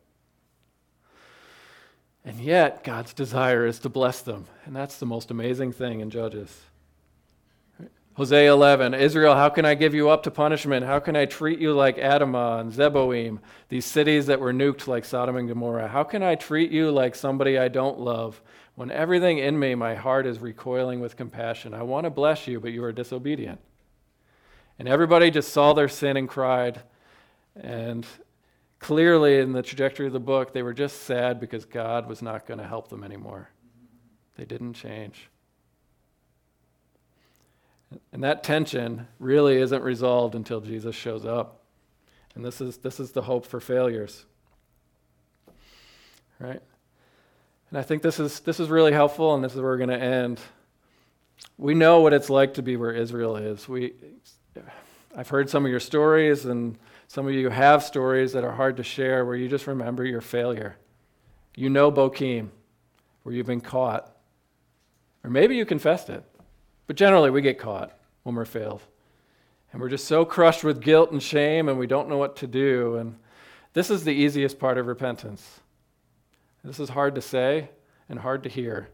And 2.23 2.39
yet, 2.39 2.83
God's 2.83 3.13
desire 3.13 3.65
is 3.65 3.79
to 3.79 3.89
bless 3.89 4.21
them. 4.21 4.45
And 4.65 4.75
that's 4.75 4.97
the 4.97 5.05
most 5.05 5.31
amazing 5.31 5.71
thing 5.73 5.99
in 5.99 6.09
Judges. 6.09 6.55
Hosea 8.13 8.51
11, 8.51 8.93
Israel, 8.93 9.35
how 9.35 9.49
can 9.49 9.65
I 9.65 9.73
give 9.73 9.93
you 9.93 10.09
up 10.09 10.23
to 10.23 10.31
punishment? 10.31 10.85
How 10.85 10.99
can 10.99 11.15
I 11.15 11.25
treat 11.25 11.59
you 11.59 11.73
like 11.73 11.97
Admah 11.97 12.59
and 12.59 12.71
Zeboim, 12.71 13.39
these 13.69 13.85
cities 13.85 14.27
that 14.27 14.39
were 14.39 14.53
nuked 14.53 14.85
like 14.85 15.05
Sodom 15.05 15.37
and 15.37 15.47
Gomorrah? 15.47 15.87
How 15.87 16.03
can 16.03 16.21
I 16.21 16.35
treat 16.35 16.71
you 16.71 16.91
like 16.91 17.15
somebody 17.15 17.57
I 17.57 17.69
don't 17.69 17.99
love 17.99 18.41
when 18.81 18.89
everything 18.89 19.37
in 19.37 19.59
me, 19.59 19.75
my 19.75 19.93
heart 19.93 20.25
is 20.25 20.39
recoiling 20.39 21.01
with 21.01 21.15
compassion? 21.15 21.71
I 21.71 21.83
want 21.83 22.05
to 22.05 22.09
bless 22.09 22.47
you, 22.47 22.59
but 22.59 22.71
you 22.71 22.83
are 22.83 22.91
disobedient. 22.91 23.59
And 24.79 24.87
everybody 24.87 25.29
just 25.29 25.53
saw 25.53 25.73
their 25.73 25.87
sin 25.87 26.17
and 26.17 26.27
cried. 26.27 26.81
And 27.55 28.07
clearly, 28.79 29.37
in 29.37 29.51
the 29.51 29.61
trajectory 29.61 30.07
of 30.07 30.13
the 30.13 30.19
book, 30.19 30.51
they 30.51 30.63
were 30.63 30.73
just 30.73 31.03
sad 31.03 31.39
because 31.39 31.63
God 31.63 32.09
was 32.09 32.23
not 32.23 32.47
going 32.47 32.57
to 32.57 32.65
help 32.65 32.87
them 32.87 33.03
anymore. 33.03 33.51
They 34.35 34.45
didn't 34.45 34.73
change. 34.73 35.29
And 38.11 38.23
that 38.23 38.43
tension 38.43 39.07
really 39.19 39.57
isn't 39.57 39.83
resolved 39.83 40.33
until 40.33 40.59
Jesus 40.59 40.95
shows 40.95 41.23
up. 41.23 41.65
And 42.33 42.43
this 42.43 42.59
is, 42.59 42.77
this 42.77 42.99
is 42.99 43.11
the 43.11 43.21
hope 43.21 43.45
for 43.45 43.59
failures. 43.59 44.25
Right? 46.39 46.63
And 47.71 47.79
I 47.79 47.83
think 47.83 48.01
this 48.01 48.19
is, 48.19 48.41
this 48.41 48.59
is 48.59 48.69
really 48.69 48.91
helpful, 48.91 49.33
and 49.33 49.41
this 49.43 49.53
is 49.53 49.61
where 49.61 49.71
we're 49.71 49.77
going 49.77 49.89
to 49.89 49.97
end. 49.97 50.41
We 51.57 51.73
know 51.73 52.01
what 52.01 52.11
it's 52.11 52.29
like 52.29 52.55
to 52.55 52.61
be 52.61 52.75
where 52.75 52.91
Israel 52.91 53.37
is. 53.37 53.67
We, 53.67 53.93
I've 55.15 55.29
heard 55.29 55.49
some 55.49 55.63
of 55.63 55.71
your 55.71 55.79
stories, 55.79 56.45
and 56.45 56.77
some 57.07 57.27
of 57.27 57.33
you 57.33 57.49
have 57.49 57.81
stories 57.81 58.33
that 58.33 58.43
are 58.43 58.51
hard 58.51 58.75
to 58.77 58.83
share 58.83 59.25
where 59.25 59.37
you 59.37 59.47
just 59.47 59.67
remember 59.67 60.05
your 60.05 60.19
failure. 60.19 60.75
You 61.55 61.69
know 61.69 61.89
Bochim, 61.89 62.49
where 63.23 63.33
you've 63.33 63.47
been 63.47 63.61
caught. 63.61 64.17
Or 65.23 65.29
maybe 65.29 65.55
you 65.55 65.65
confessed 65.65 66.09
it. 66.09 66.25
But 66.87 66.97
generally, 66.97 67.29
we 67.29 67.41
get 67.41 67.57
caught 67.57 67.97
when 68.23 68.35
we're 68.35 68.43
failed. 68.43 68.81
And 69.71 69.81
we're 69.81 69.87
just 69.87 70.07
so 70.07 70.25
crushed 70.25 70.65
with 70.65 70.81
guilt 70.81 71.11
and 71.11 71.23
shame, 71.23 71.69
and 71.69 71.79
we 71.79 71.87
don't 71.87 72.09
know 72.09 72.17
what 72.17 72.35
to 72.37 72.47
do. 72.47 72.97
And 72.97 73.15
this 73.71 73.89
is 73.89 74.03
the 74.03 74.11
easiest 74.11 74.59
part 74.59 74.77
of 74.77 74.87
repentance. 74.87 75.60
This 76.63 76.79
is 76.79 76.89
hard 76.89 77.15
to 77.15 77.21
say 77.21 77.69
and 78.09 78.19
hard 78.19 78.43
to 78.43 78.49
hear. 78.49 78.89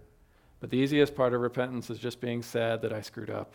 But 0.59 0.69
the 0.69 0.77
easiest 0.77 1.15
part 1.15 1.33
of 1.33 1.41
repentance 1.41 1.89
is 1.89 1.99
just 1.99 2.21
being 2.21 2.41
sad 2.41 2.81
that 2.81 2.93
I 2.93 3.01
screwed 3.01 3.29
up, 3.29 3.53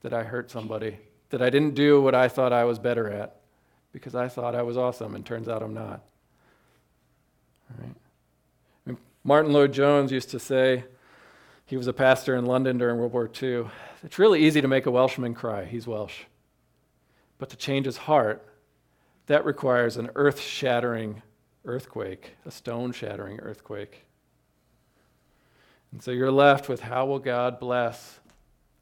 that 0.00 0.14
I 0.14 0.22
hurt 0.22 0.50
somebody, 0.50 0.98
that 1.30 1.42
I 1.42 1.50
didn't 1.50 1.74
do 1.74 2.00
what 2.00 2.14
I 2.14 2.28
thought 2.28 2.52
I 2.52 2.64
was 2.64 2.78
better 2.78 3.10
at 3.10 3.40
because 3.92 4.14
I 4.14 4.28
thought 4.28 4.54
I 4.54 4.62
was 4.62 4.76
awesome, 4.76 5.14
and 5.14 5.26
turns 5.26 5.48
out 5.48 5.62
I'm 5.62 5.74
not. 5.74 6.02
Right? 7.78 8.96
Martyn 9.24 9.52
Lloyd-Jones 9.52 10.12
used 10.12 10.30
to 10.30 10.38
say, 10.38 10.84
he 11.66 11.76
was 11.76 11.86
a 11.86 11.92
pastor 11.92 12.36
in 12.36 12.46
London 12.46 12.78
during 12.78 12.98
World 12.98 13.12
War 13.12 13.30
II. 13.40 13.66
It's 14.02 14.18
really 14.18 14.44
easy 14.44 14.60
to 14.60 14.68
make 14.68 14.86
a 14.86 14.90
Welshman 14.90 15.34
cry. 15.34 15.64
He's 15.64 15.86
Welsh. 15.86 16.22
But 17.38 17.50
to 17.50 17.56
change 17.56 17.86
his 17.86 17.96
heart, 17.96 18.46
that 19.26 19.44
requires 19.44 19.96
an 19.96 20.10
earth 20.14 20.40
shattering 20.40 21.22
earthquake, 21.64 22.32
a 22.46 22.50
stone 22.50 22.92
shattering 22.92 23.40
earthquake. 23.40 24.04
And 25.92 26.02
so 26.02 26.10
you're 26.10 26.30
left 26.30 26.68
with 26.68 26.80
how 26.80 27.06
will 27.06 27.18
God 27.18 27.58
bless 27.58 28.20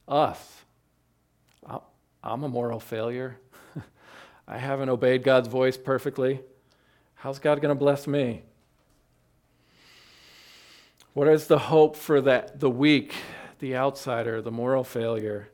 us? 0.07 0.63
I'm 2.23 2.43
a 2.43 2.49
moral 2.49 2.81
failure. 2.81 3.39
I 4.49 4.59
haven't 4.59 4.89
obeyed 4.89 5.23
God's 5.23 5.49
voice 5.49 5.77
perfectly. 5.77 6.41
How's 7.15 7.39
God 7.39 7.61
going 7.61 7.75
to 7.75 7.79
bless 7.79 8.07
me? 8.07 8.43
What 11.15 11.29
is 11.29 11.47
the 11.47 11.59
hope 11.59 11.97
for 11.97 12.21
that, 12.21 12.61
the 12.61 12.71
weak, 12.71 13.15
the 13.59 13.77
outsider, 13.77 14.43
the 14.43 14.51
moral 14.51 14.85
failure, 14.85 15.49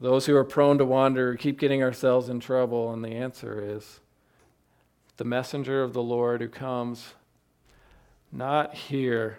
those 0.00 0.26
who 0.26 0.36
are 0.36 0.44
prone 0.44 0.78
to 0.78 0.84
wander, 0.84 1.34
keep 1.34 1.58
getting 1.58 1.82
ourselves 1.82 2.28
in 2.28 2.40
trouble? 2.40 2.92
And 2.92 3.04
the 3.04 3.10
answer 3.10 3.60
is 3.62 4.00
the 5.16 5.24
messenger 5.24 5.82
of 5.82 5.92
the 5.92 6.02
Lord 6.02 6.40
who 6.40 6.48
comes 6.48 7.14
not 8.32 8.74
here, 8.74 9.38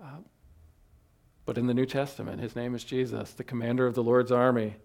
uh, 0.00 0.18
but 1.44 1.58
in 1.58 1.66
the 1.66 1.74
New 1.74 1.86
Testament. 1.86 2.40
His 2.40 2.54
name 2.54 2.74
is 2.74 2.84
Jesus, 2.84 3.32
the 3.32 3.44
commander 3.44 3.86
of 3.86 3.94
the 3.94 4.02
Lord's 4.02 4.32
army, 4.32 4.76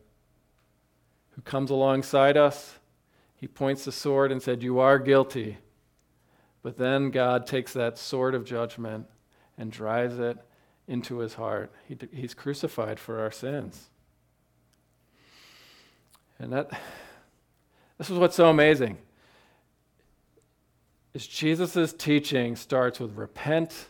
who 1.32 1.42
comes 1.44 1.70
alongside 1.70 2.36
us. 2.36 2.80
He 3.36 3.48
points 3.48 3.86
the 3.86 3.92
sword 3.92 4.32
and 4.32 4.42
said, 4.42 4.64
You 4.64 4.80
are 4.80 5.00
guilty. 5.00 5.58
But 6.62 6.78
then 6.78 7.10
God 7.12 7.48
takes 7.48 7.72
that 7.74 7.98
sword 7.98 8.36
of 8.36 8.44
judgment 8.44 9.08
and 9.58 9.72
drives 9.72 10.20
it 10.20 10.38
into 10.88 11.20
his 11.20 11.36
heart. 11.36 11.72
He, 11.88 11.98
he's 12.12 12.34
crucified 12.34 13.00
for 13.00 13.20
our 13.20 13.32
sins. 13.32 13.90
And 16.38 16.52
that 16.52 16.70
this 17.98 18.10
is 18.10 18.18
what's 18.18 18.36
so 18.36 18.50
amazing. 18.50 18.98
Is 21.14 21.26
Jesus' 21.26 21.94
teaching 21.94 22.56
starts 22.56 23.00
with 23.00 23.16
repent 23.16 23.88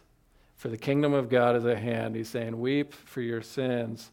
for 0.59 0.67
the 0.67 0.77
kingdom 0.77 1.13
of 1.13 1.29
God 1.29 1.55
is 1.55 1.65
at 1.65 1.77
hand. 1.77 2.17
He's 2.17 2.27
saying, 2.27 2.59
weep 2.59 2.93
for 2.93 3.21
your 3.21 3.41
sins, 3.41 4.11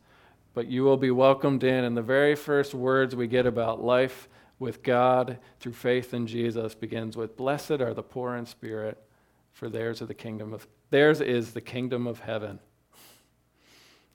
but 0.55 0.69
you 0.69 0.85
will 0.85 0.97
be 0.97 1.11
welcomed 1.11 1.65
in. 1.65 1.83
And 1.83 1.97
the 1.97 2.03
very 2.03 2.37
first 2.37 2.73
words 2.73 3.17
we 3.17 3.27
get 3.27 3.47
about 3.47 3.83
life 3.83 4.29
with 4.61 4.85
God 4.85 5.39
through 5.59 5.73
faith 5.73 6.15
in 6.15 6.29
Jesus 6.29 6.73
begins 6.77 7.17
with, 7.17 7.37
Blessed 7.37 7.73
are 7.73 7.93
the 7.93 8.05
poor 8.05 8.37
in 8.37 8.47
spirit, 8.47 8.97
for 9.53 9.69
theirs 9.69 10.01
are 10.01 10.07
the 10.07 10.15
kingdom 10.15 10.55
of 10.55 10.69
theirs 10.91 11.21
is 11.21 11.53
the 11.53 11.61
kingdom 11.61 12.07
of 12.07 12.21
heaven. 12.21 12.61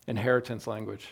Inheritance 0.08 0.68
language. 0.68 1.10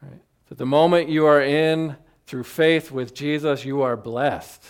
Right? 0.00 0.22
So 0.48 0.54
the 0.54 0.64
moment 0.64 1.10
you 1.10 1.26
are 1.26 1.42
in 1.42 1.96
through 2.26 2.44
faith 2.44 2.90
with 2.90 3.14
Jesus, 3.14 3.66
you 3.66 3.82
are 3.82 3.94
blessed. 3.94 4.62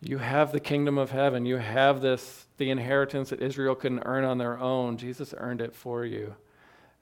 You 0.00 0.18
have 0.18 0.52
the 0.52 0.60
kingdom 0.60 0.96
of 0.96 1.10
heaven. 1.10 1.44
You 1.44 1.56
have 1.56 2.00
this 2.00 2.46
the 2.56 2.70
inheritance 2.70 3.30
that 3.30 3.40
Israel 3.40 3.74
couldn't 3.74 4.02
earn 4.04 4.24
on 4.24 4.38
their 4.38 4.58
own. 4.58 4.96
Jesus 4.96 5.32
earned 5.36 5.60
it 5.60 5.74
for 5.74 6.04
you. 6.04 6.34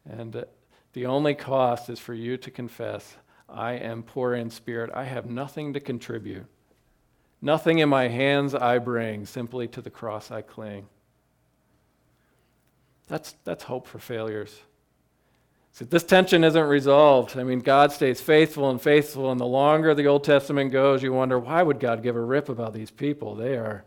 And 0.09 0.44
the 0.92 1.07
only 1.07 1.34
cost 1.34 1.90
is 1.90 1.99
for 1.99 2.14
you 2.14 2.36
to 2.38 2.51
confess, 2.51 3.16
I 3.49 3.72
am 3.72 4.03
poor 4.03 4.34
in 4.34 4.51
spirit. 4.51 4.90
I 4.94 5.05
have 5.05 5.26
nothing 5.26 5.72
to 5.72 5.80
contribute. 5.80 6.47
Nothing 7.42 7.78
in 7.78 7.88
my 7.88 8.09
hands 8.09 8.55
I 8.55 8.78
bring, 8.78 9.26
simply 9.26 9.68
to 9.68 9.80
the 9.80 9.90
cross 9.90 10.30
I 10.30 10.42
cling. 10.42 10.86
That's, 13.09 13.34
that's 13.44 13.64
hope 13.64 13.86
for 13.86 13.99
failures. 13.99 14.61
See, 15.77 15.85
this 15.85 16.05
tension 16.05 16.43
isn't 16.43 16.68
resolved. 16.68 17.37
I 17.37 17.45
mean, 17.45 17.59
God 17.59 17.93
stays 17.93 18.18
faithful 18.18 18.70
and 18.70 18.81
faithful, 18.81 19.31
and 19.31 19.39
the 19.39 19.45
longer 19.45 19.95
the 19.95 20.07
Old 20.07 20.24
Testament 20.24 20.72
goes, 20.72 21.03
you 21.03 21.12
wonder 21.12 21.39
why 21.39 21.62
would 21.62 21.81
God 21.81 22.03
give 22.03 22.16
a 22.16 22.20
rip 22.20 22.49
about 22.49 22.72
these 22.72 22.91
people? 22.91 23.35
They 23.35 23.57
are 23.57 23.85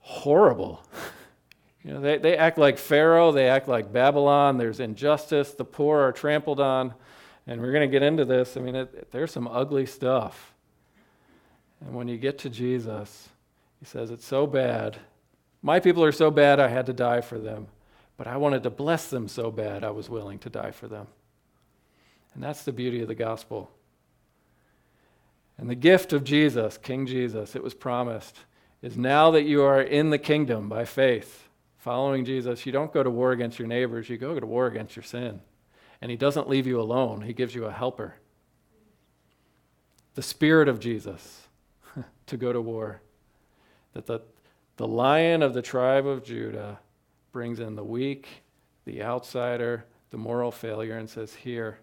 horrible. 0.00 0.84
You 1.82 1.94
know, 1.94 2.00
they, 2.02 2.18
they 2.18 2.36
act 2.36 2.58
like 2.58 2.76
Pharaoh, 2.76 3.32
they 3.32 3.48
act 3.48 3.66
like 3.66 3.90
Babylon. 3.90 4.58
There's 4.58 4.80
injustice, 4.80 5.52
the 5.52 5.64
poor 5.64 6.00
are 6.00 6.12
trampled 6.12 6.60
on. 6.60 6.92
And 7.46 7.58
we're 7.58 7.72
going 7.72 7.88
to 7.88 7.90
get 7.90 8.02
into 8.02 8.26
this. 8.26 8.58
I 8.58 8.60
mean, 8.60 8.76
it, 8.76 9.10
there's 9.12 9.32
some 9.32 9.48
ugly 9.48 9.86
stuff. 9.86 10.52
And 11.80 11.94
when 11.94 12.06
you 12.06 12.18
get 12.18 12.36
to 12.40 12.50
Jesus, 12.50 13.30
he 13.78 13.86
says, 13.86 14.10
It's 14.10 14.26
so 14.26 14.46
bad. 14.46 14.98
My 15.62 15.80
people 15.80 16.04
are 16.04 16.12
so 16.12 16.30
bad, 16.30 16.60
I 16.60 16.68
had 16.68 16.84
to 16.84 16.92
die 16.92 17.22
for 17.22 17.38
them. 17.38 17.68
But 18.20 18.26
I 18.26 18.36
wanted 18.36 18.64
to 18.64 18.70
bless 18.70 19.08
them 19.08 19.28
so 19.28 19.50
bad, 19.50 19.82
I 19.82 19.92
was 19.92 20.10
willing 20.10 20.40
to 20.40 20.50
die 20.50 20.72
for 20.72 20.86
them. 20.86 21.06
And 22.34 22.42
that's 22.42 22.64
the 22.64 22.70
beauty 22.70 23.00
of 23.00 23.08
the 23.08 23.14
gospel. 23.14 23.70
And 25.56 25.70
the 25.70 25.74
gift 25.74 26.12
of 26.12 26.22
Jesus, 26.22 26.76
King 26.76 27.06
Jesus, 27.06 27.56
it 27.56 27.62
was 27.62 27.72
promised, 27.72 28.36
is 28.82 28.98
now 28.98 29.30
that 29.30 29.44
you 29.44 29.62
are 29.62 29.80
in 29.80 30.10
the 30.10 30.18
kingdom 30.18 30.68
by 30.68 30.84
faith, 30.84 31.48
following 31.78 32.26
Jesus, 32.26 32.66
you 32.66 32.72
don't 32.72 32.92
go 32.92 33.02
to 33.02 33.08
war 33.08 33.32
against 33.32 33.58
your 33.58 33.68
neighbors, 33.68 34.10
you 34.10 34.18
go 34.18 34.38
to 34.38 34.44
war 34.44 34.66
against 34.66 34.96
your 34.96 35.02
sin. 35.02 35.40
And 36.02 36.10
He 36.10 36.18
doesn't 36.18 36.46
leave 36.46 36.66
you 36.66 36.78
alone, 36.78 37.22
He 37.22 37.32
gives 37.32 37.54
you 37.54 37.64
a 37.64 37.72
helper. 37.72 38.16
The 40.14 40.22
Spirit 40.22 40.68
of 40.68 40.78
Jesus 40.78 41.48
to 42.26 42.36
go 42.36 42.52
to 42.52 42.60
war. 42.60 43.00
That 43.94 44.04
the, 44.04 44.20
the 44.76 44.86
lion 44.86 45.42
of 45.42 45.54
the 45.54 45.62
tribe 45.62 46.06
of 46.06 46.22
Judah 46.22 46.80
brings 47.32 47.60
in 47.60 47.76
the 47.76 47.84
weak, 47.84 48.26
the 48.84 49.02
outsider, 49.02 49.84
the 50.10 50.16
moral 50.16 50.50
failure, 50.50 50.98
and 50.98 51.08
says, 51.08 51.34
Here, 51.34 51.78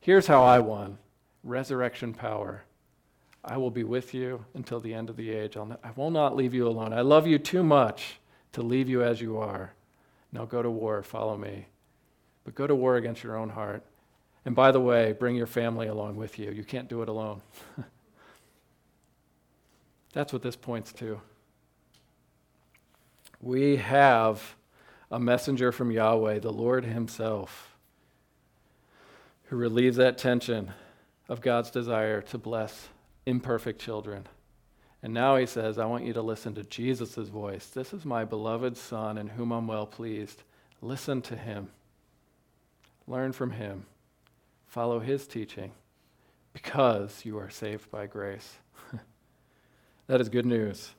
here's 0.00 0.26
how 0.26 0.42
I 0.44 0.58
won 0.58 0.98
resurrection 1.42 2.12
power. 2.12 2.64
I 3.44 3.56
will 3.56 3.70
be 3.70 3.84
with 3.84 4.12
you 4.12 4.44
until 4.54 4.80
the 4.80 4.92
end 4.92 5.08
of 5.08 5.16
the 5.16 5.30
age. 5.30 5.56
I'll, 5.56 5.78
I 5.84 5.90
will 5.94 6.10
not 6.10 6.34
leave 6.34 6.52
you 6.52 6.66
alone. 6.66 6.92
I 6.92 7.02
love 7.02 7.26
you 7.26 7.38
too 7.38 7.62
much 7.62 8.18
to 8.52 8.62
leave 8.62 8.88
you 8.88 9.04
as 9.04 9.20
you 9.20 9.38
are. 9.38 9.72
Now 10.32 10.44
go 10.44 10.62
to 10.62 10.70
war, 10.70 11.02
follow 11.04 11.36
me. 11.36 11.68
But 12.44 12.56
go 12.56 12.66
to 12.66 12.74
war 12.74 12.96
against 12.96 13.22
your 13.22 13.36
own 13.36 13.50
heart. 13.50 13.84
And 14.44 14.54
by 14.54 14.72
the 14.72 14.80
way, 14.80 15.12
bring 15.12 15.36
your 15.36 15.46
family 15.46 15.86
along 15.86 16.16
with 16.16 16.38
you. 16.38 16.50
You 16.50 16.64
can't 16.64 16.88
do 16.88 17.02
it 17.02 17.08
alone. 17.08 17.40
That's 20.12 20.32
what 20.32 20.42
this 20.42 20.56
points 20.56 20.92
to. 20.94 21.20
We 23.46 23.76
have 23.76 24.56
a 25.08 25.20
messenger 25.20 25.70
from 25.70 25.92
Yahweh, 25.92 26.40
the 26.40 26.52
Lord 26.52 26.84
Himself, 26.84 27.76
who 29.44 29.56
relieves 29.56 29.98
that 29.98 30.18
tension 30.18 30.72
of 31.28 31.42
God's 31.42 31.70
desire 31.70 32.20
to 32.22 32.38
bless 32.38 32.88
imperfect 33.24 33.80
children. 33.80 34.26
And 35.00 35.14
now 35.14 35.36
he 35.36 35.46
says, 35.46 35.78
I 35.78 35.84
want 35.84 36.04
you 36.04 36.12
to 36.14 36.22
listen 36.22 36.56
to 36.56 36.64
Jesus' 36.64 37.28
voice. 37.28 37.68
This 37.68 37.92
is 37.92 38.04
my 38.04 38.24
beloved 38.24 38.76
Son 38.76 39.16
in 39.16 39.28
whom 39.28 39.52
I'm 39.52 39.68
well 39.68 39.86
pleased. 39.86 40.42
Listen 40.82 41.22
to 41.22 41.36
him. 41.36 41.68
Learn 43.06 43.30
from 43.30 43.52
him. 43.52 43.86
Follow 44.66 44.98
his 44.98 45.24
teaching 45.24 45.70
because 46.52 47.24
you 47.24 47.38
are 47.38 47.50
saved 47.50 47.92
by 47.92 48.06
grace. 48.08 48.56
that 50.08 50.20
is 50.20 50.28
good 50.28 50.46
news. 50.46 50.90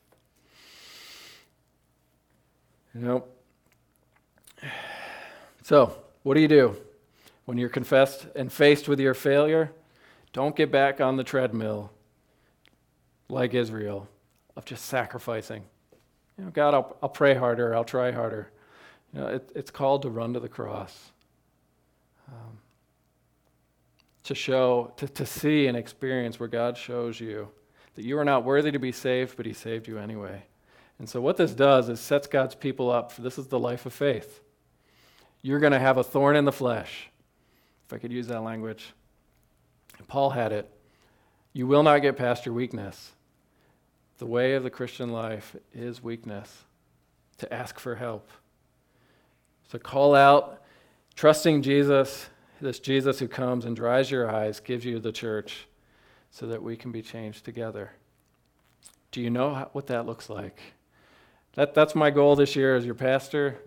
Know, 2.94 3.26
so 5.62 6.04
what 6.24 6.34
do 6.34 6.42
you 6.42 6.48
do 6.48 6.76
when 7.46 7.58
you're 7.58 7.70
confessed 7.70 8.28
and 8.36 8.52
faced 8.52 8.88
with 8.88 9.00
your 9.00 9.14
failure? 9.14 9.72
Don't 10.34 10.56
get 10.56 10.72
back 10.72 11.00
on 11.00 11.16
the 11.16 11.24
treadmill 11.24 11.92
like 13.30 13.54
Israel 13.54 14.08
of 14.56 14.66
just 14.66 14.86
sacrificing. 14.86 15.64
You 16.38 16.46
know, 16.46 16.52
God, 16.52 16.74
I'll, 16.74 16.98
I'll 17.04 17.10
pray 17.10 17.36
harder, 17.36 17.76
I'll 17.76 17.84
try 17.84 18.12
harder. 18.12 18.52
You 19.14 19.22
know, 19.22 19.28
it, 19.28 19.52
it's 19.56 19.72
called 19.72 20.02
to 20.04 20.10
run 20.10 20.34
to 20.34 20.40
the 20.40 20.50
cross. 20.50 21.12
Um, 22.28 22.58
to 24.24 24.36
show, 24.36 24.92
to, 24.98 25.08
to 25.08 25.26
see 25.26 25.68
and 25.68 25.78
experience 25.78 26.40
where 26.40 26.50
God 26.50 26.78
shows 26.78 27.20
you 27.20 27.48
that 27.96 28.04
you 28.04 28.18
are 28.20 28.26
not 28.26 28.44
worthy 28.44 28.72
to 28.72 28.80
be 28.80 28.92
saved, 28.92 29.38
but 29.38 29.46
He 29.46 29.54
saved 29.54 29.88
you 29.88 29.98
anyway. 29.98 30.44
And 31.00 31.08
so, 31.08 31.22
what 31.22 31.38
this 31.38 31.54
does 31.54 31.90
is 31.90 32.00
sets 32.00 32.28
God's 32.28 32.56
people 32.56 32.90
up 32.90 33.12
for 33.12 33.22
this 33.22 33.38
is 33.38 33.48
the 33.48 33.60
life 33.60 33.86
of 33.86 33.94
faith. 33.94 34.42
You're 35.42 35.60
going 35.60 35.74
to 35.74 35.80
have 35.80 35.98
a 35.98 36.04
thorn 36.04 36.36
in 36.36 36.46
the 36.46 36.52
flesh, 36.52 37.10
if 37.86 37.94
I 37.94 37.98
could 37.98 38.12
use 38.12 38.28
that 38.28 38.42
language. 38.42 38.94
Paul 40.08 40.32
had 40.32 40.52
it. 40.52 40.70
You 41.54 41.68
will 41.68 41.84
not 41.84 42.02
get 42.02 42.18
past 42.18 42.46
your 42.46 42.56
weakness. 42.56 43.12
The 44.18 44.26
way 44.26 44.54
of 44.54 44.64
the 44.64 44.70
Christian 44.70 45.12
life 45.12 45.56
is 45.74 46.02
weakness, 46.02 46.64
to 47.38 47.54
ask 47.54 47.80
for 47.80 47.96
help. 47.96 48.30
So 49.72 49.78
call 49.78 50.16
out, 50.16 50.64
trusting 51.16 51.62
Jesus, 51.62 52.30
this 52.60 52.80
Jesus 52.80 53.20
who 53.20 53.28
comes 53.28 53.66
and 53.66 53.76
dries 53.76 54.10
your 54.10 54.30
eyes, 54.30 54.60
gives 54.60 54.86
you 54.86 55.00
the 55.00 55.12
church 55.12 55.68
so 56.32 56.48
that 56.48 56.64
we 56.64 56.76
can 56.76 56.92
be 56.92 57.02
changed 57.02 57.46
together. 57.46 57.92
Do 59.12 59.22
you 59.22 59.30
know 59.30 59.70
what 59.74 59.88
that 59.88 60.06
looks 60.06 60.30
like? 60.30 60.60
That, 61.58 61.74
that's 61.74 61.96
my 61.96 62.12
goal 62.12 62.36
this 62.36 62.56
year 62.56 62.76
as 62.76 62.86
your 62.86 62.94
pastor, 62.94 63.58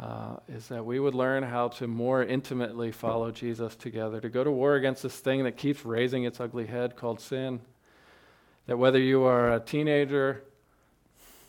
uh, 0.00 0.36
is 0.48 0.68
that 0.68 0.86
we 0.86 0.98
would 0.98 1.14
learn 1.14 1.42
how 1.42 1.68
to 1.68 1.86
more 1.86 2.24
intimately 2.24 2.90
follow 2.90 3.30
Jesus 3.30 3.76
together, 3.76 4.22
to 4.22 4.30
go 4.30 4.42
to 4.42 4.50
war 4.50 4.76
against 4.76 5.02
this 5.02 5.18
thing 5.18 5.44
that 5.44 5.58
keeps 5.58 5.84
raising 5.84 6.24
its 6.24 6.40
ugly 6.40 6.64
head 6.64 6.96
called 6.96 7.20
sin. 7.20 7.60
That 8.66 8.78
whether 8.78 8.98
you 8.98 9.24
are 9.24 9.52
a 9.52 9.60
teenager, 9.60 10.44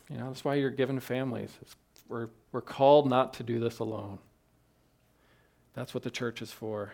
you 0.10 0.18
know, 0.18 0.28
that's 0.28 0.44
why 0.44 0.56
you're 0.56 0.72
given 0.72 1.00
families. 1.00 1.52
It's, 1.62 1.78
we're, 2.10 2.28
we're 2.52 2.60
called 2.60 3.10
not 3.10 3.34
to 3.36 3.44
do 3.44 3.58
this 3.58 3.80
alone. 3.80 4.20
That's 5.74 5.94
what 5.94 6.04
the 6.04 6.12
church 6.12 6.42
is 6.42 6.52
for. 6.52 6.92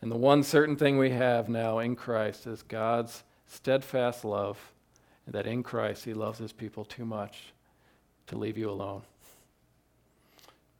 And 0.00 0.10
the 0.10 0.16
one 0.16 0.44
certain 0.44 0.76
thing 0.76 0.96
we 0.96 1.10
have 1.10 1.50
now 1.50 1.80
in 1.80 1.94
Christ 1.94 2.46
is 2.46 2.62
God's 2.62 3.22
steadfast 3.46 4.24
love, 4.24 4.72
and 5.26 5.34
that 5.34 5.46
in 5.46 5.62
Christ 5.62 6.06
he 6.06 6.14
loves 6.14 6.38
his 6.38 6.52
people 6.52 6.86
too 6.86 7.04
much 7.04 7.52
to 8.30 8.38
leave 8.38 8.56
you 8.56 8.70
alone. 8.70 9.02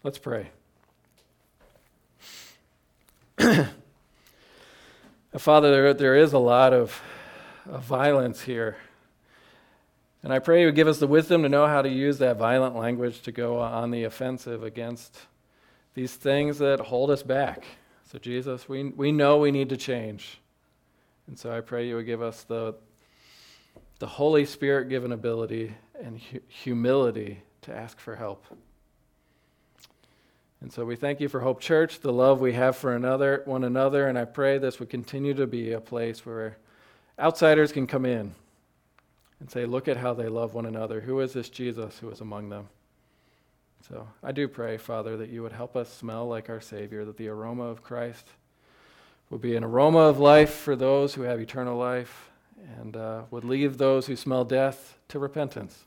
Let's 0.03 0.19
pray. 0.19 0.51
Uh, 5.33 5.39
Father, 5.39 5.71
there, 5.71 5.95
there 5.95 6.17
is 6.17 6.33
a 6.33 6.41
lot 6.41 6.73
of, 6.73 7.01
of 7.71 7.85
violence 7.85 8.41
here. 8.43 8.77
And 10.25 10.33
I 10.33 10.41
pray 10.41 10.59
you 10.59 10.67
would 10.67 10.75
give 10.75 10.89
us 10.89 10.99
the 10.99 11.07
wisdom 11.07 11.45
to 11.45 11.49
know 11.49 11.69
how 11.69 11.83
to 11.83 11.89
use 11.89 12.19
that 12.19 12.37
violent 12.37 12.75
language 12.75 13.23
to 13.23 13.31
go 13.31 13.61
on 13.61 13.93
the 13.93 14.03
offensive 14.03 14.65
against 14.65 15.17
these 15.95 16.15
things 16.15 16.59
that 16.59 16.81
hold 16.81 17.13
us 17.13 17.23
back. 17.23 17.63
So, 18.11 18.19
Jesus, 18.19 18.69
we, 18.69 18.89
we 18.89 19.13
know 19.13 19.39
we 19.39 19.53
need 19.53 19.69
to 19.69 19.77
change. 19.77 20.41
And 21.29 21.39
so 21.39 21.57
I 21.57 21.61
pray 21.61 21.87
you 21.87 21.95
would 21.95 22.07
give 22.07 22.23
us 22.23 22.43
the, 22.43 22.75
the 24.01 24.09
Holy 24.09 24.45
Spirit 24.45 24.89
given 24.89 25.13
ability 25.13 25.77
and 26.03 26.19
hu- 26.19 26.41
humility 26.49 27.43
to 27.63 27.75
ask 27.75 27.99
for 27.99 28.17
help. 28.17 28.45
And 30.61 30.73
so 30.73 30.85
we 30.85 30.97
thank 30.97 31.21
you 31.21 31.29
for 31.29 31.41
Hope 31.41 31.61
Church, 31.61 32.01
the 32.01 32.13
love 32.13 32.41
we 32.41 32.53
have 32.53 32.77
for 32.77 32.95
another, 32.95 33.43
one 33.47 33.65
another, 33.65 34.07
and 34.07 34.19
I 34.19 34.27
pray 34.27 34.59
this 34.59 34.79
would 34.79 34.91
continue 34.91 35.33
to 35.35 35.47
be 35.47 35.73
a 35.73 35.81
place 35.81 36.27
where 36.27 36.59
outsiders 37.19 37.73
can 37.73 37.87
come 37.87 38.05
in 38.05 38.35
and 39.41 39.51
say, 39.51 39.65
look 39.65 39.89
at 39.89 39.97
how 39.97 40.13
they 40.13 40.29
love 40.29 40.53
one 40.53 40.67
another. 40.67 41.01
Who 41.01 41.21
is 41.21 41.33
this 41.33 41.49
Jesus 41.49 41.99
who 41.99 42.11
is 42.11 42.21
among 42.21 42.51
them? 42.51 42.69
So 43.89 44.07
I 44.23 44.33
do 44.33 44.49
pray, 44.49 44.77
Father, 44.77 45.17
that 45.17 45.31
you 45.31 45.43
would 45.43 45.53
help 45.53 45.77
us 45.77 45.91
smell 45.91 46.29
like 46.29 46.51
our 46.51 46.61
Savior, 46.61 47.07
that 47.07 47.17
the 47.17 47.29
aroma 47.29 47.65
of 47.65 47.83
Christ 47.83 48.29
would 49.31 49.41
be 49.41 49.57
an 49.57 49.65
aroma 49.65 50.01
of 50.01 50.19
life 50.19 50.53
for 50.53 50.77
those 50.77 51.15
who 51.15 51.23
have 51.23 51.41
eternal 51.41 51.79
life, 51.79 52.31
and 52.79 52.97
uh, 52.97 53.23
would 53.31 53.45
leave 53.45 53.79
those 53.79 54.07
who 54.07 54.17
smell 54.17 54.45
death 54.45 54.99
to 55.09 55.19
repentance. 55.19 55.87